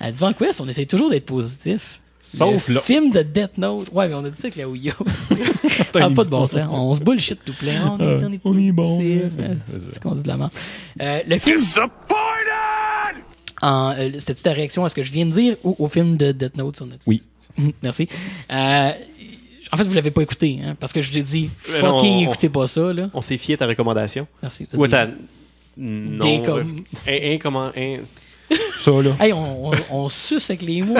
À 0.00 0.10
Divan 0.10 0.32
Quest, 0.32 0.60
on 0.60 0.68
essaie 0.68 0.86
toujours 0.86 1.10
d'être 1.10 1.26
positif. 1.26 2.00
Sauf 2.20 2.68
le 2.68 2.74
là. 2.74 2.80
film 2.80 3.10
de 3.10 3.22
Death 3.22 3.56
Note. 3.58 3.88
Ouais, 3.92 4.06
mais 4.08 4.14
on 4.14 4.24
a 4.24 4.30
dit 4.30 4.36
ça 4.40 4.46
avec 4.48 4.56
la 4.56 4.68
Wii 4.68 4.90
U. 4.90 4.92
Ah, 5.94 6.08
pas 6.10 6.24
de 6.24 6.28
bon 6.30 6.46
sens. 6.46 6.68
On 6.70 6.92
se 6.92 7.00
bullshit 7.00 7.44
tout 7.44 7.52
plein. 7.54 7.96
On 7.98 8.00
est, 8.00 8.24
on 8.24 8.32
est, 8.32 8.40
On 8.44 8.58
est 8.58 8.72
bon, 8.72 8.96
positif. 8.96 9.38
ouais. 9.38 9.44
Euh, 9.44 9.54
C'est 9.66 9.94
ce 9.94 10.00
qu'on 10.00 10.12
dit 10.14 10.22
de 10.22 10.28
la. 10.28 10.50
Euh, 11.00 11.20
le 11.26 11.38
film. 11.38 11.58
En, 13.62 13.94
euh, 13.96 14.10
C'était-tu 14.18 14.42
ta 14.42 14.52
réaction 14.52 14.84
à 14.84 14.88
ce 14.88 14.94
que 14.94 15.02
je 15.02 15.12
viens 15.12 15.24
de 15.26 15.30
dire 15.32 15.56
ou 15.64 15.74
au 15.78 15.88
film 15.88 16.16
de 16.16 16.32
Death 16.32 16.56
Note 16.56 16.76
sur 16.76 16.86
Netflix? 16.86 17.28
Oui. 17.58 17.72
Merci. 17.82 18.08
Euh, 18.50 18.90
en 19.70 19.76
fait, 19.76 19.84
vous 19.84 19.94
l'avez 19.94 20.10
pas 20.10 20.22
écouté, 20.22 20.58
hein, 20.62 20.76
parce 20.78 20.92
que 20.92 21.00
je 21.00 21.12
l'ai 21.14 21.22
dit, 21.22 21.48
Mais 21.70 21.80
non, 21.82 21.96
fucking 21.98 22.14
on- 22.26 22.30
écoutez 22.30 22.48
pas 22.48 22.66
ça, 22.68 22.92
là. 22.92 23.08
On 23.14 23.22
s'est 23.22 23.38
fié 23.38 23.54
à 23.54 23.58
ta 23.58 23.66
recommandation. 23.66 24.26
Merci. 24.42 24.66
vous 24.72 24.78
Ou 24.80 24.84
à 24.84 24.88
ta. 24.88 25.08
Non. 25.76 26.24
des 26.24 26.42
com- 26.42 26.76
Un, 27.08 27.32
un, 27.34 27.38
comment. 27.38 27.70
Un... 27.76 27.98
Ça, 28.78 28.90
là. 28.90 29.12
Hey, 29.20 29.32
on, 29.32 29.68
on, 29.68 29.72
on 29.90 30.08
suce 30.10 30.50
avec 30.50 30.62
les 30.62 30.82
mots. 30.82 30.96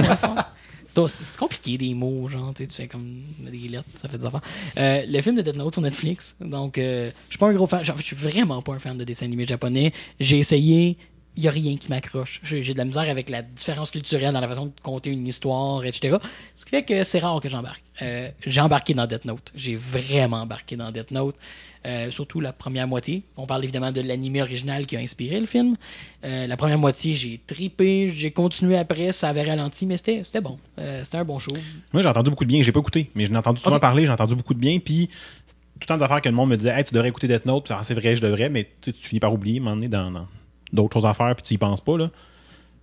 C'est 0.87 1.09
c'est 1.09 1.39
compliqué 1.39 1.79
des 1.79 1.95
mots, 1.95 2.29
genre, 2.29 2.53
tu 2.55 2.65
sais, 2.65 2.69
tu 2.69 2.77
fais 2.77 2.87
comme 2.87 3.23
des 3.41 3.69
lettres, 3.69 3.85
ça 3.97 4.09
fait 4.11 4.19
des 4.19 4.27
affaires. 4.27 4.43
Euh, 4.77 5.03
le 5.09 5.23
film 5.23 5.37
de 5.37 5.41
Death 5.43 5.57
Note 5.57 5.73
sur 5.73 5.81
Netflix, 5.81 6.37
donc 6.39 6.77
euh, 6.77 7.11
je 7.29 7.33
suis 7.33 7.39
pas 7.39 7.49
un 7.49 7.55
gros 7.55 7.67
fan, 7.67 7.83
je 7.83 7.93
suis 8.03 8.15
vraiment 8.17 8.61
pas 8.61 8.75
un 8.75 8.79
fan 8.79 8.99
de 8.99 9.05
dessins 9.05 9.25
animés 9.25 9.47
japonais. 9.47 9.95
J'ai 10.21 10.39
essayé, 10.39 10.99
il 11.37 11.43
y 11.43 11.49
a 11.49 11.51
rien 11.51 11.77
qui 11.77 11.89
m'accroche. 11.89 12.41
J'ai 12.43 12.63
j'ai 12.63 12.75
de 12.75 12.79
la 12.79 12.85
misère 12.85 13.09
avec 13.09 13.31
la 13.31 13.43
différence 13.43 13.91
culturelle 13.91 14.33
dans 14.35 14.41
la 14.41 14.49
façon 14.49 14.67
de 14.67 14.73
compter 14.83 15.11
une 15.11 15.27
histoire, 15.27 15.85
etc. 15.85 16.19
Ce 16.55 16.65
qui 16.65 16.71
fait 16.71 16.83
que 16.83 17.05
c'est 17.05 17.21
rare 17.21 17.41
que 17.41 17.49
j'embarque. 17.49 17.83
Euh, 18.03 18.29
j'ai 18.47 18.61
embarqué 18.61 18.95
dans 18.95 19.07
Death 19.07 19.25
Note. 19.25 19.53
J'ai 19.55 19.77
vraiment 19.77 20.39
embarqué 20.39 20.77
dans 20.77 20.91
Death 20.91 21.11
Note. 21.11 21.37
Euh, 21.85 22.11
surtout 22.11 22.41
la 22.41 22.53
première 22.53 22.87
moitié. 22.87 23.25
On 23.37 23.47
parle 23.47 23.65
évidemment 23.65 23.91
de 23.91 24.01
l'anime 24.01 24.37
original 24.37 24.87
qui 24.87 24.97
a 24.97 25.01
inspiré 25.01 25.41
le 25.41 25.47
film. 25.47 25.77
Euh, 26.25 26.47
la 26.47 26.57
première 26.57 26.79
moitié, 26.79 27.15
j'ai 27.15 27.41
tripé, 27.45 28.09
j'ai 28.09 28.31
continué 28.31 28.77
après, 28.77 29.11
ça 29.11 29.31
avait 29.31 29.43
ralenti, 29.43 29.87
mais 29.87 29.97
c'était 29.97 30.41
bon. 30.41 30.59
C'était 30.77 31.19
un 31.19 31.25
bon 31.25 31.39
show. 31.39 31.53
Moi, 31.93 32.03
j'ai 32.03 32.09
entendu 32.09 32.31
beaucoup 32.31 32.45
de 32.45 32.51
bien. 32.51 32.63
J'ai 32.63 32.73
pas 32.73 32.81
écouté, 32.81 33.11
mais 33.15 33.27
j'en 33.27 33.35
ai 33.35 33.39
entendu 33.39 33.61
souvent 33.61 33.81
parler. 33.81 34.05
J'ai 34.05 34.13
entendu 34.13 34.37
beaucoup 34.37 34.55
de 34.55 34.61
bien. 34.61 34.79
Puis, 34.79 35.09
tout 35.09 35.81
le 35.81 35.87
temps 35.87 35.97
d'affaires 35.97 36.21
que 36.21 36.29
le 36.29 36.35
monde 36.35 36.51
me 36.51 36.57
disait 36.57 36.71
Hey, 36.71 36.85
tu 36.85 36.95
devrais 36.95 37.09
écouter 37.09 37.27
Death 37.27 37.47
Note. 37.47 37.69
Ah, 37.71 37.81
c'est 37.83 37.95
vrai, 37.95 38.15
je 38.15 38.23
devrais, 38.23 38.49
mais 38.49 38.69
tu 38.81 38.93
finis 38.93 39.19
par 39.19 39.33
oublier, 39.33 39.59
m'emmener 39.59 39.89
dans, 39.89 40.11
dans 40.13 40.27
d'autres 40.73 40.93
choses 40.95 41.07
à 41.07 41.15
faire, 41.15 41.35
puis 41.37 41.43
tu 41.45 41.55
y 41.55 41.59
penses 41.59 41.81
pas. 41.81 41.97
Là. 41.99 42.11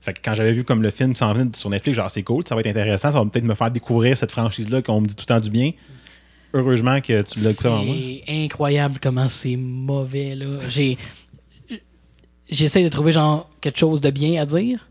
Fait 0.02 0.14
que 0.14 0.20
quand 0.24 0.34
j'avais 0.36 0.54
vu 0.54 0.64
comme 0.64 0.82
le 0.82 0.92
film 0.92 1.16
s'en 1.16 1.34
venait 1.34 1.52
sur 1.56 1.70
Netflix, 1.70 1.96
genre 1.98 2.10
c'est 2.12 2.24
cool, 2.24 2.44
ça 2.48 2.56
va 2.56 2.62
être 2.62 2.68
intéressant, 2.68 3.12
ça 3.12 3.20
va 3.20 3.26
peut-être 3.26 3.46
me 3.46 3.56
faire 3.56 3.70
découvrir 3.72 4.16
cette 4.18 4.32
franchise-là 4.32 4.82
qu'on 4.82 5.02
me 5.02 5.08
dit 5.08 5.16
tout 5.16 5.24
le 5.28 5.34
temps 5.36 5.40
du 5.42 5.50
bien. 5.50 5.72
Heureusement 6.54 7.00
que 7.02 7.22
tu 7.22 7.40
l'as 7.42 7.52
écouté 7.52 7.68
avant 7.68 7.84
moi. 7.84 7.96
C'est 7.98 8.24
incroyable 8.46 9.00
comment 9.02 9.28
c'est 9.28 9.56
mauvais, 9.56 10.36
là. 10.36 10.60
J'ai. 10.68 10.98
J'essaie 12.50 12.84
de 12.84 12.90
trouver, 12.90 13.12
genre, 13.12 13.48
quelque 13.62 13.78
chose 13.78 14.02
de 14.02 14.10
bien 14.10 14.42
à 14.42 14.46
dire. 14.46 14.88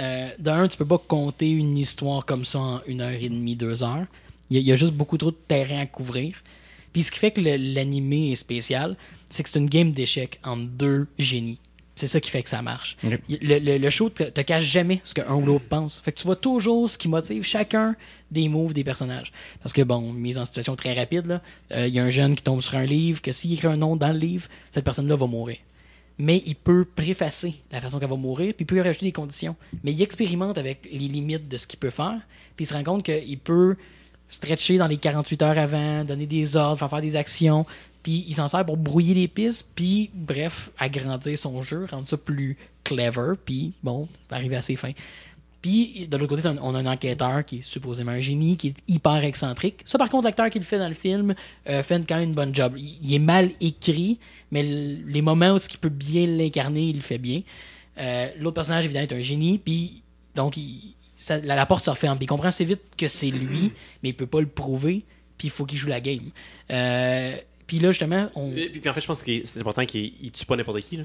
Euh, 0.00 0.28
D'un, 0.38 0.66
tu 0.68 0.76
peux 0.78 0.86
pas 0.86 0.98
compter 0.98 1.50
une 1.50 1.76
histoire 1.76 2.24
comme 2.24 2.44
ça 2.44 2.58
en 2.58 2.80
une 2.86 3.02
heure 3.02 3.10
et 3.10 3.28
demie, 3.28 3.56
deux 3.56 3.82
heures. 3.82 4.06
Il 4.48 4.58
y, 4.58 4.72
a- 4.72 4.76
juste 4.76 4.92
beaucoup 4.92 5.18
trop 5.18 5.30
de 5.30 5.36
terrain 5.48 5.80
à 5.80 5.86
couvrir. 5.86 6.36
Puis 6.92 7.02
ce 7.02 7.10
qui 7.10 7.18
fait 7.18 7.30
que 7.32 7.40
l'animé 7.42 8.32
est 8.32 8.36
spécial, 8.36 8.96
c'est 9.28 9.42
que 9.42 9.48
c'est 9.50 9.58
une 9.58 9.68
game 9.68 9.92
d'échecs 9.92 10.40
entre 10.44 10.64
deux 10.66 11.06
génies. 11.18 11.58
C'est 11.96 12.06
ça 12.06 12.20
qui 12.20 12.30
fait 12.30 12.42
que 12.42 12.50
ça 12.50 12.62
marche. 12.62 12.96
Il- 13.28 13.38
Le, 13.40 13.58
le- 13.58 13.78
le 13.78 13.90
show 13.90 14.08
te, 14.10 14.22
te 14.22 14.40
cache 14.42 14.64
jamais 14.64 15.00
ce 15.02 15.14
qu'un 15.14 15.34
ou 15.34 15.40
l'autre 15.44 15.64
pense. 15.68 15.98
Fait 16.00 16.12
que 16.12 16.18
tu 16.20 16.26
vois 16.26 16.36
toujours 16.36 16.88
ce 16.90 16.96
qui 16.98 17.08
motive 17.08 17.42
chacun 17.42 17.96
des 18.30 18.48
moves 18.48 18.74
des 18.74 18.84
personnages. 18.84 19.32
Parce 19.62 19.72
que, 19.72 19.82
bon, 19.82 20.12
mise 20.12 20.36
en 20.38 20.44
situation 20.44 20.76
très 20.76 20.92
rapide, 20.94 21.26
là, 21.26 21.42
euh, 21.72 21.88
il 21.88 21.94
y 21.94 21.98
a 21.98 22.04
un 22.04 22.10
jeune 22.10 22.34
qui 22.36 22.42
tombe 22.44 22.60
sur 22.60 22.76
un 22.76 22.84
livre, 22.84 23.20
que 23.22 23.32
s'il 23.32 23.52
écrit 23.54 23.66
un 23.68 23.76
nom 23.76 23.96
dans 23.96 24.12
le 24.12 24.18
livre, 24.18 24.46
cette 24.70 24.84
personne-là 24.84 25.16
va 25.16 25.26
mourir. 25.26 25.56
Mais 26.18 26.42
il 26.46 26.54
peut 26.56 26.84
préfacer 26.84 27.54
la 27.72 27.80
façon 27.80 27.98
qu'elle 27.98 28.08
va 28.10 28.16
mourir, 28.16 28.52
puis 28.54 28.64
il 28.64 28.66
peut 28.66 28.76
y 28.76 28.80
rajouter 28.80 29.06
des 29.06 29.12
conditions. 29.12 29.54
Mais 29.84 29.92
il 29.92 30.00
expérimente 30.02 30.58
avec 30.58 30.88
les 30.92 30.98
limites 31.08 31.48
de 31.48 31.56
ce 31.56 31.66
qu'il 31.66 31.78
peut 31.78 31.90
faire, 31.90 32.20
puis 32.56 32.64
il 32.64 32.66
se 32.68 32.74
rend 32.74 32.82
compte 32.84 33.04
qu'il 33.04 33.38
peut 33.38 33.76
stretcher 34.28 34.76
dans 34.76 34.86
les 34.86 34.96
48 34.96 35.42
heures 35.42 35.58
avant, 35.58 36.04
donner 36.04 36.26
des 36.26 36.56
ordres, 36.56 36.78
faire 36.78 36.90
faire 36.90 37.00
des 37.00 37.16
actions. 37.16 37.64
Puis 38.06 38.24
il 38.28 38.34
s'en 38.36 38.46
sert 38.46 38.64
pour 38.64 38.76
brouiller 38.76 39.14
les 39.14 39.26
pistes, 39.26 39.68
puis 39.74 40.10
bref, 40.14 40.70
agrandir 40.78 41.36
son 41.36 41.60
jeu, 41.62 41.88
rendre 41.90 42.06
ça 42.06 42.16
plus 42.16 42.56
clever, 42.84 43.32
puis 43.44 43.72
bon, 43.82 44.06
arriver 44.30 44.54
à 44.54 44.62
ses 44.62 44.76
fins. 44.76 44.92
Puis 45.60 46.06
de 46.06 46.16
l'autre 46.16 46.36
côté, 46.36 46.48
on 46.62 46.76
a 46.76 46.78
un 46.78 46.86
enquêteur 46.86 47.44
qui 47.44 47.58
est 47.58 47.62
supposément 47.62 48.12
un 48.12 48.20
génie, 48.20 48.56
qui 48.56 48.68
est 48.68 48.76
hyper 48.86 49.24
excentrique. 49.24 49.82
Ça, 49.86 49.98
par 49.98 50.08
contre, 50.08 50.26
l'acteur 50.26 50.50
qui 50.50 50.62
fait 50.62 50.78
dans 50.78 50.86
le 50.86 50.94
film 50.94 51.34
euh, 51.68 51.82
fait 51.82 52.00
quand 52.06 52.14
même 52.14 52.28
une 52.28 52.34
bonne 52.36 52.54
job. 52.54 52.74
Il, 52.78 53.12
est 53.12 53.18
mal 53.18 53.50
écrit, 53.60 54.20
mais 54.52 54.62
les 54.62 55.20
moments 55.20 55.54
où 55.54 55.56
il 55.56 55.78
peut 55.78 55.88
bien 55.88 56.28
l'incarner, 56.28 56.90
il 56.90 56.94
le 56.94 57.02
fait 57.02 57.18
bien. 57.18 57.42
Euh, 57.98 58.28
L'autre 58.38 58.54
personnage, 58.54 58.84
évidemment, 58.84 59.08
est 59.08 59.14
un 59.14 59.22
génie, 59.22 59.58
puis 59.58 60.04
donc 60.36 60.56
la, 61.42 61.66
porte 61.66 61.84
se 61.84 61.90
referme. 61.90 62.18
Il 62.20 62.28
comprend 62.28 62.50
assez 62.50 62.64
vite 62.64 62.82
que 62.96 63.08
c'est 63.08 63.32
lui, 63.32 63.72
mais 64.04 64.10
il 64.10 64.14
peut 64.14 64.28
pas 64.28 64.40
le 64.40 64.46
prouver, 64.46 65.02
puis 65.38 65.48
il 65.48 65.50
faut 65.50 65.64
qu'il 65.64 65.78
joue 65.78 65.88
la 65.88 66.00
game. 66.00 66.30
Euh, 66.70 67.34
puis 67.66 67.78
là, 67.78 67.90
justement, 67.90 68.30
on, 68.34 68.50
Puis, 68.52 68.68
puis 68.68 68.88
en 68.88 68.94
fait, 68.94 69.00
je 69.00 69.06
pense 69.06 69.22
que 69.22 69.44
c'est 69.44 69.60
important 69.60 69.84
qu'il 69.84 70.12
il 70.22 70.30
tue 70.30 70.46
pas 70.46 70.56
n'importe 70.56 70.80
qui. 70.82 70.98
Là. 70.98 71.04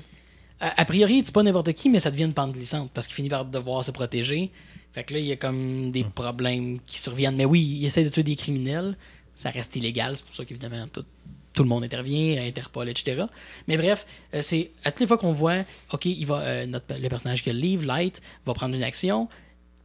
a, 0.60 0.82
a 0.82 0.86
priori, 0.86 1.16
il 1.16 1.24
tue 1.24 1.32
pas 1.32 1.44
n'importe 1.44 1.74
qui, 1.74 1.90
mais 1.90 2.00
ça 2.00 2.12
devient 2.12 2.26
une 2.26 2.34
pente 2.34 2.54
glissante 2.54 2.92
parce 2.94 3.08
qu'il 3.08 3.16
finit 3.16 3.30
par 3.30 3.46
devoir 3.46 3.84
se 3.84 3.92
protéger. 3.92 4.52
Fait 4.94 5.04
que 5.04 5.14
là, 5.14 5.20
il 5.20 5.26
y 5.26 5.32
a 5.32 5.38
comme 5.38 5.92
des 5.92 6.04
problèmes 6.04 6.80
qui 6.86 7.00
surviennent. 7.00 7.36
Mais 7.36 7.46
oui, 7.46 7.62
il 7.62 7.86
essaie 7.86 8.04
de 8.04 8.10
tuer 8.10 8.24
des 8.24 8.36
criminels. 8.36 8.98
Ça 9.36 9.50
reste 9.50 9.76
illégal. 9.76 10.18
C'est 10.18 10.26
pour 10.26 10.36
ça 10.36 10.44
qu'évidemment, 10.44 10.86
tout, 10.88 11.06
tout 11.54 11.64
le 11.64 11.70
monde 11.70 11.84
intervient, 11.84 12.44
Interpol, 12.44 12.90
etc. 12.90 13.26
Mais 13.68 13.78
bref, 13.78 14.06
euh, 14.34 14.42
c'est 14.42 14.72
à 14.84 14.92
toutes 14.92 15.02
les 15.02 15.08
fois 15.08 15.18
qu'on 15.18 15.34
voit, 15.34 15.64
OK, 15.94 16.06
il 16.06 16.26
va, 16.26 16.42
euh, 16.42 16.66
notre, 16.66 16.98
le 16.98 17.10
personnage 17.10 17.44
qui 17.44 17.50
a 17.50 17.54
le 17.54 17.60
livre, 17.60 17.86
Light, 17.86 18.22
va 18.46 18.54
prendre 18.54 18.76
une 18.76 18.84
action. 18.84 19.28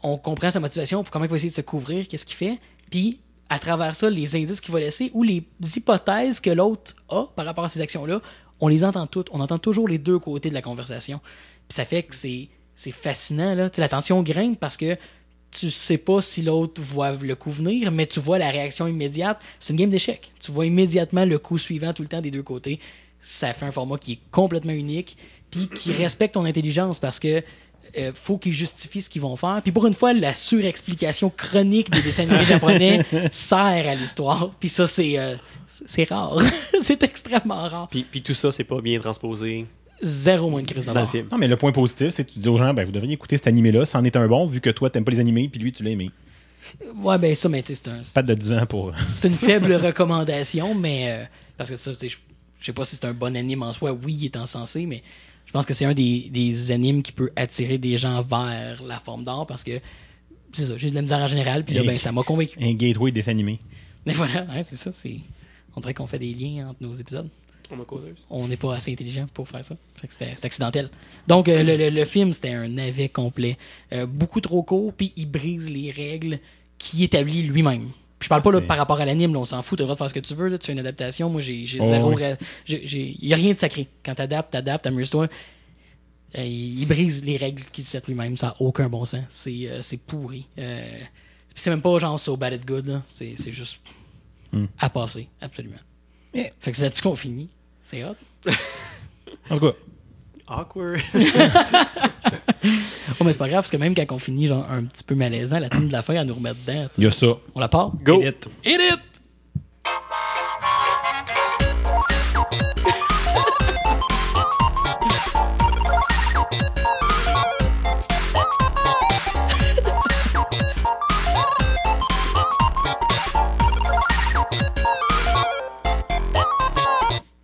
On 0.03 0.17
comprend 0.19 0.51
sa 0.51 0.61
motivation 0.61 1.03
pour 1.03 1.11
comment 1.11 1.25
il 1.25 1.31
va 1.31 1.37
essayer 1.37 1.51
de 1.51 1.55
se 1.55 1.61
couvrir, 1.61 2.07
qu'est-ce 2.07 2.27
qu'il 2.27 2.37
fait. 2.37 2.59
Puis, 2.91 3.19
à 3.49 3.59
travers 3.59 3.95
ça, 3.95 4.11
les 4.11 4.35
indices 4.37 4.61
qu'il 4.61 4.73
va 4.73 4.81
laisser 4.81 5.11
ou 5.15 5.23
les 5.23 5.45
hypothèses 5.77 6.41
que 6.41 6.51
l'autre 6.51 6.97
a 7.09 7.27
par 7.37 7.45
rapport 7.45 7.65
à 7.65 7.69
ces 7.69 7.81
actions-là, 7.81 8.21
on 8.61 8.69
les 8.69 8.85
entend 8.85 9.07
toutes. 9.07 9.29
On 9.33 9.41
entend 9.41 9.59
toujours 9.59 9.89
les 9.89 9.99
deux 9.99 10.19
côtés 10.19 10.49
de 10.49 10.55
la 10.55 10.63
conversation. 10.63 11.21
Puis 11.69 11.77
ça 11.77 11.85
fait 11.85 12.03
que 12.03 12.15
c'est, 12.15 12.49
fascinant. 12.93 13.55
Là. 13.55 13.71
Tu 13.71 13.77
sais, 13.77 13.81
la 13.83 13.89
tension 13.89 14.23
grimpe 14.23 14.59
parce 14.59 14.77
que 14.77 14.97
tu 15.51 15.71
sais 15.71 15.99
pas 15.99 16.21
si 16.21 16.43
l'autre 16.43 16.83
voit 16.83 17.13
le 17.13 17.35
coup 17.35 17.51
venir, 17.51 17.91
mais 17.91 18.07
tu 18.07 18.21
vois 18.21 18.39
la 18.39 18.51
réaction 18.51 18.87
immédiate. 18.87 19.41
C'est 19.61 19.73
une 19.73 19.79
game 19.79 19.91
d'échecs. 19.91 20.33
Tu 20.41 20.51
vois 20.51 20.67
immédiatement 20.67 21.25
le 21.25 21.39
coup 21.39 21.59
suivant 21.59 21.93
tout 21.93 22.03
le 22.03 22.09
temps 22.09 22.21
des 22.21 22.31
deux 22.31 22.43
côtés. 22.43 22.81
Ça 23.21 23.55
fait 23.55 23.65
un 23.65 23.73
format 23.73 23.97
qui 23.99 24.13
est 24.13 24.19
complètement 24.31 24.73
unique, 24.73 25.17
puis 25.51 25.69
qui 25.69 25.93
respecte 25.93 26.35
ton 26.35 26.45
intelligence 26.45 26.99
parce 26.99 27.19
que 27.19 27.43
euh, 27.99 28.13
faut 28.15 28.39
qu'ils 28.39 28.53
justifient 28.53 29.03
ce 29.03 29.11
qu'ils 29.11 29.23
vont 29.23 29.37
faire. 29.37 29.61
Puis 29.63 29.73
pour 29.73 29.87
une 29.87 29.95
fois, 29.95 30.13
la 30.13 30.35
surexplication 30.35 31.31
chronique 31.35 31.91
des 31.91 32.03
dessins 32.03 32.25
animés 32.25 32.45
japonais 32.45 33.01
sert 33.31 33.59
à 33.89 33.95
l'histoire. 33.95 34.53
Puis 34.59 34.69
ça, 34.69 34.87
c'est 34.87 35.19
euh, 35.19 35.35
c'est 35.67 36.09
rare. 36.09 36.39
c'est 36.81 37.03
extrêmement 37.03 37.69
rare. 37.69 37.89
Puis, 37.91 38.05
puis 38.09 38.23
tout 38.23 38.35
ça, 38.35 38.53
c'est 38.53 38.65
pas 38.65 38.81
bien 38.81 38.99
transposé 39.01 39.67
Zéro 40.03 40.51
moins 40.51 40.61
de 40.63 40.67
crise 40.67 40.87
dans 40.87 41.01
le 41.01 41.07
film. 41.07 41.29
Non, 41.33 41.39
mais 41.39 41.49
le 41.49 41.57
point 41.57 41.73
positif, 41.73 42.11
c'est 42.11 42.25
que 42.25 42.31
tu 42.33 42.39
dis 42.39 42.49
aux 42.49 42.59
gens, 42.59 42.75
ben, 42.75 42.85
vous 42.85 42.93
devriez 42.93 43.15
écouter 43.15 43.39
cet 43.39 43.47
animé-là, 43.47 43.87
c'en 43.87 44.05
est 44.05 44.15
un 44.17 44.29
bon, 44.29 44.47
vu 44.47 44.61
que 44.61 44.69
toi, 44.69 44.91
t'aimes 44.91 45.05
pas 45.05 45.13
les 45.13 45.21
animés, 45.21 45.49
puis 45.49 45.59
lui, 45.59 45.73
tu 45.73 45.83
l'as 45.83 45.91
aimé. 45.91 46.11
Ouais, 46.97 47.17
ben 47.17 47.35
ça, 47.35 47.49
mais 47.49 47.63
tu 47.63 47.75
sais, 47.75 47.81
c'est 47.83 47.91
un, 47.91 48.03
Pas 48.15 48.23
de 48.23 48.35
10 48.35 48.53
ans 48.53 48.67
pour. 48.67 48.93
c'est 49.13 49.29
une 49.29 49.37
faible 49.37 49.73
recommandation, 49.75 50.75
mais 50.75 51.11
euh, 51.11 51.25
parce 51.57 51.71
que 51.71 51.77
ça, 51.77 51.95
c'est- 51.95 52.09
je 52.11 52.17
je 52.59 52.67
sais 52.67 52.73
pas 52.73 52.85
si 52.85 52.97
c'est 52.97 53.05
un 53.07 53.13
bon 53.13 53.37
anime 53.37 53.63
en 53.63 53.73
soi. 53.73 53.93
Oui, 53.93 54.15
il 54.15 54.25
est 54.25 54.37
encensé, 54.37 54.87
mais 54.87 55.03
je 55.47 55.53
pense 55.53 55.65
que 55.65 55.73
c'est 55.75 55.85
un 55.87 55.95
des, 55.95 56.29
des 56.31 56.71
animes 56.71 57.03
qui 57.03 57.13
peut 57.13 57.31
attirer 57.37 57.79
des 57.79 57.97
gens 57.97 58.21
vers 58.23 58.83
la 58.83 58.99
forme 59.01 59.25
d'art 59.25 59.47
parce 59.47 59.65
que 59.65 59.81
c'est 60.53 60.67
ça, 60.67 60.77
j'ai 60.77 60.91
de 60.91 60.95
la 60.95 61.03
misère 61.03 61.19
en 61.19 61.29
général, 61.29 61.65
puis 61.65 61.75
là, 61.75 61.83
ben, 61.83 61.97
ça 61.99 62.13
m'a 62.13 62.23
convaincu. 62.23 62.59
Un 62.61 62.75
gateway 62.75 63.11
des 63.13 63.29
animés. 63.29 63.59
Mais 64.07 64.13
voilà, 64.13 64.45
ouais, 64.45 64.63
c'est 64.63 64.77
ça. 64.77 64.93
C'est... 64.93 65.19
On 65.77 65.81
dirait 65.81 65.93
qu'on 65.95 66.07
fait 66.07 66.19
des 66.19 66.33
liens 66.33 66.69
entre 66.69 66.83
nos 66.83 66.95
épisodes. 66.95 67.29
On 67.71 67.81
a 67.81 67.85
causeuse. 67.85 68.17
On 68.31 68.47
n'est 68.49 68.57
pas 68.57 68.77
assez 68.77 68.93
intelligent 68.93 69.27
pour 69.35 69.49
faire 69.49 69.65
ça. 69.65 69.77
Fait 69.97 70.07
que 70.07 70.13
c'était, 70.13 70.33
c'est 70.37 70.45
accidentel. 70.47 70.89
Donc, 71.27 71.49
euh, 71.49 71.63
le, 71.65 71.77
le- 71.77 71.91
le 71.91 72.05
film, 72.05 72.33
c'était 72.33 72.53
un 72.53 72.69
navet 72.69 73.09
complet. 73.09 73.59
Euh, 73.93 74.07
beaucoup 74.07 74.41
trop 74.41 74.63
court, 74.63 74.93
puis 74.95 75.13
il 75.17 75.27
brise 75.31 75.69
les 75.69 75.91
règles 75.91 76.39
qu'il 76.79 77.03
établit 77.03 77.43
lui-même. 77.43 77.89
Puis 78.19 78.27
je 78.27 78.29
parle 78.31 78.43
pas 78.43 78.51
là, 78.53 78.61
par 78.63 78.77
rapport 78.79 78.99
à 79.01 79.05
l'anime, 79.05 79.33
là, 79.35 79.41
on 79.41 79.45
s'en 79.45 79.63
fout, 79.63 79.77
t'as 79.79 79.83
le 79.85 79.87
droit 79.87 79.95
de 79.95 79.99
faire 79.99 80.09
ce 80.09 80.15
que 80.15 80.21
tu 80.21 80.35
veux, 80.35 80.49
là, 80.49 80.57
tu 80.59 80.67
fais 80.67 80.73
une 80.73 80.79
adaptation. 80.79 81.29
Moi, 81.29 81.41
j'ai, 81.43 81.67
j'ai 81.67 81.81
Oh, 81.83 81.87
zéro. 81.87 82.15
oui. 82.15 82.23
Il 82.69 83.27
y 83.29 83.33
a 83.33 83.37
rien 83.37 83.53
de 83.53 83.59
sacré. 83.59 83.89
Quand 84.05 84.15
t'adaptes, 84.15 84.53
t'adaptes, 84.53 84.87
amuse-toi. 84.87 85.29
Euh, 86.39 86.43
il, 86.45 86.81
il 86.81 86.87
brise 86.87 87.23
les 87.25 87.37
règles 87.37 87.63
qu'il 87.73 87.85
set 87.85 88.07
lui-même, 88.09 88.37
ça 88.37 88.49
n'a 88.49 88.57
aucun 88.61 88.89
bon 88.89 89.05
sens. 89.05 89.23
C'est, 89.29 89.69
euh, 89.69 89.83
c'est 89.83 89.99
pourri. 90.01 90.47
Euh, 90.59 90.81
puis 91.51 91.63
c'est 91.63 91.71
même 91.71 91.83
pas 91.83 91.99
genre 91.99 92.19
so 92.19 92.37
bad 92.37 92.53
it's 92.55 92.65
good, 92.67 92.87
là. 92.87 93.03
C'est, 93.11 93.35
c'est 93.37 93.53
juste 93.53 93.79
Hmm. 94.53 94.67
à 94.79 94.89
passer, 94.89 95.29
absolument. 95.41 95.77
Yeah. 96.33 96.51
Fait 96.61 96.71
que 96.71 96.77
c'est 96.77 96.85
là-dessus 96.85 97.03
qu'on 97.03 97.17
finit. 97.17 97.49
C'est 97.83 98.05
hot. 98.05 98.15
En 99.51 99.59
tout 99.59 99.67
cas, 99.73 99.77
Awkward. 100.49 101.01
Oh, 102.65 103.25
mais 103.25 103.33
c'est 103.33 103.39
pas 103.39 103.49
grave, 103.49 103.63
parce 103.63 103.71
que 103.71 103.77
même 103.77 103.95
quand 103.95 104.05
on 104.11 104.19
finit 104.19 104.47
genre 104.47 104.67
un 104.71 104.85
petit 104.85 105.05
peu 105.05 105.15
malaisant, 105.15 105.59
la 105.59 105.69
tune 105.69 105.89
de 105.89 105.93
la 105.93 106.03
fin, 106.03 106.15
elle 106.15 106.27
nous 106.27 106.35
remet 106.35 106.51
dedans. 106.51 106.89
il 106.99 107.05
y 107.05 107.07
a 107.07 107.11
ça. 107.11 107.27
On 107.55 107.61
la 107.61 107.69
part? 107.69 107.93
Go. 108.03 108.21
Hit 108.21 108.29
it. 108.29 108.49
Hit 108.65 108.81
it! 108.81 109.16